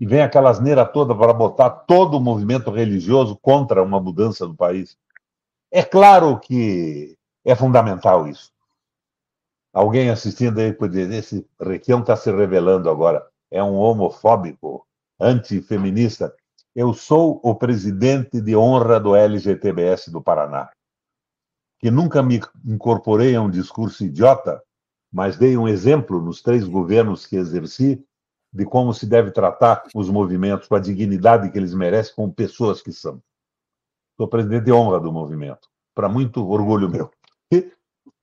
E 0.00 0.04
vem 0.04 0.22
aquela 0.22 0.50
asneira 0.50 0.84
toda 0.84 1.14
para 1.14 1.32
botar 1.32 1.70
todo 1.70 2.16
o 2.16 2.20
movimento 2.20 2.72
religioso 2.72 3.38
contra 3.40 3.80
uma 3.80 4.00
mudança 4.00 4.44
do 4.44 4.56
país. 4.56 4.98
É 5.70 5.84
claro 5.84 6.36
que 6.40 7.16
é 7.44 7.54
fundamental 7.54 8.26
isso. 8.26 8.50
Alguém 9.72 10.10
assistindo 10.10 10.58
aí 10.58 10.72
pode 10.72 10.94
dizer: 10.94 11.14
esse 11.14 11.46
Requião 11.60 12.00
está 12.00 12.16
se 12.16 12.28
revelando 12.32 12.90
agora. 12.90 13.24
É 13.52 13.62
um 13.62 13.76
homofóbico, 13.76 14.84
antifeminista. 15.20 16.34
Eu 16.80 16.94
sou 16.94 17.38
o 17.44 17.54
presidente 17.54 18.40
de 18.40 18.56
honra 18.56 18.98
do 18.98 19.14
LGTBS 19.14 20.10
do 20.10 20.22
Paraná, 20.22 20.70
que 21.78 21.90
nunca 21.90 22.22
me 22.22 22.40
incorporei 22.64 23.36
a 23.36 23.42
um 23.42 23.50
discurso 23.50 24.02
idiota, 24.02 24.62
mas 25.12 25.36
dei 25.36 25.58
um 25.58 25.68
exemplo 25.68 26.22
nos 26.22 26.40
três 26.40 26.66
governos 26.66 27.26
que 27.26 27.36
exerci 27.36 28.02
de 28.50 28.64
como 28.64 28.94
se 28.94 29.04
deve 29.06 29.30
tratar 29.30 29.82
os 29.94 30.08
movimentos 30.08 30.68
com 30.68 30.74
a 30.74 30.80
dignidade 30.80 31.50
que 31.50 31.58
eles 31.58 31.74
merecem, 31.74 32.14
como 32.14 32.32
pessoas 32.32 32.80
que 32.80 32.92
são. 32.92 33.22
Sou 34.16 34.26
presidente 34.26 34.64
de 34.64 34.72
honra 34.72 34.98
do 35.00 35.12
movimento, 35.12 35.68
para 35.94 36.08
muito 36.08 36.48
orgulho 36.48 36.88
meu. 36.88 37.10
E 37.52 37.70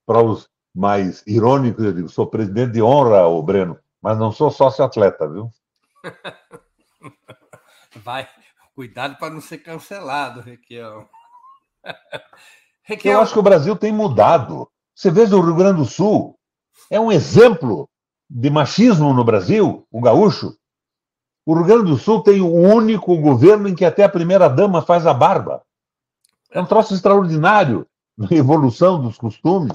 para 0.03 0.23
os 0.23 0.49
mais 0.73 1.23
irônicos, 1.27 1.85
eu 1.85 1.93
digo, 1.93 2.09
sou 2.09 2.25
presidente 2.25 2.71
de 2.71 2.81
honra, 2.81 3.27
o 3.27 3.39
Breno, 3.43 3.77
mas 4.01 4.17
não 4.17 4.31
sou 4.31 4.49
sócio-atleta, 4.49 5.29
viu? 5.29 5.51
Vai, 8.03 8.27
cuidado 8.77 9.17
para 9.17 9.33
não 9.33 9.41
ser 9.41 9.57
cancelado, 9.57 10.39
Requião. 10.39 11.09
Requião. 12.85 13.15
Eu 13.15 13.21
acho 13.21 13.33
que 13.33 13.39
o 13.39 13.43
Brasil 13.43 13.75
tem 13.75 13.91
mudado. 13.91 14.69
Você 14.93 15.09
vê 15.09 15.21
o 15.23 15.41
Rio 15.41 15.55
Grande 15.55 15.79
do 15.79 15.85
Sul, 15.85 16.37
é 16.87 16.99
um 16.99 17.11
exemplo 17.11 17.89
de 18.29 18.51
machismo 18.51 19.11
no 19.15 19.23
Brasil, 19.23 19.87
o 19.91 19.99
gaúcho. 19.99 20.55
O 21.43 21.55
Rio 21.55 21.65
Grande 21.65 21.89
do 21.89 21.97
Sul 21.97 22.21
tem 22.21 22.39
o 22.39 22.51
único 22.51 23.17
governo 23.17 23.67
em 23.67 23.73
que 23.73 23.83
até 23.83 24.03
a 24.03 24.09
primeira-dama 24.09 24.83
faz 24.83 25.07
a 25.07 25.13
barba. 25.13 25.63
É 26.51 26.61
um 26.61 26.65
troço 26.65 26.93
extraordinário 26.93 27.87
na 28.15 28.27
evolução 28.31 29.01
dos 29.01 29.17
costumes. 29.17 29.71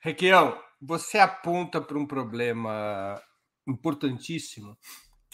Requião, 0.00 0.58
você 0.82 1.18
aponta 1.18 1.80
para 1.80 1.96
um 1.96 2.06
problema 2.06 3.20
importantíssimo 3.64 4.76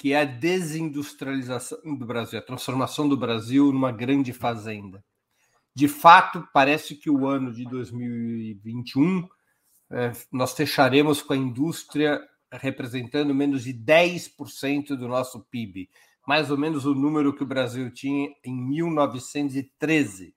que 0.03 0.13
é 0.15 0.23
a 0.23 0.25
desindustrialização 0.25 1.79
do 1.97 2.05
Brasil, 2.05 2.37
a 2.37 2.43
transformação 2.43 3.09
do 3.09 3.17
Brasil 3.17 3.73
numa 3.73 3.93
grande 3.93 4.33
fazenda. 4.33 5.05
De 5.73 5.87
fato, 5.87 6.45
parece 6.53 6.97
que 6.97 7.09
o 7.09 7.25
ano 7.25 7.53
de 7.53 7.65
2021 7.67 9.29
é, 9.93 10.11
nós 10.33 10.55
fecharemos 10.55 11.23
com 11.23 11.35
a 11.35 11.37
indústria 11.37 12.21
representando 12.51 13.33
menos 13.33 13.63
de 13.63 13.73
10% 13.73 14.97
do 14.97 15.07
nosso 15.07 15.39
PIB, 15.49 15.89
mais 16.27 16.51
ou 16.51 16.59
menos 16.59 16.85
o 16.85 16.97
número 16.97 17.33
que 17.33 17.45
o 17.45 17.47
Brasil 17.47 17.89
tinha 17.89 18.29
em 18.45 18.57
1913. 18.57 20.35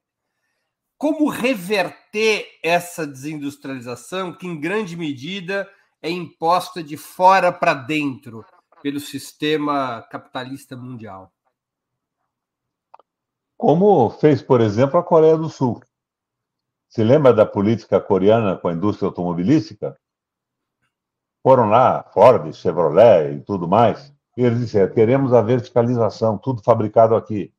Como 0.95 1.27
reverter 1.27 2.47
essa 2.61 3.07
desindustrialização 3.07 4.31
que, 4.31 4.45
em 4.45 4.61
grande 4.61 4.95
medida, 4.95 5.67
é 6.03 6.09
imposta 6.11 6.83
de 6.83 6.97
fora 6.97 7.51
para 7.51 7.73
dentro 7.73 8.45
pelo 8.85 8.99
sistema 8.99 10.03
capitalista 10.11 10.77
mundial? 10.77 11.33
Como 13.57 14.11
fez, 14.11 14.43
por 14.43 14.61
exemplo, 14.61 14.99
a 14.99 15.03
Coreia 15.03 15.35
do 15.35 15.49
Sul. 15.49 15.81
Se 16.87 17.03
lembra 17.03 17.33
da 17.33 17.47
política 17.47 17.99
coreana 17.99 18.55
com 18.55 18.67
a 18.67 18.73
indústria 18.73 19.07
automobilística? 19.07 19.99
Foram 21.41 21.67
lá, 21.67 22.03
Ford, 22.13 22.53
Chevrolet 22.53 23.37
e 23.37 23.41
tudo 23.41 23.67
mais, 23.67 24.13
e 24.37 24.43
eles 24.43 24.59
disseram: 24.59 24.93
queremos 24.93 25.33
a 25.33 25.41
verticalização, 25.41 26.37
tudo 26.37 26.61
fabricado 26.61 27.15
aqui. 27.15 27.51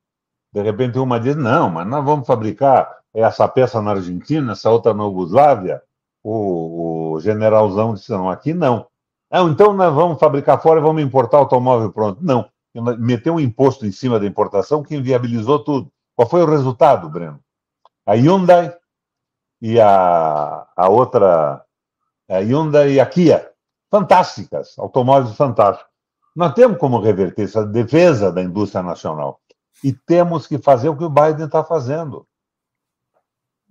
De 0.52 0.62
repente, 0.62 0.96
uma 0.96 1.18
diz: 1.18 1.34
não, 1.34 1.68
mas 1.68 1.88
nós 1.88 2.04
vamos 2.04 2.24
fabricar 2.24 3.00
essa 3.12 3.48
peça 3.48 3.82
na 3.82 3.90
Argentina, 3.90 4.52
essa 4.52 4.70
outra 4.70 4.94
na 4.94 5.02
Yugoslávia. 5.02 5.82
O, 6.22 7.14
o 7.14 7.20
generalzão 7.20 7.94
disse: 7.94 8.12
não, 8.12 8.30
aqui 8.30 8.54
não. 8.54 8.86
Não. 9.30 9.50
Então 9.50 9.72
nós 9.72 9.94
vamos 9.94 10.18
fabricar 10.18 10.60
fora 10.60 10.80
e 10.80 10.82
vamos 10.82 11.02
importar 11.02 11.38
automóvel 11.38 11.92
pronto. 11.92 12.18
Não. 12.22 12.48
Meteu 12.98 13.34
um 13.34 13.40
imposto 13.40 13.86
em 13.86 13.92
cima 13.92 14.20
da 14.20 14.26
importação 14.26 14.82
que 14.82 14.94
inviabilizou 14.94 15.64
tudo. 15.64 15.90
Qual 16.14 16.28
foi 16.28 16.42
o 16.42 16.46
resultado, 16.46 17.08
Breno? 17.08 17.40
A 18.04 18.14
Hyundai 18.14 18.74
e 19.60 19.80
a, 19.80 20.66
a 20.76 20.88
outra, 20.88 21.64
a 22.28 22.38
Hyundai 22.38 22.92
e 22.92 23.00
a 23.00 23.06
Kia, 23.06 23.50
fantásticas, 23.90 24.78
automóveis 24.78 25.34
fantásticos. 25.36 25.90
Nós 26.34 26.52
temos 26.52 26.78
como 26.78 27.00
reverter 27.00 27.44
essa 27.44 27.64
defesa 27.64 28.30
da 28.30 28.42
indústria 28.42 28.82
nacional. 28.82 29.40
E 29.82 29.92
temos 29.92 30.46
que 30.46 30.58
fazer 30.58 30.88
o 30.88 30.96
que 30.96 31.04
o 31.04 31.10
Biden 31.10 31.46
está 31.46 31.64
fazendo 31.64 32.26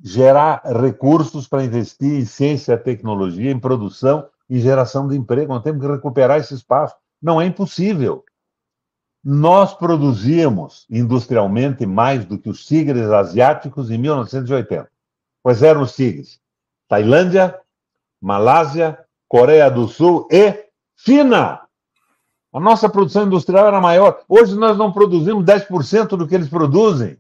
gerar 0.04 0.62
recursos 0.66 1.48
para 1.48 1.64
investir 1.64 2.20
em 2.20 2.26
ciência, 2.26 2.78
tecnologia, 2.78 3.52
em 3.52 3.60
produção 3.60 4.28
e 4.50 4.60
geração 4.60 5.08
de 5.08 5.16
emprego. 5.16 5.54
Nós 5.54 5.64
temos 5.64 5.82
que 5.82 5.92
recuperar 5.92 6.40
esse 6.40 6.54
espaço. 6.54 6.96
Não 7.22 7.42
é 7.42 7.46
impossível. 7.46 8.24
Nós 9.24 9.74
produzíamos 9.74 10.86
industrialmente 10.90 11.86
mais 11.86 12.26
do 12.26 12.38
que 12.38 12.50
os 12.50 12.66
tigres 12.66 13.10
asiáticos 13.10 13.90
em 13.90 13.98
1980. 13.98 14.90
Pois 15.42 15.64
eram 15.64 15.82
os 15.82 15.96
tigres? 15.96 16.40
Tailândia, 16.88 17.60
Malásia, 18.22 19.00
Coreia 19.28 19.70
do 19.70 19.88
Sul 19.88 20.28
e 20.32 20.66
China. 20.96 21.62
A 22.54 22.60
nossa 22.60 22.88
produção 22.88 23.26
industrial 23.26 23.68
era 23.68 23.82
maior. 23.82 24.22
Hoje 24.30 24.56
nós 24.56 24.78
não 24.78 24.92
produzimos 24.92 25.44
10% 25.44 26.10
do 26.10 26.28
que 26.28 26.36
eles 26.36 26.48
produzem. 26.48 27.18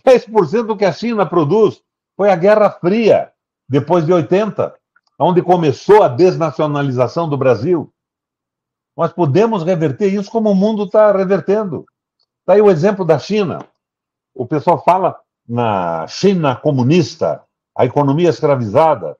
10% 0.00 0.66
do 0.66 0.76
que 0.76 0.84
a 0.84 0.92
China 0.92 1.26
produz. 1.26 1.82
Foi 2.16 2.30
a 2.30 2.36
Guerra 2.36 2.70
Fria, 2.70 3.32
depois 3.68 4.06
de 4.06 4.12
80, 4.12 4.74
onde 5.22 5.42
começou 5.42 6.02
a 6.02 6.08
desnacionalização 6.08 7.28
do 7.28 7.36
Brasil. 7.36 7.92
Nós 8.96 9.12
podemos 9.12 9.62
reverter 9.62 10.12
isso 10.12 10.30
como 10.30 10.50
o 10.50 10.54
mundo 10.54 10.84
está 10.84 11.12
revertendo. 11.12 11.86
Está 12.40 12.54
aí 12.54 12.60
o 12.60 12.70
exemplo 12.70 13.04
da 13.04 13.18
China. 13.18 13.66
O 14.34 14.46
pessoal 14.46 14.82
fala 14.82 15.18
na 15.48 16.06
China 16.06 16.56
comunista, 16.56 17.42
a 17.76 17.84
economia 17.84 18.30
escravizada. 18.30 19.16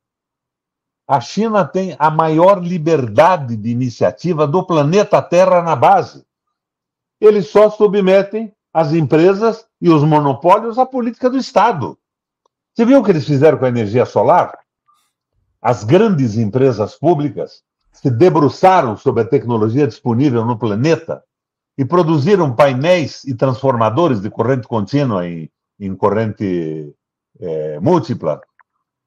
A 1.06 1.20
China 1.20 1.64
tem 1.64 1.96
a 1.98 2.10
maior 2.10 2.62
liberdade 2.62 3.56
de 3.56 3.70
iniciativa 3.70 4.46
do 4.46 4.64
planeta 4.64 5.20
Terra 5.20 5.62
na 5.62 5.76
base. 5.76 6.24
Eles 7.20 7.48
só 7.48 7.70
submetem 7.70 8.52
as 8.72 8.92
empresas 8.92 9.66
e 9.80 9.90
os 9.90 10.02
monopólios 10.02 10.78
à 10.78 10.86
política 10.86 11.28
do 11.28 11.36
Estado. 11.36 11.98
Você 12.74 12.84
viu 12.84 13.00
o 13.00 13.04
que 13.04 13.10
eles 13.10 13.26
fizeram 13.26 13.58
com 13.58 13.66
a 13.66 13.68
energia 13.68 14.06
solar? 14.06 14.61
As 15.62 15.84
grandes 15.84 16.36
empresas 16.36 16.96
públicas 16.96 17.62
se 17.92 18.10
debruçaram 18.10 18.96
sobre 18.96 19.22
a 19.22 19.26
tecnologia 19.26 19.86
disponível 19.86 20.44
no 20.44 20.58
planeta 20.58 21.22
e 21.78 21.84
produziram 21.84 22.52
painéis 22.52 23.22
e 23.24 23.32
transformadores 23.32 24.20
de 24.20 24.28
corrente 24.28 24.66
contínua 24.66 25.26
em, 25.26 25.48
em 25.78 25.94
corrente 25.94 26.92
é, 27.40 27.78
múltipla 27.78 28.40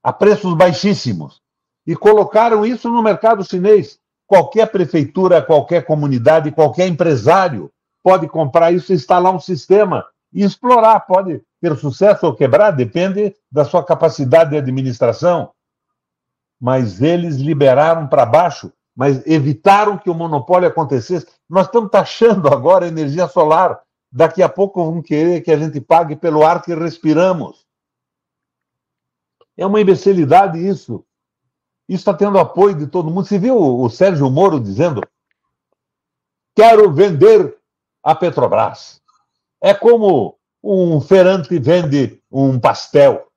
a 0.02 0.14
preços 0.14 0.54
baixíssimos 0.54 1.42
e 1.86 1.96
colocaram 1.96 2.66
isso 2.66 2.90
no 2.90 3.04
mercado 3.04 3.44
chinês. 3.44 4.00
Qualquer 4.26 4.68
prefeitura, 4.72 5.42
qualquer 5.42 5.86
comunidade, 5.86 6.52
qualquer 6.52 6.88
empresário 6.88 7.70
pode 8.02 8.28
comprar 8.28 8.72
isso 8.72 8.94
instalar 8.94 9.34
um 9.34 9.40
sistema 9.40 10.06
e 10.32 10.44
explorar. 10.44 11.02
Pode 11.02 11.42
ter 11.60 11.76
sucesso 11.76 12.26
ou 12.26 12.36
quebrar, 12.36 12.72
depende 12.72 13.36
da 13.52 13.66
sua 13.66 13.84
capacidade 13.84 14.52
de 14.52 14.58
administração. 14.58 15.52
Mas 16.60 17.02
eles 17.02 17.36
liberaram 17.38 18.08
para 18.08 18.26
baixo, 18.26 18.72
mas 18.96 19.26
evitaram 19.28 19.98
que 19.98 20.10
o 20.10 20.16
monopólio 20.16 20.68
acontecesse. 20.68 21.28
Nós 21.50 21.68
estamos 21.68 21.92
taxando 21.92 22.48
agora 22.48 22.86
a 22.86 22.88
energia 22.88 23.28
solar. 23.28 23.82
Daqui 24.12 24.42
a 24.42 24.48
pouco 24.48 24.84
vão 24.84 25.02
querer 25.02 25.42
que 25.42 25.52
a 25.52 25.58
gente 25.58 25.82
pague 25.82 26.16
pelo 26.16 26.46
ar 26.46 26.62
que 26.62 26.74
respiramos. 26.74 27.66
É 29.58 29.66
uma 29.66 29.82
imbecilidade 29.82 30.66
isso. 30.66 31.06
Isso 31.88 32.02
está 32.02 32.14
tendo 32.14 32.40
apoio 32.40 32.76
de 32.76 32.88
todo 32.88 33.10
mundo. 33.12 33.26
Você 33.26 33.38
viu 33.38 33.58
o 33.58 33.90
Sérgio 33.90 34.30
Moro 34.30 34.60
dizendo: 34.60 35.02
quero 36.56 36.92
vender 36.92 37.58
a 38.04 38.16
Petrobras. 38.16 39.02
É 39.62 39.74
como 39.74 40.38
um 40.64 41.00
feirante 41.00 41.60
vende 41.60 42.22
um 42.32 42.60
pastel. 42.60 43.28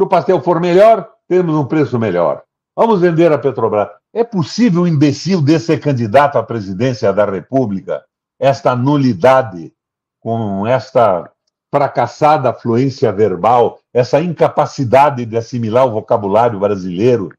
Se 0.00 0.04
o 0.04 0.08
pastel 0.08 0.40
for 0.40 0.58
melhor, 0.58 1.12
temos 1.28 1.54
um 1.54 1.66
preço 1.66 1.98
melhor. 1.98 2.42
Vamos 2.74 3.02
vender 3.02 3.30
a 3.32 3.38
Petrobras. 3.38 3.90
É 4.14 4.24
possível 4.24 4.84
um 4.84 4.86
imbecil 4.86 5.42
desse 5.42 5.66
ser 5.66 5.78
candidato 5.78 6.38
à 6.38 6.42
presidência 6.42 7.12
da 7.12 7.26
República? 7.26 8.02
Esta 8.38 8.74
nulidade, 8.74 9.74
com 10.18 10.66
esta 10.66 11.30
fracassada 11.70 12.50
fluência 12.54 13.12
verbal, 13.12 13.78
essa 13.92 14.22
incapacidade 14.22 15.26
de 15.26 15.36
assimilar 15.36 15.86
o 15.86 15.92
vocabulário 15.92 16.58
brasileiro 16.58 17.36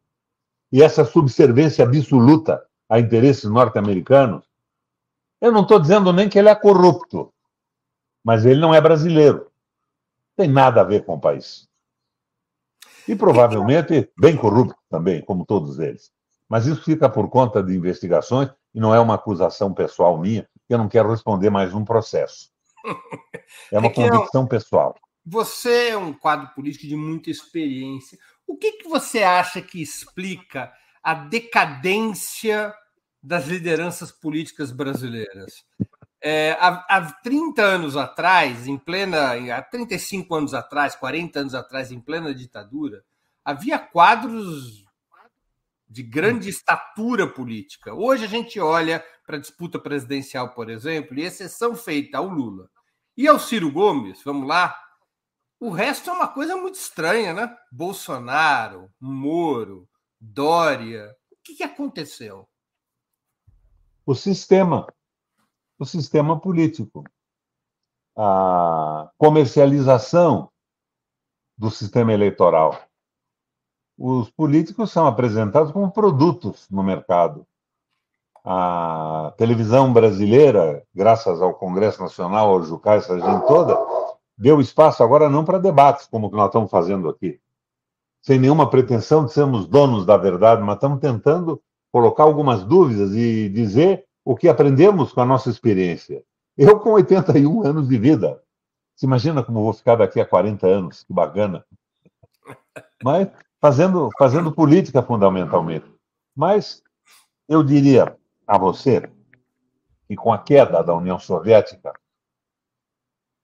e 0.72 0.84
essa 0.84 1.04
subservência 1.04 1.84
absoluta 1.84 2.64
a 2.88 3.00
interesses 3.00 3.46
norte-americanos? 3.46 4.44
Eu 5.42 5.52
não 5.52 5.64
estou 5.64 5.80
dizendo 5.80 6.14
nem 6.14 6.30
que 6.30 6.38
ele 6.38 6.50
é 6.50 6.54
corrupto 6.54 7.34
mas 8.24 8.46
ele 8.46 8.60
não 8.60 8.72
é 8.72 8.80
brasileiro. 8.80 9.50
Tem 10.38 10.48
nada 10.48 10.82
a 10.82 10.84
ver 10.84 11.04
com 11.04 11.16
o 11.16 11.20
país. 11.20 11.71
E 13.08 13.16
provavelmente 13.16 14.10
bem 14.18 14.36
corrupto 14.36 14.76
também, 14.90 15.22
como 15.22 15.46
todos 15.46 15.80
eles. 15.80 16.12
Mas 16.48 16.66
isso 16.66 16.84
fica 16.84 17.10
por 17.10 17.30
conta 17.30 17.64
de 17.64 17.74
investigações 17.76 18.50
e 18.74 18.80
não 18.80 18.94
é 18.94 19.00
uma 19.00 19.16
acusação 19.16 19.74
pessoal 19.74 20.18
minha, 20.18 20.48
que 20.68 20.74
eu 20.74 20.78
não 20.78 20.88
quero 20.88 21.10
responder 21.10 21.50
mais 21.50 21.74
um 21.74 21.84
processo. 21.84 22.50
É 23.72 23.80
uma 23.80 23.92
convicção 23.92 24.48
pessoal. 24.48 24.96
Você 25.26 25.90
é 25.90 25.98
um 25.98 26.14
quadro 26.14 26.50
político 26.56 26.88
de 26.88 26.96
muita 26.96 27.30
experiência. 27.30 28.18
O 28.48 28.58
que, 28.58 28.74
que 28.74 28.90
você 28.90 29.24
acha 29.24 29.62
que 29.62 29.82
explica 29.82 30.72
a 31.04 31.14
decadência 31.14 32.74
das 33.22 33.48
lideranças 33.48 34.12
políticas 34.12 34.72
brasileiras? 34.72 35.64
É, 36.24 36.56
há, 36.60 36.86
há 36.88 37.12
30 37.24 37.62
anos 37.62 37.98
atrás, 37.98 38.68
em 38.68 38.78
plena. 38.78 39.34
Há 39.56 39.62
35 39.62 40.36
anos 40.36 40.54
atrás, 40.54 40.96
40 40.96 41.40
anos 41.40 41.56
atrás, 41.56 41.92
em 41.92 42.00
plena 42.00 42.34
ditadura, 42.34 43.04
havia 43.44 43.80
quadros 43.80 44.86
de 45.90 46.04
grande 46.04 46.50
estatura 46.50 47.28
política. 47.28 47.94
Hoje 47.94 48.24
a 48.24 48.28
gente 48.28 48.60
olha 48.60 49.04
para 49.26 49.36
a 49.36 49.40
disputa 49.40 49.78
presidencial, 49.78 50.54
por 50.54 50.70
exemplo, 50.70 51.18
e 51.20 51.24
exceção 51.24 51.76
feita 51.76 52.18
ao 52.18 52.28
Lula 52.28 52.70
e 53.18 53.28
ao 53.28 53.38
Ciro 53.38 53.72
Gomes, 53.72 54.22
vamos 54.24 54.48
lá. 54.48 54.76
O 55.60 55.70
resto 55.70 56.10
é 56.10 56.14
uma 56.14 56.28
coisa 56.28 56.56
muito 56.56 56.76
estranha, 56.76 57.34
né? 57.34 57.56
Bolsonaro, 57.72 58.90
Moro, 59.00 59.88
Dória. 60.20 61.14
O 61.32 61.36
que, 61.44 61.56
que 61.56 61.64
aconteceu? 61.64 62.48
O 64.06 64.16
sistema 64.16 64.88
o 65.82 65.86
sistema 65.86 66.40
político. 66.40 67.04
A 68.16 69.10
comercialização 69.18 70.52
do 71.58 71.72
sistema 71.72 72.14
eleitoral. 72.14 72.80
Os 73.98 74.30
políticos 74.30 74.92
são 74.92 75.08
apresentados 75.08 75.72
como 75.72 75.92
produtos 75.92 76.70
no 76.70 76.84
mercado. 76.84 77.48
a 78.44 79.34
televisão 79.38 79.92
brasileira, 79.92 80.84
graças 80.94 81.42
ao 81.42 81.54
Congresso 81.54 82.02
Nacional, 82.02 82.50
ao 82.50 82.64
Jucá, 82.64 82.96
essa 82.96 83.20
gente 83.20 83.48
toda, 83.48 83.76
deu 84.38 84.60
espaço 84.60 85.04
agora 85.04 85.30
não 85.30 85.46
para 85.46 85.60
debates, 85.60 86.08
como 86.08 86.30
nós 86.30 86.48
estamos 86.48 86.70
fazendo 86.72 87.08
aqui, 87.10 87.40
sem 88.22 88.40
nenhuma 88.40 88.70
pretensão 88.70 89.26
de 89.26 89.34
sermos 89.34 89.68
donos 89.68 90.06
da 90.06 90.18
verdade, 90.18 90.62
mas 90.62 90.76
estamos 90.76 91.00
tentando 91.00 91.62
colocar 91.92 92.24
algumas 92.24 92.64
dúvidas 92.64 93.14
e 93.14 93.50
dizer 93.50 94.08
o 94.24 94.36
que 94.36 94.48
aprendemos 94.48 95.12
com 95.14 95.22
a 95.22 95.26
nossa 95.26 95.50
experiência. 95.50 96.24
Eu, 96.58 96.80
com 96.80 96.92
81 96.92 97.64
anos 97.64 97.88
de 97.88 97.98
vida, 97.98 98.42
se 98.96 99.06
imagina 99.06 99.44
como 99.44 99.64
vou 99.64 99.74
ficar 99.74 99.96
daqui 99.96 100.20
a 100.20 100.26
40 100.26 100.68
anos, 100.68 101.04
que 101.04 101.14
bacana. 101.14 101.66
Mas 103.04 103.30
fazendo, 103.60 104.10
fazendo 104.18 104.52
política 104.52 105.02
fundamentalmente. 105.02 105.86
Mas 106.36 106.84
eu 107.48 107.64
diria 107.64 108.16
a 108.46 108.58
você 108.58 109.10
que 110.08 110.16
com 110.16 110.32
a 110.32 110.38
queda 110.38 110.84
da 110.84 110.94
União 110.94 111.18
Soviética, 111.18 111.94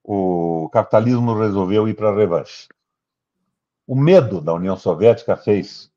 o 0.03 0.69
capitalismo 0.71 1.37
resolveu 1.37 1.87
ir 1.87 1.95
para 1.95 2.09
a 2.09 2.15
revanche. 2.15 2.67
O 3.85 3.95
medo 3.95 4.41
da 4.41 4.53
União 4.53 4.75
Soviética 4.75 5.35
fez 5.35 5.91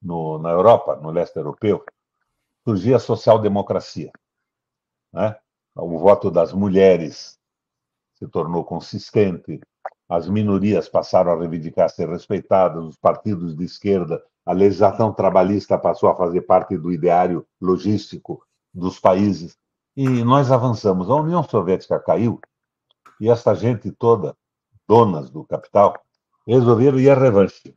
no, 0.00 0.38
na 0.38 0.50
Europa, 0.50 0.96
no 0.96 1.10
leste 1.10 1.36
europeu, 1.36 1.84
surgir 2.64 2.94
a 2.94 2.98
social-democracia. 2.98 4.10
Né? 5.12 5.36
O 5.76 5.98
voto 5.98 6.30
das 6.30 6.52
mulheres 6.52 7.38
se 8.14 8.26
tornou 8.28 8.64
consistente, 8.64 9.60
as 10.08 10.28
minorias 10.28 10.88
passaram 10.88 11.32
a 11.32 11.38
reivindicar 11.38 11.90
ser 11.90 12.08
respeitadas, 12.08 12.84
os 12.84 12.96
partidos 12.96 13.56
de 13.56 13.64
esquerda, 13.64 14.22
a 14.44 14.52
legislação 14.52 15.12
trabalhista 15.12 15.78
passou 15.78 16.08
a 16.08 16.16
fazer 16.16 16.42
parte 16.42 16.76
do 16.76 16.92
ideário 16.92 17.46
logístico 17.60 18.44
dos 18.72 19.00
países. 19.00 19.56
E 19.96 20.06
nós 20.24 20.50
avançamos. 20.50 21.08
A 21.08 21.14
União 21.14 21.42
Soviética 21.42 21.98
caiu 21.98 22.40
e 23.20 23.30
essa 23.30 23.54
gente 23.54 23.90
toda, 23.92 24.36
donas 24.86 25.30
do 25.30 25.44
capital, 25.44 25.94
resolveram 26.46 26.98
ir 26.98 27.10
à 27.10 27.14
revanche. 27.14 27.74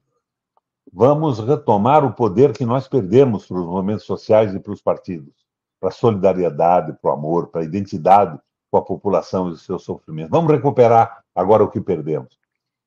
Vamos 0.91 1.39
retomar 1.39 2.05
o 2.05 2.13
poder 2.13 2.53
que 2.53 2.65
nós 2.65 2.87
perdemos 2.87 3.45
para 3.45 3.57
os 3.57 3.65
movimentos 3.65 4.05
sociais 4.05 4.53
e 4.53 4.59
para 4.59 4.71
os 4.71 4.81
partidos, 4.81 5.33
para 5.79 5.89
a 5.89 5.91
solidariedade, 5.91 6.97
para 7.01 7.11
o 7.11 7.13
amor, 7.13 7.47
para 7.47 7.61
a 7.61 7.65
identidade 7.65 8.39
com 8.71 8.77
a 8.77 8.81
população 8.81 9.49
e 9.49 9.51
os 9.51 9.63
seus 9.63 9.83
sofrimentos. 9.83 10.31
Vamos 10.31 10.51
recuperar 10.51 11.23
agora 11.35 11.63
o 11.63 11.69
que 11.69 11.81
perdemos. 11.81 12.37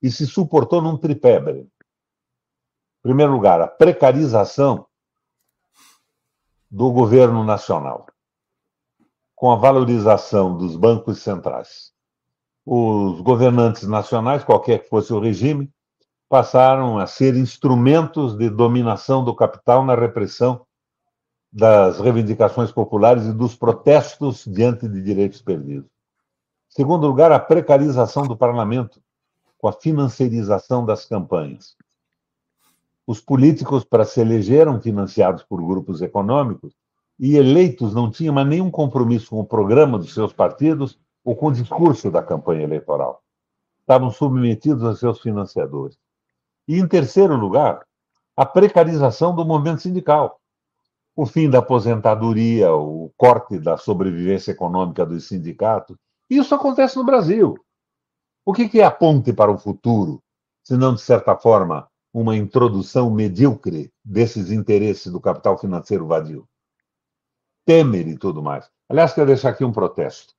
E 0.03 0.11
se 0.11 0.27
suportou 0.27 0.81
num 0.81 0.97
tripé, 0.97 1.39
Breno. 1.39 1.61
Em 1.61 3.03
primeiro 3.03 3.33
lugar, 3.33 3.61
a 3.61 3.67
precarização 3.67 4.87
do 6.71 6.91
governo 6.93 7.43
nacional, 7.43 8.07
com 9.35 9.51
a 9.51 9.57
valorização 9.57 10.57
dos 10.57 10.77
bancos 10.77 11.21
centrais. 11.21 11.93
Os 12.65 13.21
governantes 13.21 13.89
nacionais, 13.89 14.45
qualquer 14.45 14.81
que 14.81 14.89
fosse 14.89 15.13
o 15.13 15.19
regime, 15.19 15.73
passaram 16.31 16.97
a 16.97 17.09
ser 17.09 17.35
instrumentos 17.35 18.37
de 18.37 18.49
dominação 18.49 19.25
do 19.25 19.35
capital 19.35 19.85
na 19.85 19.97
repressão 19.97 20.65
das 21.53 21.99
reivindicações 21.99 22.71
populares 22.71 23.27
e 23.27 23.33
dos 23.33 23.57
protestos 23.57 24.45
diante 24.47 24.89
de 24.89 25.03
direitos 25.03 25.43
perdidos. 25.43 25.91
Segundo 26.69 27.09
lugar, 27.09 27.33
a 27.33 27.41
precarização 27.41 28.23
do 28.23 28.37
parlamento, 28.37 29.03
com 29.59 29.67
a 29.67 29.73
financiarização 29.73 30.87
das 30.87 31.05
campanhas. 31.05 31.75
Os 33.05 33.21
políticos, 33.21 33.83
para 33.83 34.05
se 34.05 34.21
eleger, 34.21 34.61
eram 34.61 34.81
financiados 34.81 35.43
por 35.43 35.61
grupos 35.61 36.01
econômicos 36.01 36.73
e 37.19 37.35
eleitos 37.35 37.93
não 37.93 38.09
tinham 38.09 38.33
mais 38.33 38.47
nenhum 38.47 38.71
compromisso 38.71 39.31
com 39.31 39.41
o 39.41 39.45
programa 39.45 39.99
dos 39.99 40.15
seus 40.15 40.33
partidos 40.33 40.97
ou 41.25 41.35
com 41.35 41.49
o 41.49 41.53
discurso 41.53 42.09
da 42.09 42.23
campanha 42.23 42.63
eleitoral. 42.63 43.21
Estavam 43.81 44.13
submetidos 44.13 44.85
a 44.85 44.95
seus 44.95 45.21
financiadores. 45.21 45.99
E, 46.71 46.79
em 46.79 46.87
terceiro 46.87 47.35
lugar, 47.35 47.85
a 48.37 48.47
precarização 48.47 49.35
do 49.35 49.45
movimento 49.45 49.83
sindical 49.83 50.41
o 51.17 51.27
fim 51.27 51.51
da 51.51 51.59
aposentadoria, 51.59 52.73
o 52.73 53.13
corte 53.17 53.59
da 53.59 53.77
sobrevivência 53.77 54.53
econômica 54.53 55.05
dos 55.05 55.27
sindicatos. 55.27 55.97
Isso 56.31 56.55
acontece 56.55 56.97
no 56.97 57.05
Brasil. 57.05 57.59
O 58.47 58.55
que 58.55 58.81
é 58.81 58.85
a 58.85 58.91
ponte 58.91 59.33
para 59.33 59.51
o 59.51 59.59
futuro, 59.59 60.23
se 60.63 60.77
não, 60.77 60.95
de 60.95 61.01
certa 61.01 61.37
forma, 61.37 61.89
uma 62.13 62.37
introdução 62.37 63.11
medíocre 63.11 63.93
desses 64.05 64.51
interesses 64.51 65.13
do 65.13 65.21
capital 65.21 65.59
financeiro 65.59 66.07
vadio? 66.07 66.49
Temer 67.67 68.09
e 68.09 68.17
tudo 68.17 68.43
mais. 68.43 68.71
Aliás, 68.89 69.13
quero 69.13 69.27
deixar 69.27 69.51
aqui 69.51 69.65
um 69.65 69.73
protesto. 69.73 70.33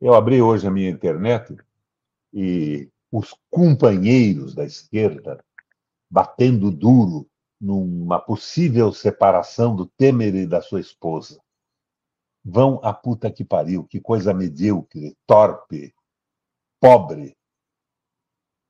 Eu 0.00 0.12
abri 0.12 0.42
hoje 0.42 0.66
a 0.66 0.70
minha 0.70 0.90
internet 0.90 1.56
e 2.34 2.90
os 3.10 3.34
companheiros 3.50 4.54
da 4.54 4.64
esquerda 4.64 5.42
batendo 6.12 6.70
duro 6.70 7.26
numa 7.58 8.20
possível 8.20 8.92
separação 8.92 9.74
do 9.74 9.86
Temer 9.86 10.34
e 10.34 10.46
da 10.46 10.60
sua 10.60 10.78
esposa. 10.78 11.40
Vão 12.44 12.78
a 12.82 12.92
puta 12.92 13.30
que 13.30 13.42
pariu, 13.42 13.84
que 13.84 13.98
coisa 13.98 14.34
medíocre, 14.34 15.16
torpe, 15.26 15.94
pobre, 16.78 17.34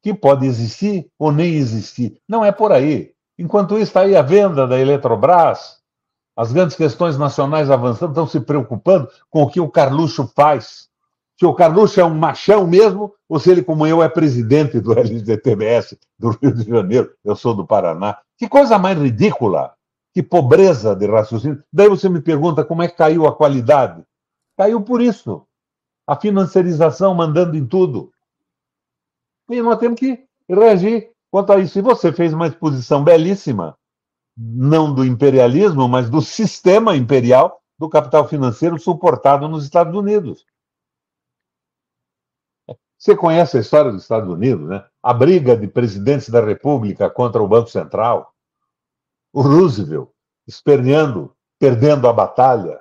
que 0.01 0.15
pode 0.15 0.47
existir 0.47 1.11
ou 1.19 1.33
nem 1.33 1.55
existir. 1.55 2.21
Não 2.29 2.45
é 2.45 2.53
por 2.53 2.71
aí. 2.71 3.13
Enquanto 3.37 3.75
isso, 3.75 3.85
está 3.85 4.03
aí 4.03 4.15
a 4.15 4.23
venda 4.23 4.65
da 4.69 4.79
Eletrobras, 4.79 5.83
as 6.37 6.53
grandes 6.53 6.77
questões 6.77 7.19
nacionais 7.19 7.73
avançando, 7.73 8.11
estão 8.11 8.27
se 8.29 8.41
preocupando 8.41 9.11
com 9.29 9.43
o 9.43 9.51
que 9.51 9.59
o 9.59 9.69
Carluxo 9.71 10.29
faz 10.29 10.92
se 11.43 11.47
o 11.47 11.53
Carluxo 11.53 12.01
é 12.01 12.05
um 12.05 12.15
machão 12.15 12.69
mesmo, 12.69 13.13
ou 13.29 13.41
se 13.41 13.51
ele, 13.51 13.65
como 13.65 13.85
eu, 13.85 14.01
é 14.01 14.09
presidente 14.09 14.79
do 14.79 14.93
LGTBS 14.97 15.99
do 16.17 16.31
Rio 16.31 16.55
de 16.55 16.63
Janeiro, 16.63 17.13
eu 17.25 17.35
sou 17.35 17.53
do 17.53 17.67
Paraná. 17.67 18.17
Que 18.39 18.49
coisa 18.49 18.79
mais 18.79 18.97
ridícula, 18.97 19.75
que 20.15 20.23
pobreza 20.23 20.95
de 20.95 21.05
raciocínio. 21.05 21.61
Daí 21.73 21.89
você 21.89 22.09
me 22.09 22.21
pergunta 22.21 22.65
como 22.65 22.81
é 22.85 22.87
que 22.87 22.97
caiu 22.97 23.27
a 23.27 23.35
qualidade. 23.35 24.05
Caiu 24.57 24.83
por 24.83 25.03
isso. 25.03 25.45
A 26.07 26.15
financiarização 26.15 27.13
mandando 27.13 27.57
em 27.57 27.67
tudo. 27.67 28.13
E 29.51 29.61
nós 29.61 29.81
temos 29.81 29.99
que 29.99 30.25
reagir 30.49 31.11
quanto 31.29 31.53
a 31.55 31.59
isso. 31.59 31.77
E 31.77 31.83
você 31.83 32.13
fez 32.13 32.33
uma 32.33 32.47
exposição 32.47 33.03
belíssima, 33.03 33.77
não 34.37 34.95
do 34.95 35.05
imperialismo, 35.05 35.89
mas 35.89 36.09
do 36.09 36.23
sistema 36.23 36.95
imperial 36.95 37.61
do 37.77 37.89
capital 37.89 38.29
financeiro 38.29 38.79
suportado 38.79 39.49
nos 39.49 39.65
Estados 39.65 39.93
Unidos. 39.93 40.47
Você 43.03 43.17
conhece 43.17 43.57
a 43.57 43.61
história 43.61 43.91
dos 43.91 44.03
Estados 44.03 44.33
Unidos, 44.33 44.69
né? 44.69 44.85
A 45.03 45.13
briga 45.13 45.57
de 45.57 45.67
presidentes 45.67 46.29
da 46.29 46.41
República 46.41 47.11
contra 47.11 47.43
o 47.43 47.49
Banco 47.49 47.69
Central. 47.69 48.33
O 49.33 49.43
Roosevelt 49.43 50.09
esperneando, 50.47 51.35
perdendo 51.59 52.07
a 52.07 52.13
batalha. 52.13 52.79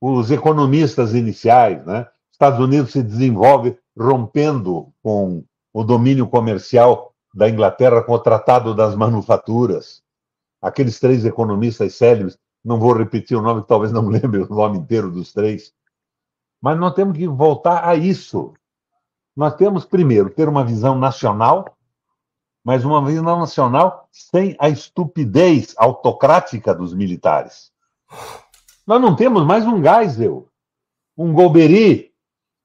Os 0.00 0.32
economistas 0.32 1.14
iniciais, 1.14 1.86
né? 1.86 2.04
Estados 2.32 2.58
Unidos 2.58 2.90
se 2.90 3.00
desenvolve 3.00 3.78
rompendo 3.96 4.92
com 5.00 5.44
o 5.72 5.84
domínio 5.84 6.26
comercial 6.26 7.14
da 7.32 7.48
Inglaterra 7.48 8.02
com 8.02 8.14
o 8.14 8.18
Tratado 8.18 8.74
das 8.74 8.96
Manufaturas. 8.96 10.02
Aqueles 10.60 10.98
três 10.98 11.24
economistas 11.24 11.94
célebres, 11.94 12.36
não 12.64 12.80
vou 12.80 12.92
repetir 12.92 13.36
o 13.36 13.42
nome, 13.42 13.62
talvez 13.62 13.92
não 13.92 14.02
lembre 14.10 14.42
o 14.42 14.48
nome 14.48 14.78
inteiro 14.78 15.12
dos 15.12 15.32
três. 15.32 15.72
Mas 16.60 16.76
nós 16.76 16.92
temos 16.94 17.16
que 17.16 17.28
voltar 17.28 17.88
a 17.88 17.94
isso 17.94 18.52
nós 19.36 19.54
temos, 19.56 19.84
primeiro, 19.84 20.30
ter 20.30 20.48
uma 20.48 20.64
visão 20.64 20.96
nacional, 20.96 21.76
mas 22.64 22.84
uma 22.84 23.04
visão 23.04 23.40
nacional 23.40 24.08
sem 24.12 24.56
a 24.60 24.68
estupidez 24.68 25.74
autocrática 25.76 26.74
dos 26.74 26.94
militares. 26.94 27.72
Nós 28.86 29.00
não 29.00 29.16
temos 29.16 29.44
mais 29.44 29.66
um 29.66 29.82
Geisel, 29.82 30.48
um 31.16 31.32
Golbery, 31.32 32.12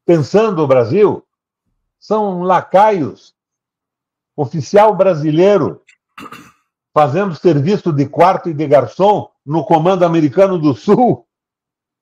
pensando 0.06 0.64
o 0.64 0.68
Brasil. 0.68 1.26
São 2.00 2.44
lacaios. 2.44 3.36
Oficial 4.36 4.96
brasileiro 4.96 5.82
fazendo 6.94 7.36
serviço 7.36 7.92
de 7.92 8.08
quarto 8.08 8.50
e 8.50 8.54
de 8.54 8.66
garçom 8.68 9.30
no 9.46 9.66
Comando 9.66 10.06
Americano 10.06 10.58
do 10.58 10.74
Sul. 10.74 11.28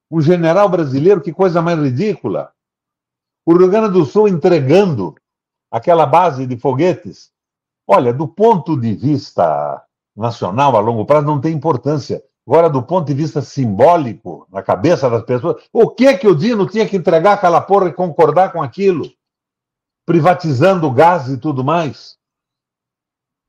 Um 0.10 0.22
general 0.22 0.70
brasileiro, 0.70 1.22
que 1.22 1.34
coisa 1.34 1.62
mais 1.62 1.80
ridícula 1.80 2.54
o 3.48 3.58
Rio 3.58 3.70
Grande 3.70 3.94
do 3.94 4.06
Sul 4.06 4.28
entregando 4.28 5.16
aquela 5.72 6.06
base 6.06 6.46
de 6.46 6.58
foguetes. 6.58 7.32
Olha, 7.88 8.12
do 8.12 8.28
ponto 8.28 8.78
de 8.78 8.94
vista 8.94 9.82
nacional, 10.14 10.76
a 10.76 10.82
longo 10.82 11.06
prazo, 11.06 11.28
não 11.28 11.40
tem 11.40 11.56
importância. 11.56 12.22
Agora, 12.46 12.70
do 12.70 12.84
ponto 12.84 13.08
de 13.08 13.14
vista 13.14 13.42
simbólico, 13.42 14.46
na 14.52 14.62
cabeça 14.62 15.10
das 15.10 15.24
pessoas, 15.24 15.64
o 15.72 15.90
que 15.90 16.18
que 16.18 16.28
o 16.28 16.36
Dino 16.36 16.68
tinha 16.68 16.86
que 16.86 16.98
entregar 16.98 17.34
aquela 17.34 17.62
porra 17.62 17.88
e 17.88 17.94
concordar 17.94 18.52
com 18.52 18.62
aquilo? 18.62 19.10
Privatizando 20.06 20.86
o 20.86 20.92
gás 20.92 21.30
e 21.30 21.38
tudo 21.38 21.64
mais. 21.64 22.18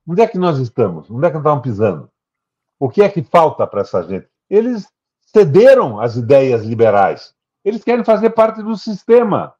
Onde 0.06 0.22
é 0.22 0.28
que 0.28 0.38
nós 0.38 0.58
estamos? 0.58 1.10
Onde 1.10 1.26
é 1.26 1.28
que 1.28 1.34
nós 1.34 1.42
estamos 1.42 1.62
pisando? 1.62 2.10
O 2.78 2.88
que 2.88 3.02
é 3.02 3.08
que 3.08 3.24
falta 3.24 3.66
para 3.66 3.80
essa 3.80 4.00
gente? 4.04 4.28
Eles 4.48 4.86
cederam 5.26 6.00
às 6.00 6.14
ideias 6.14 6.62
liberais. 6.62 7.34
Eles 7.64 7.82
querem 7.82 8.04
fazer 8.04 8.30
parte 8.30 8.62
do 8.62 8.76
sistema. 8.76 9.57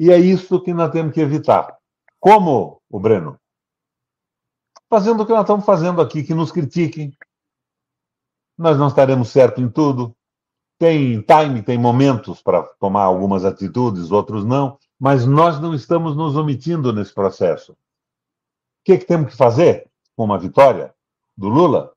E 0.00 0.12
é 0.12 0.16
isso 0.16 0.62
que 0.62 0.72
nós 0.72 0.92
temos 0.92 1.12
que 1.12 1.20
evitar. 1.20 1.76
Como, 2.20 2.80
o 2.88 3.00
Breno? 3.00 3.36
Fazendo 4.88 5.24
o 5.24 5.26
que 5.26 5.32
nós 5.32 5.40
estamos 5.40 5.64
fazendo 5.64 6.00
aqui, 6.00 6.22
que 6.22 6.34
nos 6.34 6.52
critiquem. 6.52 7.12
Nós 8.56 8.78
não 8.78 8.86
estaremos 8.86 9.30
certos 9.30 9.62
em 9.62 9.68
tudo. 9.68 10.16
Tem 10.78 11.20
time, 11.22 11.64
tem 11.64 11.76
momentos 11.76 12.40
para 12.40 12.62
tomar 12.78 13.02
algumas 13.02 13.44
atitudes, 13.44 14.12
outros 14.12 14.44
não, 14.44 14.78
mas 15.00 15.26
nós 15.26 15.58
não 15.58 15.74
estamos 15.74 16.16
nos 16.16 16.36
omitindo 16.36 16.92
nesse 16.92 17.12
processo. 17.12 17.72
O 17.72 17.76
que, 18.84 18.98
que 18.98 19.04
temos 19.04 19.32
que 19.32 19.36
fazer 19.36 19.90
com 20.16 20.22
uma 20.22 20.38
vitória 20.38 20.94
do 21.36 21.48
Lula? 21.48 21.92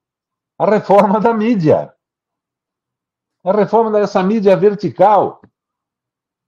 A 0.57 0.65
reforma 0.67 1.19
da 1.19 1.35
mídia. 1.35 1.93
A 3.43 3.51
reforma 3.51 3.91
dessa 3.91 4.23
mídia 4.23 4.57
vertical. 4.57 5.39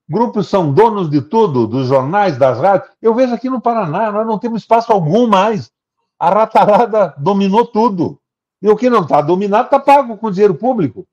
Grupos 0.09 0.49
são 0.49 0.73
donos 0.73 1.09
de 1.09 1.21
tudo, 1.21 1.65
dos 1.65 1.87
jornais, 1.87 2.37
das 2.37 2.59
rádios. 2.59 2.91
Eu 3.01 3.15
vejo 3.15 3.33
aqui 3.33 3.49
no 3.49 3.61
Paraná, 3.61 4.11
nós 4.11 4.27
não 4.27 4.37
temos 4.37 4.61
espaço 4.61 4.91
algum 4.91 5.27
mais. 5.27 5.71
A 6.19 6.29
ratarada 6.29 7.15
dominou 7.17 7.65
tudo. 7.65 8.21
E 8.61 8.69
o 8.69 8.75
que 8.75 8.89
não 8.89 9.01
está 9.01 9.21
dominado 9.21 9.65
está 9.65 9.79
pago 9.79 10.17
com 10.17 10.31
dinheiro 10.31 10.55
público. 10.55 11.07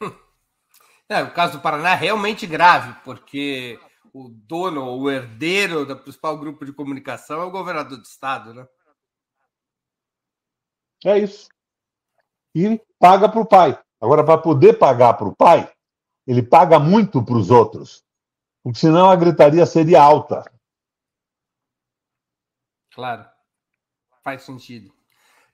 É, 1.10 1.22
o 1.22 1.32
caso 1.32 1.54
do 1.54 1.62
Paraná 1.62 1.92
é 1.92 1.94
realmente 1.94 2.46
grave, 2.46 2.94
porque 3.02 3.80
o 4.12 4.28
dono, 4.28 4.84
o 4.94 5.10
herdeiro 5.10 5.86
do 5.86 5.96
principal 5.96 6.36
grupo 6.36 6.66
de 6.66 6.72
comunicação 6.74 7.40
é 7.40 7.44
o 7.46 7.50
governador 7.50 7.96
do 7.96 8.04
estado, 8.04 8.52
né? 8.52 8.68
É 11.02 11.18
isso. 11.18 11.48
E 12.54 12.78
paga 12.98 13.26
para 13.26 13.40
o 13.40 13.46
pai. 13.46 13.82
Agora, 14.00 14.24
para 14.24 14.38
poder 14.38 14.78
pagar 14.78 15.14
para 15.14 15.28
o 15.28 15.34
pai, 15.34 15.70
ele 16.26 16.42
paga 16.42 16.78
muito 16.78 17.24
para 17.24 17.36
os 17.36 17.50
outros, 17.50 18.04
porque 18.62 18.78
senão 18.78 19.10
a 19.10 19.16
gritaria 19.16 19.64
seria 19.66 20.02
alta. 20.02 20.44
Claro, 22.94 23.26
faz 24.22 24.42
sentido. 24.42 24.92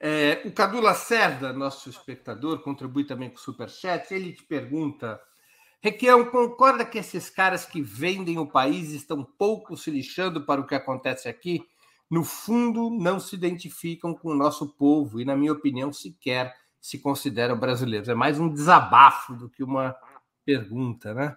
É, 0.01 0.43
o 0.45 0.53
Cadu 0.53 0.81
Lacerda, 0.81 1.53
nosso 1.53 1.89
espectador, 1.89 2.63
contribui 2.63 3.05
também 3.05 3.31
com 3.31 3.37
o 3.37 3.41
Superchat. 3.41 4.13
Ele 4.13 4.33
te 4.33 4.43
pergunta 4.43 5.21
Requião, 5.85 6.25
concorda 6.31 6.83
que 6.83 6.97
esses 6.97 7.29
caras 7.29 7.67
que 7.67 7.83
vendem 7.83 8.39
o 8.39 8.47
país 8.47 8.93
estão 8.93 9.23
pouco 9.23 9.77
se 9.77 9.91
lixando 9.91 10.41
para 10.47 10.59
o 10.59 10.67
que 10.67 10.75
acontece 10.75 11.29
aqui? 11.29 11.63
No 12.11 12.25
fundo, 12.25 12.89
não 12.89 13.21
se 13.21 13.37
identificam 13.37 14.15
com 14.15 14.31
o 14.31 14.35
nosso 14.35 14.75
povo 14.79 15.21
e, 15.21 15.27
na 15.27 15.37
minha 15.37 15.53
opinião, 15.53 15.93
sequer 15.93 16.55
se 16.85 16.99
consideram 16.99 17.59
brasileiros. 17.59 18.11
É 18.11 18.15
mais 18.15 18.39
um 18.39 18.47
desabafo 18.47 19.33
do 19.33 19.49
que 19.49 19.65
uma 19.65 19.97
pergunta, 20.45 21.15
né? 21.15 21.35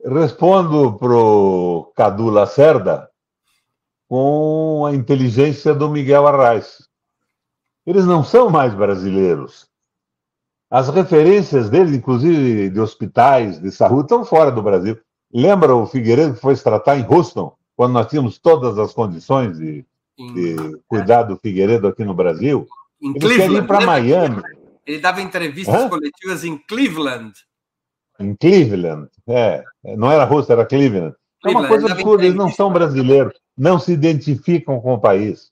Respondo 0.00 0.96
para 0.96 1.12
o 1.12 1.92
Cadu 1.96 2.30
Lacerda 2.30 3.10
com 4.08 4.86
a 4.86 4.94
inteligência 4.94 5.74
do 5.74 5.90
Miguel 5.90 6.24
Arraes. 6.24 6.88
Eles 7.84 8.06
não 8.06 8.22
são 8.22 8.48
mais 8.48 8.72
brasileiros. 8.72 9.68
As 10.70 10.88
referências 10.88 11.68
dele, 11.68 11.96
inclusive 11.96 12.70
de 12.70 12.80
hospitais, 12.80 13.60
de 13.60 13.72
saúde, 13.72 14.02
estão 14.02 14.24
fora 14.24 14.52
do 14.52 14.62
Brasil. 14.62 15.00
Lembra 15.34 15.74
o 15.74 15.84
Figueiredo 15.84 16.34
que 16.34 16.40
foi 16.40 16.54
se 16.54 16.62
tratar 16.62 16.96
em 16.96 17.04
Houston, 17.04 17.56
quando 17.74 17.92
nós 17.92 18.06
tínhamos 18.06 18.38
todas 18.38 18.78
as 18.78 18.94
condições 18.94 19.58
de, 19.58 19.84
de 20.16 20.80
cuidar 20.86 21.24
do 21.24 21.36
Figueiredo 21.36 21.88
aqui 21.88 22.04
no 22.04 22.14
Brasil? 22.14 22.68
Em 23.00 23.10
Eles 23.10 23.22
Cleveland. 23.22 23.64
ir 23.64 23.66
para 23.66 23.86
Miami. 23.86 24.42
Ele 24.86 25.00
dava 25.00 25.20
entrevistas 25.20 25.74
Hã? 25.74 25.88
coletivas 25.88 26.44
em 26.44 26.56
Cleveland. 26.56 27.32
Em 28.18 28.34
Cleveland, 28.34 29.08
é. 29.26 29.62
Não 29.96 30.10
era 30.10 30.24
Houston, 30.30 30.52
era 30.52 30.64
Cleveland. 30.64 31.14
É 31.44 31.50
uma 31.50 31.68
coisa 31.68 31.92
absurda, 31.92 32.24
eles 32.24 32.36
não 32.36 32.50
são 32.50 32.72
brasileiros, 32.72 33.34
não 33.56 33.78
se 33.78 33.92
identificam 33.92 34.80
com 34.80 34.94
o 34.94 35.00
país, 35.00 35.50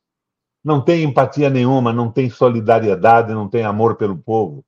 não 0.64 0.82
têm 0.82 1.04
empatia 1.04 1.50
nenhuma, 1.50 1.92
não 1.92 2.10
têm 2.10 2.30
solidariedade, 2.30 3.34
não 3.34 3.48
têm 3.48 3.64
amor 3.64 3.96
pelo 3.96 4.16
povo 4.16 4.64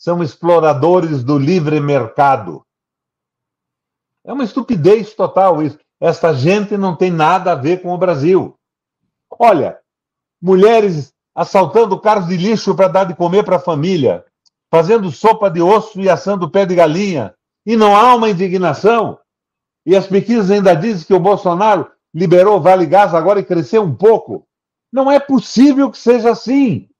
são 0.00 0.22
exploradores 0.22 1.22
do 1.22 1.38
livre 1.38 1.78
mercado. 1.78 2.64
É 4.24 4.32
uma 4.32 4.44
estupidez 4.44 5.12
total 5.12 5.62
isso. 5.62 5.78
Essa 6.00 6.32
gente 6.32 6.74
não 6.78 6.96
tem 6.96 7.10
nada 7.10 7.52
a 7.52 7.54
ver 7.54 7.82
com 7.82 7.90
o 7.90 7.98
Brasil. 7.98 8.58
Olha, 9.30 9.78
mulheres 10.40 11.12
assaltando 11.40 11.98
carros 11.98 12.26
de 12.26 12.36
lixo 12.36 12.74
para 12.74 12.86
dar 12.86 13.04
de 13.04 13.14
comer 13.14 13.42
para 13.42 13.56
a 13.56 13.60
família, 13.60 14.22
fazendo 14.70 15.10
sopa 15.10 15.50
de 15.50 15.62
osso 15.62 15.98
e 15.98 16.06
assando 16.06 16.50
pé 16.50 16.66
de 16.66 16.74
galinha, 16.74 17.32
e 17.64 17.76
não 17.76 17.96
há 17.96 18.14
uma 18.14 18.28
indignação. 18.28 19.18
E 19.86 19.96
as 19.96 20.06
pesquisas 20.06 20.50
ainda 20.50 20.74
dizem 20.74 21.06
que 21.06 21.14
o 21.14 21.18
Bolsonaro 21.18 21.90
liberou 22.12 22.58
o 22.58 22.60
Vale 22.60 22.84
Gás 22.84 23.14
agora 23.14 23.40
e 23.40 23.44
cresceu 23.44 23.82
um 23.82 23.94
pouco. 23.94 24.46
Não 24.92 25.10
é 25.10 25.18
possível 25.18 25.90
que 25.90 25.96
seja 25.96 26.30
assim. 26.30 26.90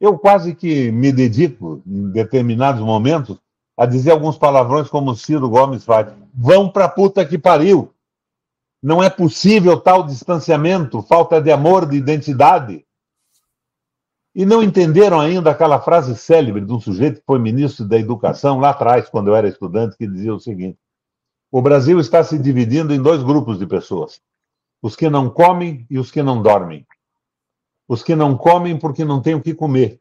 Eu 0.00 0.16
quase 0.16 0.54
que 0.54 0.92
me 0.92 1.10
dedico, 1.10 1.82
em 1.84 2.08
determinados 2.12 2.80
momentos, 2.80 3.36
a 3.76 3.84
dizer 3.84 4.12
alguns 4.12 4.38
palavrões 4.38 4.88
como 4.88 5.10
o 5.10 5.16
Ciro 5.16 5.48
Gomes 5.48 5.84
faz. 5.84 6.06
Vão 6.32 6.70
pra 6.70 6.88
puta 6.88 7.26
que 7.26 7.36
pariu. 7.36 7.92
Não 8.80 9.02
é 9.02 9.10
possível 9.10 9.80
tal 9.80 10.04
distanciamento, 10.06 11.02
falta 11.02 11.40
de 11.40 11.50
amor, 11.50 11.84
de 11.84 11.96
identidade. 11.96 12.84
E 14.34 14.46
não 14.46 14.62
entenderam 14.62 15.20
ainda 15.20 15.50
aquela 15.50 15.80
frase 15.80 16.16
célebre 16.16 16.64
de 16.64 16.72
um 16.72 16.80
sujeito 16.80 17.20
que 17.20 17.26
foi 17.26 17.38
ministro 17.38 17.84
da 17.86 17.98
Educação 17.98 18.58
lá 18.58 18.70
atrás, 18.70 19.08
quando 19.08 19.28
eu 19.28 19.36
era 19.36 19.48
estudante, 19.48 19.96
que 19.96 20.06
dizia 20.06 20.34
o 20.34 20.40
seguinte: 20.40 20.78
O 21.50 21.60
Brasil 21.60 22.00
está 22.00 22.24
se 22.24 22.38
dividindo 22.38 22.94
em 22.94 23.02
dois 23.02 23.22
grupos 23.22 23.58
de 23.58 23.66
pessoas: 23.66 24.20
os 24.80 24.96
que 24.96 25.10
não 25.10 25.28
comem 25.28 25.86
e 25.88 25.98
os 25.98 26.10
que 26.10 26.22
não 26.22 26.42
dormem. 26.42 26.86
Os 27.86 28.02
que 28.02 28.16
não 28.16 28.36
comem 28.36 28.78
porque 28.78 29.04
não 29.04 29.20
têm 29.20 29.34
o 29.34 29.42
que 29.42 29.54
comer. 29.54 30.00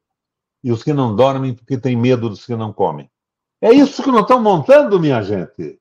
E 0.63 0.71
os 0.71 0.82
que 0.82 0.93
não 0.93 1.15
dormem 1.15 1.53
porque 1.53 1.77
têm 1.77 1.95
medo 1.95 2.29
dos 2.29 2.45
que 2.45 2.55
não 2.55 2.71
comem. 2.71 3.11
É 3.61 3.71
isso 3.71 4.01
que 4.01 4.11
nós 4.11 4.21
estamos 4.21 4.43
montando, 4.43 4.99
minha 4.99 5.21
gente. 5.21 5.79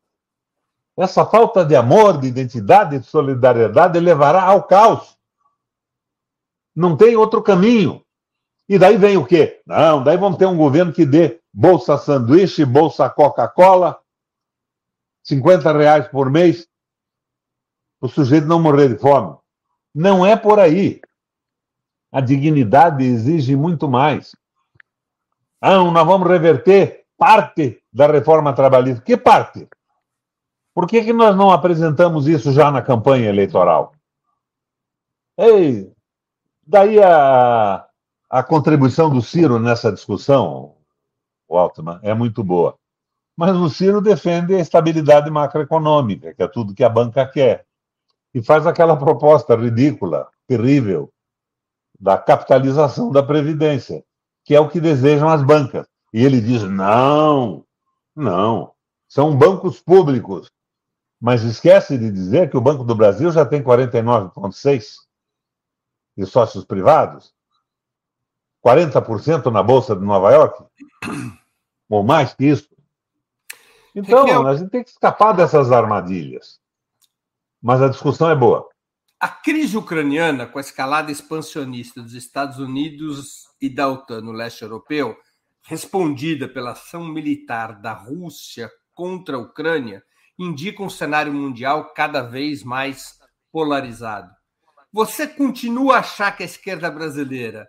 Essa 0.97 1.25
falta 1.25 1.65
de 1.65 1.77
amor, 1.77 2.19
de 2.19 2.27
identidade, 2.27 2.99
de 2.99 3.07
solidariedade 3.07 3.99
levará 3.99 4.43
ao 4.43 4.65
caos. 4.65 5.17
Não 6.75 6.97
tem 6.97 7.17
outro 7.17 7.43
caminho. 7.43 8.05
E 8.71 8.79
daí 8.79 8.97
vem 8.97 9.17
o 9.17 9.27
quê? 9.27 9.61
Não, 9.67 10.01
daí 10.01 10.17
vamos 10.17 10.39
ter 10.39 10.47
um 10.47 10.57
governo 10.57 10.93
que 10.93 11.05
dê 11.05 11.41
bolsa 11.53 11.99
sanduíche, 11.99 12.65
bolsa 12.65 13.11
Coca-Cola, 13.11 13.99
50 15.25 15.73
reais 15.73 16.07
por 16.07 16.31
mês, 16.31 16.69
o 18.01 18.07
sujeito 18.07 18.47
não 18.47 18.63
morrer 18.63 18.91
de 18.91 18.97
fome. 18.97 19.37
Não 19.93 20.25
é 20.25 20.37
por 20.37 20.61
aí. 20.61 21.01
A 22.13 22.21
dignidade 22.21 23.05
exige 23.05 23.57
muito 23.57 23.89
mais. 23.89 24.37
Ah, 25.61 25.79
nós 25.79 26.07
vamos 26.07 26.29
reverter 26.29 27.07
parte 27.19 27.83
da 27.93 28.07
reforma 28.07 28.53
trabalhista. 28.53 29.03
Que 29.03 29.17
parte? 29.17 29.69
Por 30.73 30.87
que, 30.87 31.03
que 31.03 31.13
nós 31.13 31.35
não 31.35 31.51
apresentamos 31.51 32.29
isso 32.29 32.53
já 32.53 32.71
na 32.71 32.81
campanha 32.81 33.31
eleitoral? 33.31 33.93
Ei, 35.37 35.93
daí 36.65 37.03
a, 37.03 37.90
a 38.31 38.45
contribuição 38.45 39.11
do 39.11 39.21
Ciro 39.21 39.59
nessa 39.59 39.91
discussão, 39.91 40.77
Altman, 41.51 41.99
é 42.01 42.15
muito 42.15 42.45
boa. 42.45 42.79
Mas 43.37 43.57
o 43.57 43.69
Ciro 43.69 44.01
defende 44.01 44.55
a 44.55 44.61
estabilidade 44.61 45.29
macroeconômica, 45.31 46.33
que 46.33 46.43
é 46.43 46.47
tudo 46.47 46.75
que 46.75 46.85
a 46.85 46.89
banca 46.89 47.27
quer. 47.27 47.67
E 48.33 48.41
faz 48.41 48.67
aquela 48.67 48.97
proposta 48.97 49.57
ridícula, 49.57 50.29
terrível, 50.47 51.13
da 51.99 52.17
capitalização 52.17 53.11
da 53.11 53.23
Previdência, 53.23 54.05
que 54.45 54.55
é 54.55 54.61
o 54.61 54.69
que 54.69 54.81
desejam 54.81 55.29
as 55.29 55.43
bancas. 55.43 55.89
E 56.13 56.25
ele 56.25 56.41
diz: 56.41 56.63
não, 56.63 57.65
não, 58.15 58.73
são 59.09 59.37
bancos 59.37 59.81
públicos. 59.81 60.49
Mas 61.21 61.43
esquece 61.43 61.99
de 61.99 62.11
dizer 62.11 62.49
que 62.49 62.57
o 62.57 62.61
Banco 62.63 62.85
do 62.85 62.95
Brasil 62.95 63.31
já 63.33 63.45
tem 63.45 63.63
49,6% 63.63 64.85
de 66.17 66.27
sócios 66.27 66.65
privados, 66.65 67.35
40% 68.65 69.51
na 69.51 69.63
Bolsa 69.63 69.97
de 69.97 70.05
Nova 70.05 70.31
York, 70.33 70.65
ou 71.89 72.03
mais 72.03 72.35
que 72.35 72.45
isso. 72.47 72.69
Então, 73.95 74.47
a 74.47 74.57
gente 74.57 74.71
tem 74.71 74.85
que 74.85 74.91
escapar 74.91 75.33
dessas 75.33 75.73
armadilhas. 75.73 76.61
Mas 77.61 77.83
a 77.83 77.89
discussão 77.89 78.31
é 78.31 78.37
boa. 78.37 78.69
A 79.19 79.29
crise 79.29 79.77
ucraniana, 79.77 80.47
com 80.47 80.59
a 80.59 80.63
escalada 80.63 81.13
expansionista 81.13 82.01
dos 82.01 82.15
Estados 82.15 82.59
Unidos 82.59 83.45
e 83.61 83.69
da 83.69 83.89
OTAN 83.89 84.23
no 84.23 84.33
leste 84.33 84.63
europeu, 84.63 85.17
respondida 85.63 86.49
pela 86.49 86.73
ação 86.73 87.05
militar 87.05 87.81
da 87.81 87.93
Rússia 87.93 88.71
contra 88.95 89.37
a 89.37 89.41
Ucrânia, 89.41 90.03
indica 90.39 90.83
um 90.83 90.89
cenário 90.89 91.33
mundial 91.35 91.93
cada 91.93 92.23
vez 92.23 92.65
mais 92.65 93.19
polarizado. 93.53 94.31
Você 94.91 95.27
continua 95.27 95.97
a 95.97 96.01
achar 96.01 96.35
que 96.35 96.43
a 96.43 96.47
esquerda 96.47 96.91
brasileira, 96.91 97.69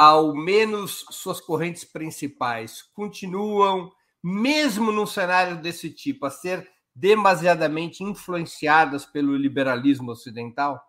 ao 0.00 0.34
menos 0.34 1.04
suas 1.10 1.42
correntes 1.42 1.84
principais, 1.84 2.80
continuam, 2.94 3.92
mesmo 4.24 4.90
num 4.90 5.04
cenário 5.04 5.60
desse 5.60 5.90
tipo, 5.92 6.24
a 6.24 6.30
ser 6.30 6.66
demasiadamente 6.94 8.02
influenciadas 8.02 9.04
pelo 9.04 9.36
liberalismo 9.36 10.10
ocidental? 10.10 10.82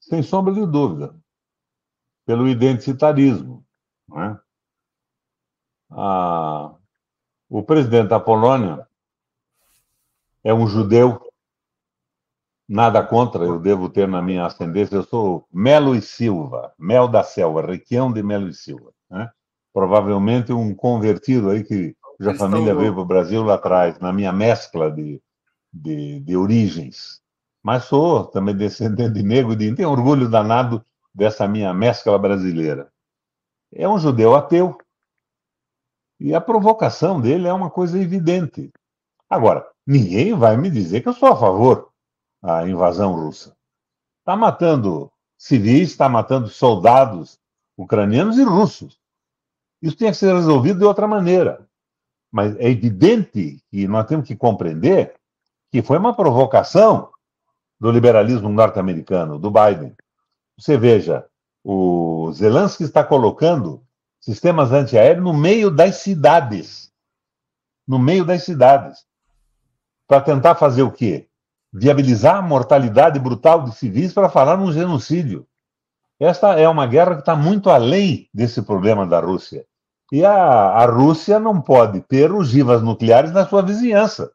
Sem 0.00 0.22
sombra 0.22 0.54
de 0.54 0.64
dúvida. 0.64 1.14
Pelo 2.24 2.48
identitarismo. 2.48 3.62
Né? 4.08 4.40
Ah, 5.90 6.74
o 7.46 7.62
presidente 7.62 8.08
da 8.08 8.18
Polônia 8.18 8.88
é 10.42 10.54
um 10.54 10.66
judeu, 10.66 11.30
nada 12.72 13.04
contra, 13.04 13.44
eu 13.44 13.58
devo 13.58 13.90
ter 13.90 14.08
na 14.08 14.22
minha 14.22 14.46
ascendência, 14.46 14.96
eu 14.96 15.02
sou 15.02 15.46
Melo 15.52 15.94
e 15.94 16.00
Silva, 16.00 16.72
Mel 16.78 17.06
da 17.06 17.22
Selva, 17.22 17.60
Requião 17.60 18.10
de 18.10 18.22
Melo 18.22 18.48
e 18.48 18.54
Silva. 18.54 18.90
Né? 19.10 19.30
Provavelmente 19.74 20.54
um 20.54 20.74
convertido 20.74 21.50
aí 21.50 21.62
que 21.62 21.94
a 22.26 22.34
família 22.34 22.74
veio 22.74 22.94
para 22.94 23.02
o 23.02 23.06
Brasil 23.06 23.42
lá 23.42 23.54
atrás, 23.54 23.98
na 23.98 24.10
minha 24.10 24.32
mescla 24.32 24.90
de, 24.90 25.20
de, 25.70 26.20
de 26.20 26.34
origens. 26.34 27.20
Mas 27.62 27.84
sou 27.84 28.24
também 28.24 28.56
descendente 28.56 29.12
de 29.12 29.22
negro 29.22 29.52
e 29.52 29.74
tenho 29.74 29.90
orgulho 29.90 30.26
danado 30.26 30.82
dessa 31.14 31.46
minha 31.46 31.74
mescla 31.74 32.18
brasileira. 32.18 32.90
É 33.74 33.86
um 33.86 33.98
judeu 33.98 34.34
ateu. 34.34 34.78
E 36.18 36.34
a 36.34 36.40
provocação 36.40 37.20
dele 37.20 37.48
é 37.48 37.52
uma 37.52 37.68
coisa 37.68 38.00
evidente. 38.00 38.72
Agora, 39.28 39.66
ninguém 39.86 40.32
vai 40.32 40.56
me 40.56 40.70
dizer 40.70 41.02
que 41.02 41.08
eu 41.08 41.12
sou 41.12 41.28
a 41.28 41.36
favor 41.36 41.91
da 42.42 42.68
invasão 42.68 43.14
russa. 43.14 43.56
Está 44.20 44.36
matando 44.36 45.10
civis, 45.38 45.90
está 45.90 46.08
matando 46.08 46.48
soldados 46.48 47.38
ucranianos 47.76 48.38
e 48.38 48.42
russos. 48.42 48.98
Isso 49.80 49.96
tinha 49.96 50.10
que 50.10 50.16
ser 50.16 50.34
resolvido 50.34 50.78
de 50.78 50.84
outra 50.84 51.06
maneira. 51.06 51.66
Mas 52.30 52.56
é 52.56 52.68
evidente 52.68 53.62
que 53.70 53.86
nós 53.86 54.06
temos 54.06 54.26
que 54.26 54.36
compreender 54.36 55.14
que 55.70 55.82
foi 55.82 55.98
uma 55.98 56.14
provocação 56.14 57.10
do 57.80 57.90
liberalismo 57.90 58.48
norte-americano, 58.48 59.38
do 59.38 59.50
Biden. 59.50 59.94
Você 60.58 60.76
veja, 60.76 61.26
o 61.64 62.30
Zelensky 62.32 62.84
está 62.84 63.02
colocando 63.02 63.82
sistemas 64.20 64.70
antiaéreos 64.70 65.24
no 65.24 65.34
meio 65.34 65.70
das 65.70 65.96
cidades. 65.96 66.92
No 67.86 67.98
meio 67.98 68.24
das 68.24 68.44
cidades. 68.44 69.04
Para 70.06 70.20
tentar 70.20 70.54
fazer 70.54 70.82
o 70.82 70.92
quê? 70.92 71.28
Viabilizar 71.72 72.36
a 72.36 72.42
mortalidade 72.42 73.18
brutal 73.18 73.64
de 73.64 73.74
civis 73.74 74.12
para 74.12 74.28
falar 74.28 74.56
num 74.56 74.72
genocídio. 74.72 75.46
Esta 76.20 76.58
é 76.58 76.68
uma 76.68 76.86
guerra 76.86 77.14
que 77.14 77.20
está 77.20 77.34
muito 77.34 77.70
além 77.70 78.28
desse 78.32 78.62
problema 78.62 79.06
da 79.06 79.18
Rússia. 79.18 79.64
E 80.12 80.24
a, 80.24 80.34
a 80.34 80.84
Rússia 80.84 81.40
não 81.40 81.60
pode 81.60 82.00
ter 82.02 82.30
ogivas 82.30 82.82
nucleares 82.82 83.32
na 83.32 83.46
sua 83.46 83.62
vizinhança. 83.62 84.30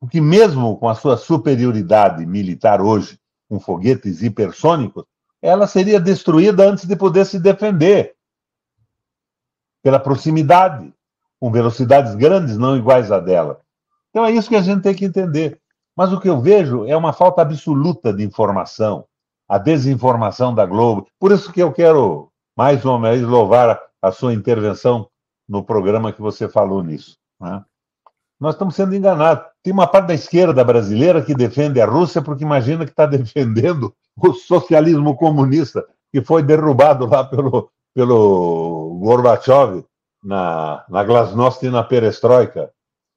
Porque, 0.00 0.20
mesmo 0.20 0.76
com 0.78 0.88
a 0.88 0.94
sua 0.94 1.16
superioridade 1.16 2.24
militar 2.24 2.80
hoje, 2.80 3.18
com 3.48 3.60
foguetes 3.60 4.22
hipersônicos, 4.22 5.04
ela 5.40 5.66
seria 5.66 6.00
destruída 6.00 6.66
antes 6.66 6.86
de 6.86 6.96
poder 6.96 7.26
se 7.26 7.38
defender. 7.38 8.14
Pela 9.82 10.00
proximidade, 10.00 10.92
com 11.38 11.52
velocidades 11.52 12.14
grandes 12.14 12.56
não 12.56 12.76
iguais 12.76 13.12
à 13.12 13.20
dela. 13.20 13.60
Então 14.08 14.24
é 14.24 14.30
isso 14.30 14.48
que 14.48 14.56
a 14.56 14.62
gente 14.62 14.82
tem 14.82 14.94
que 14.94 15.04
entender. 15.04 15.60
Mas 15.96 16.12
o 16.12 16.20
que 16.20 16.28
eu 16.28 16.40
vejo 16.40 16.84
é 16.86 16.96
uma 16.96 17.12
falta 17.12 17.42
absoluta 17.42 18.12
de 18.12 18.24
informação, 18.24 19.04
a 19.48 19.58
desinformação 19.58 20.54
da 20.54 20.66
Globo. 20.66 21.06
Por 21.18 21.32
isso 21.32 21.52
que 21.52 21.62
eu 21.62 21.72
quero, 21.72 22.28
mais 22.56 22.84
uma 22.84 23.10
vez, 23.10 23.22
louvar 23.22 23.80
a 24.02 24.10
sua 24.10 24.34
intervenção 24.34 25.08
no 25.48 25.62
programa 25.62 26.12
que 26.12 26.20
você 26.20 26.48
falou 26.48 26.82
nisso. 26.82 27.16
Né? 27.40 27.62
Nós 28.40 28.54
estamos 28.54 28.74
sendo 28.74 28.94
enganados. 28.94 29.46
Tem 29.62 29.72
uma 29.72 29.86
parte 29.86 30.06
da 30.06 30.14
esquerda 30.14 30.64
brasileira 30.64 31.22
que 31.22 31.34
defende 31.34 31.80
a 31.80 31.86
Rússia 31.86 32.20
porque 32.20 32.44
imagina 32.44 32.84
que 32.84 32.90
está 32.90 33.06
defendendo 33.06 33.94
o 34.16 34.32
socialismo 34.32 35.16
comunista 35.16 35.84
que 36.12 36.22
foi 36.22 36.42
derrubado 36.42 37.06
lá 37.06 37.24
pelo, 37.24 37.70
pelo 37.94 38.98
Gorbachev 39.00 39.84
na, 40.22 40.84
na 40.88 41.04
Glasnost 41.04 41.64
e 41.64 41.70
na 41.70 41.82
Perestroika. 41.82 42.70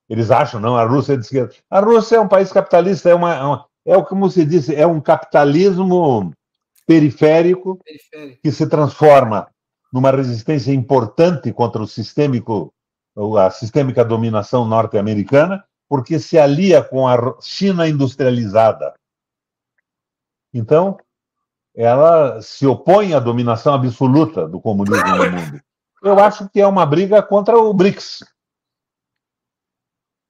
Eles 0.10 0.32
acham, 0.32 0.60
não, 0.60 0.76
a 0.76 0.86
Rússia 0.86 1.14
é 1.14 1.18
de 1.18 1.24
esquerda. 1.24 1.54
A 1.70 1.80
Rússia 1.80 2.16
é 2.16 2.20
um 2.20 2.28
país 2.28 2.52
capitalista, 2.52 3.10
é, 3.10 3.16
uma, 3.16 3.34
é 3.36 3.94
é 3.94 3.96
o 3.96 4.04
como 4.04 4.30
se 4.30 4.46
disse, 4.46 4.76
é 4.76 4.86
um 4.86 5.00
capitalismo 5.00 6.34
periférico, 6.86 7.80
periférico, 7.84 8.40
que 8.42 8.52
se 8.52 8.68
transforma 8.68 9.48
numa 9.92 10.12
resistência 10.12 10.74
importante 10.74 11.54
contra 11.54 11.82
o 11.82 11.88
sistêmico, 11.88 12.74
a 13.38 13.50
sistêmica 13.50 14.04
dominação 14.04 14.66
norte-americana, 14.66 15.64
porque 15.88 16.20
se 16.20 16.38
alia 16.38 16.84
com 16.84 17.08
a 17.08 17.38
China 17.42 17.88
industrializada. 17.88 18.94
Então, 20.54 20.98
ela 21.74 22.42
se 22.42 22.68
opõe 22.68 23.14
à 23.14 23.20
dominação 23.20 23.74
absoluta 23.74 24.48
do 24.48 24.60
comunismo 24.60 25.16
no 25.16 25.32
mundo. 25.32 25.62
Eu 26.04 26.20
acho 26.20 26.50
que 26.50 26.60
é 26.60 26.68
uma 26.68 26.86
briga 26.86 27.24
contra 27.24 27.58
o 27.58 27.74
BRICS. 27.74 28.24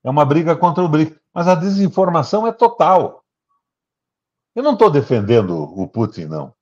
É 0.04 0.10
uma 0.10 0.26
briga 0.26 0.56
contra 0.56 0.84
o 0.84 0.90
BRICS. 0.90 1.20
Mas 1.34 1.48
a 1.48 1.56
desinformação 1.56 2.48
é 2.48 2.52
total. 2.52 3.24
Eu 4.56 4.64
não 4.64 4.74
estou 4.74 4.90
defendendo 4.90 5.52
o 5.52 5.88
Putin, 5.88 6.26
não. 6.26 6.54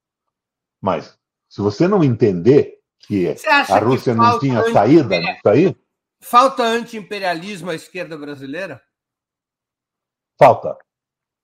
Mas, 0.82 1.18
se 1.48 1.62
você 1.62 1.88
não 1.88 2.04
entender 2.04 2.80
que 3.00 3.36
a 3.70 3.80
Rússia 3.80 4.14
que 4.14 4.20
não 4.20 4.40
tinha 4.40 4.72
saída 4.74 5.20
nisso 5.20 5.48
aí. 5.48 5.76
Falta 6.20 6.64
anti-imperialismo 6.64 7.70
à 7.70 7.76
esquerda 7.76 8.18
brasileira? 8.18 8.82
Falta. 10.38 10.78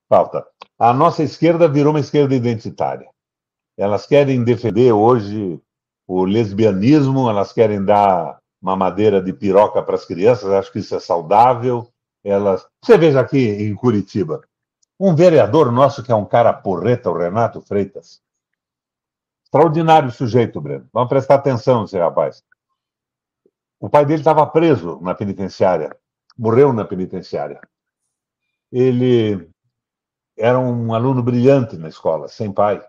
Falta. 0.09 0.45
A 0.77 0.91
nossa 0.91 1.23
esquerda 1.23 1.67
virou 1.69 1.93
uma 1.93 1.99
esquerda 1.99 2.35
identitária. 2.35 3.09
Elas 3.77 4.05
querem 4.05 4.43
defender 4.43 4.91
hoje 4.91 5.61
o 6.07 6.25
lesbianismo, 6.25 7.29
elas 7.29 7.53
querem 7.53 7.83
dar 7.83 8.40
mamadeira 8.61 9.21
de 9.21 9.33
piroca 9.33 9.81
para 9.81 9.95
as 9.95 10.05
crianças, 10.05 10.51
acho 10.51 10.71
que 10.71 10.79
isso 10.79 10.95
é 10.95 10.99
saudável. 10.99 11.87
Elas... 12.23 12.67
Você 12.83 12.97
veja 12.97 13.19
aqui 13.19 13.39
em 13.39 13.73
Curitiba, 13.73 14.41
um 14.99 15.15
vereador 15.15 15.71
nosso 15.71 16.03
que 16.03 16.11
é 16.11 16.15
um 16.15 16.25
cara 16.25 16.53
porreta, 16.53 17.09
o 17.09 17.17
Renato 17.17 17.59
Freitas, 17.61 18.21
Extraordinário 19.53 20.09
sujeito, 20.11 20.61
Breno. 20.61 20.87
Vamos 20.93 21.09
prestar 21.09 21.35
atenção 21.35 21.81
nesse 21.81 21.97
rapaz. 21.97 22.41
O 23.81 23.89
pai 23.89 24.05
dele 24.05 24.21
estava 24.21 24.47
preso 24.47 24.97
na 25.01 25.13
penitenciária, 25.13 25.93
morreu 26.37 26.71
na 26.71 26.85
penitenciária. 26.85 27.59
Ele 28.71 29.49
era 30.37 30.57
um 30.57 30.93
aluno 30.93 31.21
brilhante 31.21 31.75
na 31.75 31.89
escola, 31.89 32.29
sem 32.29 32.49
pai. 32.49 32.81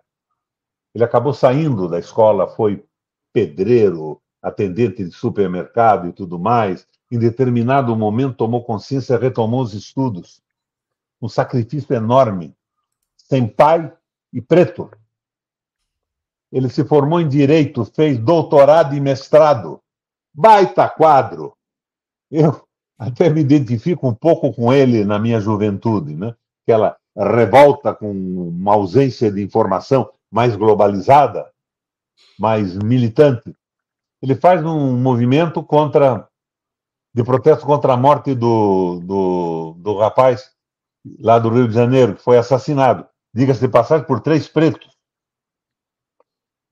Ele 0.94 1.02
acabou 1.02 1.34
saindo 1.34 1.88
da 1.88 1.98
escola, 1.98 2.46
foi 2.46 2.86
pedreiro, 3.32 4.21
atendente 4.42 5.04
de 5.04 5.12
supermercado 5.12 6.08
e 6.08 6.12
tudo 6.12 6.38
mais. 6.38 6.86
Em 7.10 7.18
determinado 7.18 7.94
momento 7.94 8.36
tomou 8.36 8.64
consciência, 8.64 9.18
retomou 9.18 9.62
os 9.62 9.72
estudos. 9.72 10.42
Um 11.20 11.28
sacrifício 11.28 11.94
enorme. 11.94 12.56
Sem 13.16 13.46
pai 13.46 13.92
e 14.32 14.40
preto. 14.40 14.90
Ele 16.50 16.68
se 16.68 16.84
formou 16.84 17.20
em 17.20 17.28
direito, 17.28 17.84
fez 17.84 18.18
doutorado 18.18 18.94
e 18.94 19.00
mestrado. 19.00 19.80
Baita 20.34 20.88
quadro. 20.88 21.56
Eu 22.30 22.66
até 22.98 23.30
me 23.30 23.40
identifico 23.40 24.08
um 24.08 24.14
pouco 24.14 24.52
com 24.52 24.72
ele 24.72 25.04
na 25.04 25.18
minha 25.18 25.40
juventude, 25.40 26.14
né? 26.14 26.34
Aquela 26.64 26.96
revolta 27.16 27.94
com 27.94 28.10
uma 28.10 28.74
ausência 28.74 29.30
de 29.30 29.42
informação 29.42 30.10
mais 30.30 30.56
globalizada, 30.56 31.50
mais 32.38 32.76
militante. 32.76 33.54
Ele 34.22 34.36
faz 34.36 34.64
um 34.64 34.96
movimento 34.96 35.62
contra 35.62 36.28
de 37.14 37.22
protesto 37.22 37.66
contra 37.66 37.92
a 37.92 37.96
morte 37.96 38.34
do, 38.34 39.00
do, 39.00 39.74
do 39.78 39.98
rapaz 39.98 40.50
lá 41.18 41.38
do 41.38 41.50
Rio 41.50 41.68
de 41.68 41.74
Janeiro, 41.74 42.14
que 42.14 42.22
foi 42.22 42.38
assassinado, 42.38 43.06
diga-se 43.34 43.60
de 43.60 43.68
passagem, 43.68 44.06
por 44.06 44.20
três 44.20 44.48
pretos. 44.48 44.96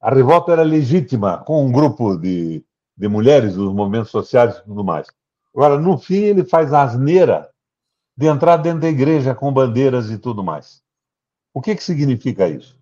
A 0.00 0.14
revolta 0.14 0.52
era 0.52 0.62
legítima, 0.62 1.44
com 1.44 1.66
um 1.66 1.70
grupo 1.70 2.16
de, 2.16 2.64
de 2.96 3.08
mulheres 3.08 3.54
dos 3.54 3.72
movimentos 3.74 4.10
sociais 4.10 4.56
e 4.56 4.64
tudo 4.64 4.82
mais. 4.82 5.08
Agora, 5.54 5.78
no 5.78 5.98
fim, 5.98 6.22
ele 6.22 6.44
faz 6.44 6.72
a 6.72 6.82
asneira 6.82 7.50
de 8.16 8.26
entrar 8.26 8.56
dentro 8.58 8.80
da 8.80 8.88
igreja 8.88 9.34
com 9.34 9.52
bandeiras 9.52 10.10
e 10.10 10.16
tudo 10.16 10.42
mais. 10.42 10.82
O 11.52 11.60
que, 11.60 11.74
que 11.74 11.82
significa 11.82 12.48
isso? 12.48 12.78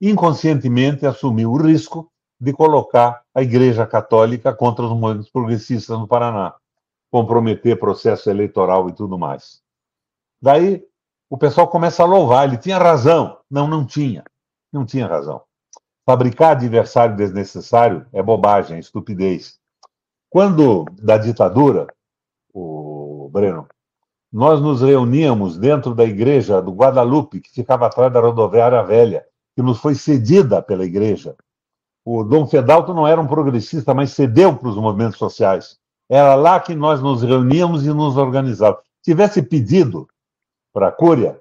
Inconscientemente 0.00 1.06
assumiu 1.06 1.52
o 1.52 1.62
risco 1.62 2.10
de 2.40 2.52
colocar 2.52 3.22
a 3.34 3.42
Igreja 3.42 3.86
Católica 3.86 4.52
contra 4.52 4.84
os 4.84 4.90
movimentos 4.92 5.30
progressistas 5.30 5.98
no 5.98 6.06
Paraná, 6.06 6.54
comprometer 7.10 7.78
processo 7.78 8.30
eleitoral 8.30 8.88
e 8.88 8.92
tudo 8.92 9.18
mais. 9.18 9.60
Daí 10.40 10.84
o 11.28 11.36
pessoal 11.36 11.68
começa 11.68 12.02
a 12.02 12.06
louvar. 12.06 12.46
Ele 12.46 12.56
tinha 12.56 12.78
razão. 12.78 13.38
Não, 13.50 13.66
não 13.66 13.84
tinha. 13.84 14.24
Não 14.72 14.84
tinha 14.84 15.06
razão. 15.06 15.42
Fabricar 16.06 16.52
adversário 16.52 17.16
desnecessário 17.16 18.06
é 18.12 18.22
bobagem, 18.22 18.76
é 18.76 18.80
estupidez. 18.80 19.58
Quando, 20.30 20.84
da 21.02 21.18
ditadura, 21.18 21.86
o 22.52 23.28
Breno, 23.30 23.66
nós 24.32 24.60
nos 24.60 24.80
reuníamos 24.80 25.58
dentro 25.58 25.94
da 25.94 26.04
igreja 26.04 26.60
do 26.62 26.72
Guadalupe, 26.72 27.40
que 27.40 27.50
ficava 27.50 27.86
atrás 27.86 28.12
da 28.12 28.20
rodoviária 28.20 28.82
velha, 28.82 29.26
que 29.54 29.62
nos 29.62 29.78
foi 29.80 29.94
cedida 29.94 30.62
pela 30.62 30.84
igreja. 30.84 31.34
O 32.10 32.24
Dom 32.24 32.46
Fedalto 32.46 32.94
não 32.94 33.06
era 33.06 33.20
um 33.20 33.26
progressista, 33.26 33.92
mas 33.92 34.12
cedeu 34.12 34.56
para 34.56 34.70
os 34.70 34.76
movimentos 34.76 35.18
sociais. 35.18 35.78
Era 36.08 36.34
lá 36.36 36.58
que 36.58 36.74
nós 36.74 37.02
nos 37.02 37.22
reuníamos 37.22 37.84
e 37.84 37.92
nos 37.92 38.16
organizávamos. 38.16 38.82
Tivesse 39.04 39.42
pedido 39.42 40.08
para 40.72 40.88
a 40.88 40.92
Cúria, 40.92 41.38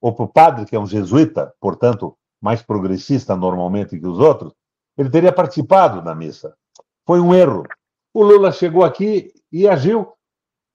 ou 0.00 0.12
para 0.12 0.24
o 0.24 0.28
padre, 0.28 0.66
que 0.66 0.74
é 0.74 0.80
um 0.80 0.88
jesuíta, 0.88 1.54
portanto, 1.60 2.18
mais 2.42 2.60
progressista 2.60 3.36
normalmente 3.36 3.96
que 3.96 4.06
os 4.08 4.18
outros, 4.18 4.52
ele 4.96 5.08
teria 5.08 5.32
participado 5.32 6.02
da 6.02 6.16
missa. 6.16 6.52
Foi 7.06 7.20
um 7.20 7.32
erro. 7.32 7.62
O 8.12 8.24
Lula 8.24 8.50
chegou 8.50 8.82
aqui 8.82 9.32
e 9.52 9.68
agiu 9.68 10.14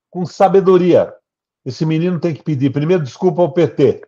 com 0.10 0.26
sabedoria. 0.26 1.14
Esse 1.66 1.86
menino 1.86 2.18
tem 2.18 2.34
que 2.34 2.44
pedir 2.44 2.72
primeiro 2.72 3.04
desculpa 3.04 3.42
ao 3.42 3.52
PT. 3.52 4.08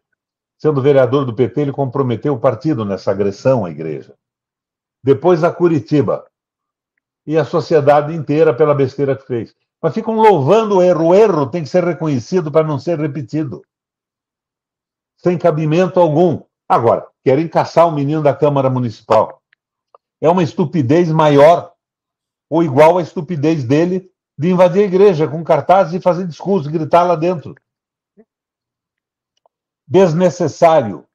Sendo 0.58 0.82
vereador 0.82 1.26
do 1.26 1.36
PT, 1.36 1.60
ele 1.60 1.74
comprometeu 1.74 2.36
o 2.36 2.40
partido 2.40 2.86
nessa 2.86 3.12
agressão 3.12 3.66
à 3.66 3.70
igreja. 3.70 4.16
Depois 5.06 5.44
a 5.44 5.52
Curitiba. 5.52 6.26
E 7.28 7.38
a 7.38 7.46
sociedade 7.46 8.12
inteira 8.12 8.56
pela 8.56 8.74
besteira 8.74 9.16
que 9.16 9.24
fez. 9.24 9.56
Mas 9.80 9.94
ficam 9.94 10.16
louvando 10.16 10.78
o 10.78 10.82
erro. 10.82 11.10
O 11.10 11.14
erro 11.14 11.46
tem 11.46 11.62
que 11.62 11.70
ser 11.70 11.84
reconhecido 11.84 12.52
para 12.52 12.66
não 12.66 12.80
ser 12.80 12.98
repetido. 12.98 13.64
Sem 15.18 15.38
cabimento 15.38 16.00
algum. 16.00 16.42
Agora, 16.68 17.08
querem 17.24 17.48
caçar 17.48 17.88
o 17.88 17.92
menino 17.92 18.24
da 18.24 18.34
Câmara 18.34 18.68
Municipal. 18.68 19.44
É 20.20 20.28
uma 20.28 20.42
estupidez 20.42 21.12
maior 21.12 21.72
ou 22.50 22.64
igual 22.64 22.98
à 22.98 23.04
estupidez 23.04 23.64
dele 23.64 24.12
de 24.36 24.50
invadir 24.50 24.82
a 24.82 24.88
igreja 24.88 25.28
com 25.28 25.44
cartazes 25.44 25.94
e 25.94 26.02
fazer 26.02 26.26
discurso, 26.26 26.72
gritar 26.72 27.04
lá 27.04 27.16
dentro. 27.16 27.54
Desnecessário. 29.88 31.06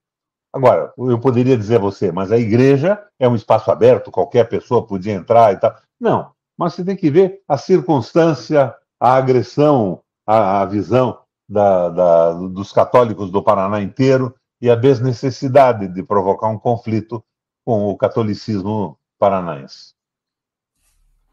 Agora, 0.52 0.92
eu 0.98 1.18
poderia 1.20 1.56
dizer 1.56 1.76
a 1.76 1.80
você, 1.80 2.10
mas 2.10 2.32
a 2.32 2.38
igreja 2.38 3.06
é 3.18 3.28
um 3.28 3.36
espaço 3.36 3.70
aberto, 3.70 4.10
qualquer 4.10 4.48
pessoa 4.48 4.86
podia 4.86 5.12
entrar 5.12 5.52
e 5.52 5.56
tal. 5.56 5.76
Não, 5.98 6.32
mas 6.58 6.74
você 6.74 6.84
tem 6.84 6.96
que 6.96 7.10
ver 7.10 7.40
a 7.48 7.56
circunstância, 7.56 8.74
a 8.98 9.14
agressão, 9.14 10.02
a, 10.26 10.62
a 10.62 10.66
visão 10.66 11.20
da, 11.48 11.88
da, 11.88 12.32
dos 12.32 12.72
católicos 12.72 13.30
do 13.30 13.42
Paraná 13.42 13.80
inteiro 13.80 14.34
e 14.60 14.68
a 14.68 14.74
desnecessidade 14.74 15.88
de 15.88 16.02
provocar 16.02 16.48
um 16.48 16.58
conflito 16.58 17.24
com 17.64 17.84
o 17.84 17.96
catolicismo 17.96 18.98
paranaense. 19.18 19.94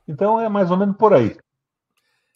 Então 0.08 0.40
é 0.40 0.48
mais 0.48 0.70
ou 0.72 0.78
menos 0.78 0.96
por 0.96 1.14
aí. 1.14 1.38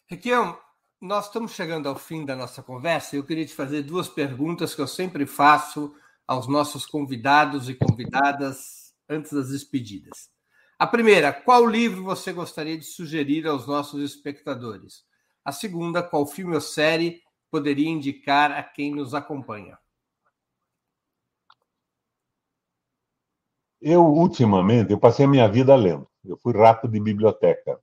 Requião, 0.06 0.58
nós 1.00 1.26
estamos 1.26 1.52
chegando 1.52 1.88
ao 1.88 1.96
fim 1.96 2.24
da 2.24 2.36
nossa 2.36 2.62
conversa 2.62 3.14
e 3.14 3.18
eu 3.18 3.24
queria 3.24 3.46
te 3.46 3.54
fazer 3.54 3.82
duas 3.82 4.08
perguntas 4.08 4.74
que 4.74 4.80
eu 4.80 4.86
sempre 4.86 5.26
faço 5.26 5.94
aos 6.32 6.48
nossos 6.48 6.86
convidados 6.86 7.68
e 7.68 7.74
convidadas 7.74 8.94
antes 9.06 9.32
das 9.32 9.50
despedidas. 9.50 10.30
A 10.78 10.86
primeira, 10.86 11.30
qual 11.30 11.66
livro 11.66 12.02
você 12.02 12.32
gostaria 12.32 12.78
de 12.78 12.86
sugerir 12.86 13.46
aos 13.46 13.66
nossos 13.66 14.02
espectadores? 14.02 15.04
A 15.44 15.52
segunda, 15.52 16.02
qual 16.02 16.26
filme 16.26 16.54
ou 16.54 16.60
série 16.60 17.20
poderia 17.50 17.88
indicar 17.88 18.50
a 18.50 18.62
quem 18.62 18.94
nos 18.94 19.12
acompanha? 19.12 19.78
Eu, 23.78 24.06
ultimamente, 24.06 24.90
eu 24.90 24.98
passei 24.98 25.26
a 25.26 25.28
minha 25.28 25.48
vida 25.48 25.74
lendo. 25.74 26.08
Eu 26.24 26.38
fui 26.38 26.54
rato 26.54 26.88
de 26.88 26.98
biblioteca. 26.98 27.78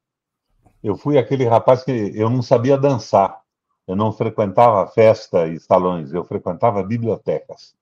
Eu 0.82 0.98
fui 0.98 1.20
aquele 1.20 1.46
rapaz 1.46 1.84
que 1.84 1.92
eu 1.92 2.32
não 2.32 2.42
sabia 2.42 2.80
dançar. 2.80 3.40
Eu 3.86 3.96
não 3.96 4.12
frequentava 4.12 4.88
festa 4.88 5.48
e 5.48 5.60
salões, 5.60 6.14
eu 6.14 6.24
frequentava 6.24 6.82
bibliotecas. 6.82 7.78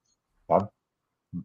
Tá? 0.48 0.70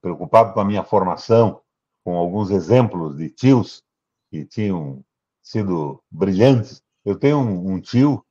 Preocupado 0.01 0.55
com 0.55 0.61
a 0.61 0.65
minha 0.65 0.85
formação, 0.85 1.61
com 2.05 2.17
alguns 2.17 2.51
exemplos 2.51 3.17
de 3.17 3.29
tios 3.29 3.83
que 4.31 4.45
tinham 4.45 5.05
sido 5.43 6.03
brilhantes. 6.11 6.83
Eu 7.05 7.19
tenho 7.19 7.39
um, 7.39 7.73
um 7.73 7.81
tio 7.81 8.25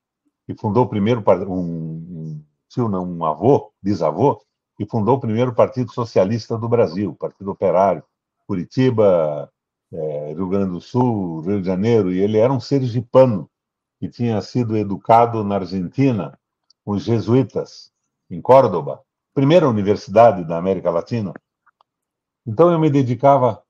que 0.48 0.56
fundou 0.56 0.86
o 0.86 0.90
primeiro 0.90 1.24
um, 1.48 1.60
um 1.60 2.46
tio 2.70 2.88
não, 2.88 3.06
um 3.06 3.26
avô, 3.26 3.72
bisavô, 3.82 4.42
que 4.78 4.86
fundou 4.86 5.18
o 5.18 5.20
primeiro 5.20 5.54
Partido 5.54 5.92
Socialista 5.92 6.58
do 6.58 6.68
Brasil, 6.68 7.14
Partido 7.16 7.52
Operário, 7.52 8.04
Curitiba, 8.48 9.52
é, 9.94 10.34
Rio 10.34 10.48
Grande 10.48 10.72
do 10.72 10.82
Sul, 10.82 11.42
Rio 11.42 11.62
de 11.62 11.68
Janeiro, 11.68 12.12
e 12.12 12.20
ele 12.20 12.38
era 12.38 12.52
um 12.52 12.60
sergipano 12.60 13.50
que 14.00 14.10
tinha 14.10 14.42
sido 14.42 14.76
educado 14.76 15.44
na 15.44 15.56
Argentina 15.56 16.38
com 16.84 16.94
os 16.94 17.04
jesuítas, 17.04 17.92
em 18.30 18.42
Córdoba, 18.42 19.04
primeira 19.34 19.70
universidade 19.70 20.44
da 20.44 20.58
América 20.58 20.90
Latina. 20.90 21.34
Então 22.46 22.72
eu 22.72 22.80
me 22.80 22.90
dedicava 22.90 23.64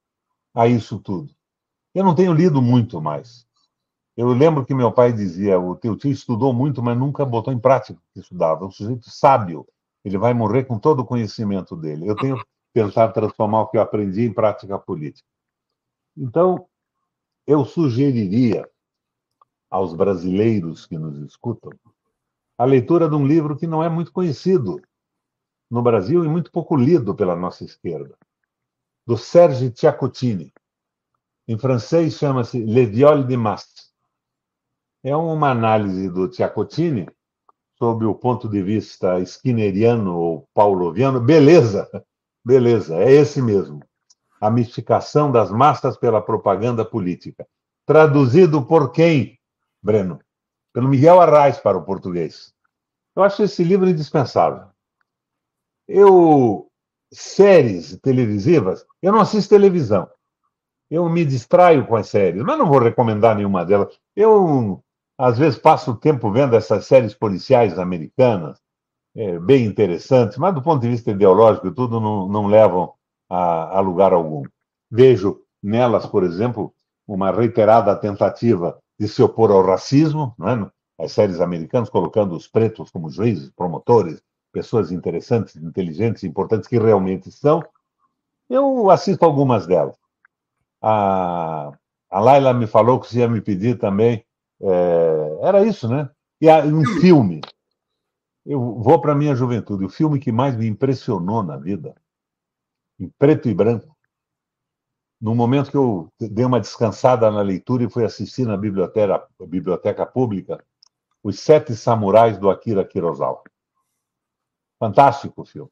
a 0.54 0.68
isso 0.68 1.00
tudo. 1.00 1.34
Eu 1.94 2.04
não 2.04 2.16
tenho 2.16 2.34
lido 2.34 2.62
muito 2.62 3.02
mais. 3.02 3.46
Eu 4.16 4.28
lembro 4.30 4.66
que 4.66 4.74
meu 4.74 4.92
pai 4.92 5.14
dizia: 5.14 5.60
o 5.60 5.76
teu 5.76 5.96
tio 5.96 6.12
estudou 6.12 6.54
muito, 6.54 6.82
mas 6.82 6.98
nunca 6.98 7.26
botou 7.26 7.54
em 7.54 7.60
prática 7.60 8.00
o 8.00 8.14
que 8.14 8.20
estudava. 8.20 8.66
Um 8.66 8.72
sujeito 8.72 9.10
sábio, 9.10 9.68
ele 10.04 10.18
vai 10.18 10.34
morrer 10.34 10.66
com 10.66 10.80
todo 10.80 11.02
o 11.02 11.06
conhecimento 11.06 11.76
dele. 11.76 12.08
Eu 12.08 12.16
tenho 12.16 12.42
tentado 12.74 13.14
transformar 13.14 13.62
o 13.62 13.68
que 13.68 13.78
eu 13.78 13.82
aprendi 13.82 14.24
em 14.24 14.34
prática 14.34 14.78
política. 14.80 15.28
Então, 16.16 16.68
eu 17.48 17.66
sugeriria 17.66 18.70
aos 19.70 19.94
brasileiros 19.94 20.86
que 20.86 20.98
nos 20.98 21.18
escutam 21.20 21.72
a 22.58 22.66
leitura 22.66 23.10
de 23.10 23.16
um 23.16 23.26
livro 23.26 23.58
que 23.58 23.66
não 23.66 23.84
é 23.84 23.90
muito 23.90 24.12
conhecido 24.12 24.80
no 25.72 25.82
Brasil 25.82 26.24
e 26.26 26.28
muito 26.28 26.52
pouco 26.52 26.76
lido 26.76 27.16
pela 27.16 27.36
nossa 27.36 27.64
esquerda, 27.64 28.16
do 29.08 29.18
Serge 29.18 29.74
Ciaccottini. 29.74 30.54
Em 31.48 31.58
francês 31.58 32.16
chama-se 32.16 32.60
Le 32.64 32.86
Viol 32.86 33.24
de 33.24 33.38
Mast. 33.38 33.90
É 35.04 35.16
uma 35.16 35.50
análise 35.50 36.10
do 36.10 36.32
Ciaccottini 36.32 37.08
sob 37.80 38.06
o 38.06 38.14
ponto 38.14 38.48
de 38.48 38.62
vista 38.62 39.20
skinneriano 39.22 40.16
ou 40.16 40.48
pauloviano. 40.54 41.20
Beleza, 41.20 41.90
beleza, 42.46 42.98
é 42.98 43.12
esse 43.12 43.42
mesmo 43.42 43.82
a 44.42 44.50
mistificação 44.50 45.32
das 45.32 45.52
massas 45.52 45.96
pela 45.96 46.20
propaganda 46.20 46.84
política. 46.84 47.48
Traduzido 47.86 48.66
por 48.66 48.92
quem, 48.92 49.40
Breno? 49.82 50.20
Pelo 50.74 50.90
Miguel 50.90 51.22
Arraes 51.22 51.60
para 51.60 51.78
o 51.78 51.84
português. 51.84 52.52
Eu 53.16 53.22
acho 53.22 53.44
esse 53.44 53.64
livro 53.64 53.88
indispensável. 53.88 54.68
Eu 55.88 56.68
séries 57.14 57.98
televisivas, 58.02 58.86
eu 59.02 59.12
não 59.12 59.20
assisto 59.20 59.50
televisão. 59.50 60.10
Eu 60.90 61.08
me 61.10 61.26
distraio 61.26 61.86
com 61.88 61.96
as 61.96 62.10
séries, 62.10 62.44
mas 62.44 62.58
não 62.58 62.68
vou 62.68 62.80
recomendar 62.80 63.36
nenhuma 63.36 63.66
delas. 63.66 63.98
Eu 64.16 64.84
às 65.18 65.38
vezes 65.38 65.60
passo 65.60 65.92
o 65.92 65.96
tempo 65.96 66.32
vendo 66.32 66.56
essas 66.56 66.86
séries 66.86 67.14
policiais 67.14 67.78
americanas, 67.78 68.60
é, 69.16 69.38
bem 69.40 69.66
interessantes, 69.66 70.38
mas 70.38 70.54
do 70.54 70.62
ponto 70.62 70.82
de 70.82 70.90
vista 70.90 71.12
ideológico, 71.12 71.72
tudo 71.72 72.00
não, 72.00 72.28
não 72.28 72.48
levam 72.48 72.94
a, 73.30 73.78
a 73.78 73.80
lugar 73.82 74.14
algum. 74.14 74.44
Vejo 74.90 75.42
nelas, 75.62 76.06
por 76.06 76.24
exemplo, 76.24 76.74
uma 77.08 77.32
reiterada 77.32 77.96
tentativa 77.96 78.80
de 79.00 79.08
se 79.08 79.22
opor 79.22 79.52
ao 79.52 79.64
racismo, 79.64 80.34
não 80.38 80.50
é? 80.50 80.72
as 81.00 81.12
séries 81.12 81.40
americanas 81.40 81.90
colocando 81.90 82.36
os 82.36 82.48
pretos 82.48 82.90
como 82.90 83.10
juízes, 83.10 83.52
promotores, 83.52 84.22
pessoas 84.52 84.92
interessantes, 84.92 85.56
inteligentes, 85.56 86.24
importantes 86.24 86.68
que 86.68 86.78
realmente 86.78 87.32
são. 87.32 87.64
Eu 88.50 88.90
assisto 88.90 89.24
algumas 89.24 89.66
delas. 89.66 89.96
A, 90.82 91.72
a 92.10 92.20
Laila 92.20 92.54
me 92.54 92.68
falou 92.68 93.00
que 93.00 93.08
se 93.08 93.20
ia 93.20 93.28
me 93.28 93.42
pedir 93.42 93.78
também. 93.78 94.26
É, 94.62 95.40
era 95.42 95.66
isso, 95.66 95.88
né? 95.88 96.10
E 96.40 96.50
a, 96.50 96.60
um 96.66 96.84
filme. 97.00 97.42
Eu 98.46 98.60
vou 98.80 99.00
para 99.00 99.14
a 99.14 99.16
minha 99.16 99.36
juventude. 99.36 99.86
O 99.86 99.90
filme 99.90 100.20
que 100.20 100.32
mais 100.32 100.56
me 100.56 100.68
impressionou 100.68 101.44
na 101.44 101.58
vida 101.58 101.96
em 103.00 103.10
preto 103.18 103.50
e 103.50 103.54
branco. 103.54 103.96
No 105.20 105.36
momento 105.36 105.70
que 105.72 105.78
eu 105.78 106.12
dei 106.20 106.46
uma 106.46 106.60
descansada 106.60 107.30
na 107.30 107.42
leitura 107.42 107.84
e 107.84 107.90
fui 107.90 108.04
assistir 108.04 108.46
na 108.46 108.58
biblioteca, 108.58 109.28
biblioteca 109.48 110.06
pública 110.06 110.64
Os 111.24 111.40
Sete 111.40 111.76
Samurais 111.76 112.38
do 112.38 112.50
Akira 112.50 112.84
Kurosawa. 112.84 113.44
Fantástico 114.82 115.44
o 115.44 115.46
filme. 115.46 115.70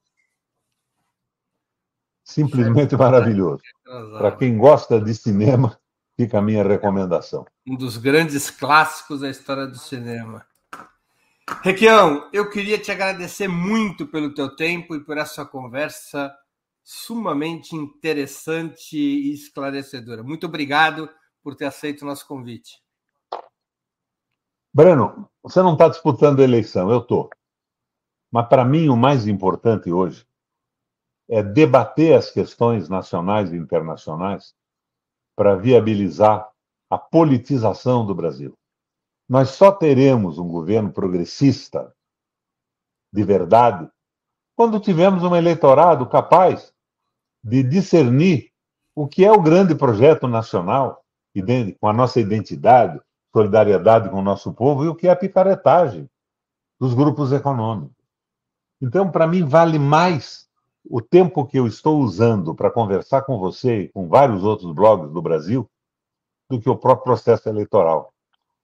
Simplesmente 2.23 2.95
maravilhoso. 2.95 3.63
Para 4.19 4.37
quem 4.37 4.55
gosta 4.55 5.01
de 5.01 5.15
cinema, 5.15 5.79
fica 6.15 6.37
a 6.37 6.41
minha 6.43 6.61
recomendação. 6.61 7.43
Um 7.65 7.75
dos 7.75 7.97
grandes 7.97 8.51
clássicos 8.51 9.21
da 9.21 9.29
história 9.31 9.65
do 9.65 9.79
cinema. 9.79 10.45
Requião, 11.63 12.29
eu 12.31 12.51
queria 12.51 12.77
te 12.77 12.91
agradecer 12.91 13.47
muito 13.47 14.05
pelo 14.05 14.31
teu 14.31 14.55
tempo 14.55 14.93
e 14.93 15.03
por 15.03 15.17
essa 15.17 15.43
conversa 15.43 16.31
sumamente 16.83 17.75
interessante 17.75 18.95
e 18.95 19.33
esclarecedora. 19.33 20.21
Muito 20.21 20.45
obrigado 20.45 21.09
por 21.41 21.55
ter 21.55 21.65
aceito 21.65 22.03
o 22.03 22.05
nosso 22.05 22.27
convite. 22.27 22.79
Breno, 24.71 25.27
você 25.41 25.63
não 25.63 25.73
está 25.73 25.89
disputando 25.89 26.41
a 26.41 26.43
eleição, 26.43 26.91
eu 26.91 26.99
estou. 26.99 27.31
Mas 28.31 28.47
para 28.47 28.63
mim 28.63 28.89
o 28.89 28.95
mais 28.95 29.27
importante 29.27 29.91
hoje 29.91 30.25
é 31.27 31.43
debater 31.43 32.15
as 32.15 32.31
questões 32.31 32.89
nacionais 32.89 33.51
e 33.51 33.57
internacionais 33.57 34.55
para 35.35 35.55
viabilizar 35.55 36.49
a 36.89 36.97
politização 36.97 38.05
do 38.05 38.15
Brasil. 38.15 38.57
Nós 39.27 39.49
só 39.49 39.71
teremos 39.71 40.39
um 40.39 40.47
governo 40.47 40.91
progressista 40.91 41.93
de 43.13 43.23
verdade 43.23 43.89
quando 44.55 44.79
tivermos 44.79 45.23
um 45.23 45.35
eleitorado 45.35 46.05
capaz 46.07 46.73
de 47.43 47.63
discernir 47.63 48.51
o 48.93 49.07
que 49.07 49.23
é 49.23 49.31
o 49.31 49.41
grande 49.41 49.73
projeto 49.73 50.27
nacional, 50.27 51.01
com 51.79 51.87
a 51.87 51.93
nossa 51.93 52.19
identidade, 52.19 52.99
solidariedade 53.31 54.09
com 54.09 54.17
o 54.17 54.21
nosso 54.21 54.51
povo, 54.51 54.83
e 54.83 54.89
o 54.89 54.95
que 54.95 55.07
é 55.07 55.11
a 55.11 55.15
picaretagem 55.15 56.09
dos 56.77 56.93
grupos 56.93 57.31
econômicos. 57.31 57.95
Então, 58.81 59.11
para 59.11 59.27
mim, 59.27 59.43
vale 59.43 59.77
mais 59.77 60.47
o 60.89 61.01
tempo 61.01 61.45
que 61.45 61.59
eu 61.59 61.67
estou 61.67 61.99
usando 61.99 62.55
para 62.55 62.71
conversar 62.71 63.23
com 63.23 63.37
você 63.37 63.81
e 63.81 63.89
com 63.89 64.07
vários 64.07 64.43
outros 64.43 64.73
blogs 64.73 65.11
do 65.11 65.21
Brasil 65.21 65.69
do 66.49 66.59
que 66.59 66.69
o 66.69 66.77
próprio 66.77 67.03
processo 67.03 67.47
eleitoral. 67.49 68.13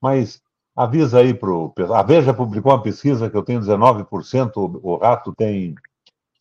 Mas 0.01 0.41
avisa 0.75 1.19
aí 1.19 1.33
para 1.33 1.51
o. 1.51 1.73
A 1.93 2.03
Veja 2.03 2.33
publicou 2.33 2.71
uma 2.71 2.81
pesquisa 2.81 3.29
que 3.29 3.37
eu 3.37 3.43
tenho 3.43 3.59
19%, 3.59 4.79
o 4.81 4.95
Rato 4.97 5.33
tem 5.33 5.75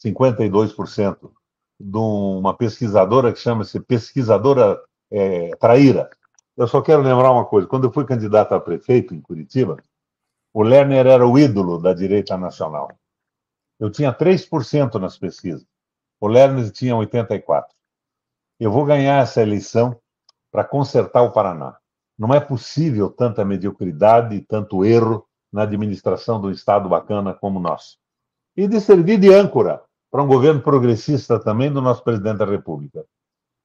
52%, 0.03 1.31
de 1.79 1.99
uma 1.99 2.55
pesquisadora 2.55 3.33
que 3.33 3.39
chama-se 3.39 3.81
Pesquisadora 3.81 4.81
é, 5.11 5.51
Traíra. 5.57 6.09
Eu 6.57 6.69
só 6.69 6.81
quero 6.81 7.03
lembrar 7.03 7.33
uma 7.33 7.45
coisa: 7.45 7.67
quando 7.67 7.85
eu 7.85 7.93
fui 7.93 8.05
candidato 8.05 8.55
a 8.55 8.61
prefeito 8.61 9.15
em 9.15 9.21
Curitiba, 9.21 9.77
o 10.53 10.63
Lerner 10.63 11.07
era 11.07 11.27
o 11.27 11.39
ídolo 11.39 11.79
da 11.79 11.93
direita 11.93 12.39
nacional. 12.39 12.89
Eu 13.85 13.91
tinha 13.91 14.15
3% 14.15 14.95
nas 14.95 15.19
pesquisas. 15.19 15.67
O 16.19 16.27
Lerner 16.27 16.73
tinha 16.73 16.95
84%. 16.95 17.65
Eu 18.59 18.73
vou 18.73 18.87
ganhar 18.87 19.23
essa 19.23 19.43
eleição 19.43 20.01
para 20.51 20.65
consertar 20.65 21.21
o 21.21 21.33
Paraná. 21.33 21.77
Não 22.19 22.33
é 22.33 22.41
possível 22.41 23.11
tanta 23.11 23.45
mediocridade 23.45 24.41
tanto 24.49 24.87
erro 24.87 25.29
na 25.53 25.65
administração 25.65 26.41
do 26.41 26.51
Estado 26.51 26.89
bacana 26.89 27.35
como 27.35 27.61
nós. 27.61 27.99
E 28.57 28.67
de 28.67 28.81
servir 28.81 29.21
de 29.21 29.31
âncora 29.35 29.83
para 30.11 30.23
um 30.23 30.27
governo 30.27 30.63
progressista 30.63 31.39
também 31.39 31.71
do 31.71 31.83
nosso 31.83 32.03
presidente 32.03 32.39
da 32.39 32.47
República. 32.47 33.05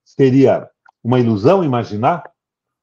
Seria 0.03 0.69
uma 1.01 1.21
ilusão 1.21 1.63
imaginar 1.63 2.29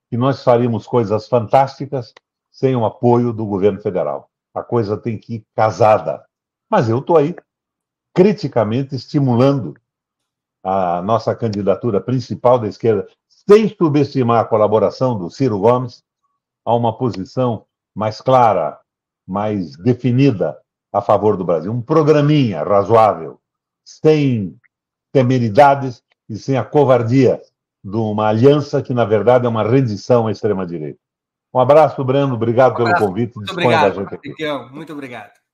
que 0.09 0.17
nós 0.17 0.43
faríamos 0.43 0.87
coisas 0.87 1.29
fantásticas 1.29 2.15
sem 2.51 2.75
o 2.75 2.87
apoio 2.87 3.31
do 3.31 3.45
governo 3.45 3.83
federal. 3.83 4.31
A 4.55 4.63
coisa 4.63 4.97
tem 4.97 5.19
que 5.19 5.35
ir 5.35 5.47
casada 5.55 6.26
mas 6.71 6.89
eu 6.89 6.99
estou 6.99 7.17
aí, 7.17 7.35
criticamente 8.15 8.95
estimulando 8.95 9.75
a 10.63 11.01
nossa 11.03 11.35
candidatura 11.35 12.01
principal 12.01 12.59
da 12.59 12.67
esquerda, 12.67 13.07
sem 13.29 13.69
subestimar 13.69 14.41
a 14.41 14.45
colaboração 14.45 15.17
do 15.17 15.31
Ciro 15.31 15.59
Gomes, 15.59 16.03
a 16.65 16.75
uma 16.75 16.97
posição 16.97 17.65
mais 17.95 18.21
clara, 18.21 18.79
mais 19.27 19.77
definida 19.77 20.59
a 20.93 21.01
favor 21.01 21.37
do 21.37 21.45
Brasil. 21.45 21.73
Um 21.73 21.81
programinha 21.81 22.65
razoável, 22.65 23.41
sem 23.85 24.59
temeridades 25.13 26.03
e 26.29 26.37
sem 26.37 26.57
a 26.57 26.65
covardia 26.65 27.41
de 27.85 27.97
uma 27.97 28.29
aliança 28.29 28.83
que, 28.83 28.93
na 28.93 29.05
verdade, 29.05 29.47
é 29.47 29.49
uma 29.49 29.63
rendição 29.63 30.27
à 30.27 30.33
extrema-direita. 30.33 30.99
Um 31.55 31.61
abraço, 31.61 32.05
Breno. 32.05 32.35
Obrigado 32.35 32.73
um 32.73 32.83
abraço. 32.83 32.97
pelo 32.97 33.09
convite. 33.09 33.37
Muito 33.37 33.53
obrigado, 33.53 33.95
Muito 34.73 34.93
obrigado. 34.93 35.46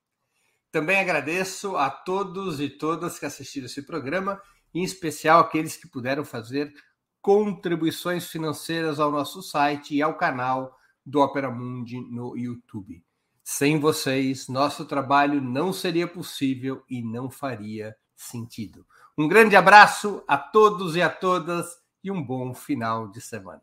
Também 0.73 0.99
agradeço 0.99 1.77
a 1.77 1.91
todos 1.91 2.59
e 2.59 2.67
todas 2.67 3.19
que 3.19 3.27
assistiram 3.27 3.67
esse 3.67 3.83
programa, 3.83 4.41
em 4.73 4.83
especial 4.83 5.41
aqueles 5.41 5.77
que 5.77 5.87
puderam 5.87 6.25
fazer 6.25 6.73
contribuições 7.21 8.27
financeiras 8.27 8.99
ao 8.99 9.13
nosso 9.13 9.43
site 9.43 9.95
e 9.95 10.01
ao 10.01 10.17
canal 10.17 10.75
do 11.05 11.21
Opera 11.21 11.51
Mundi 11.51 12.01
no 12.01 12.35
YouTube. 12.39 13.05
Sem 13.45 13.79
vocês, 13.79 14.49
nosso 14.49 14.87
trabalho 14.87 15.43
não 15.43 15.75
seria 15.75 16.09
possível 16.09 16.83
e 16.89 17.03
não 17.03 17.31
faria 17.31 17.95
sentido. 18.17 18.87
Um 19.17 19.29
grande 19.29 19.55
abraço 19.55 20.25
a 20.27 20.39
todos 20.39 20.97
e 20.97 21.03
a 21.03 21.11
todas 21.11 21.77
e 22.03 22.11
um 22.11 22.25
bom 22.25 22.55
final 22.55 23.09
de 23.09 23.21
semana. 23.21 23.63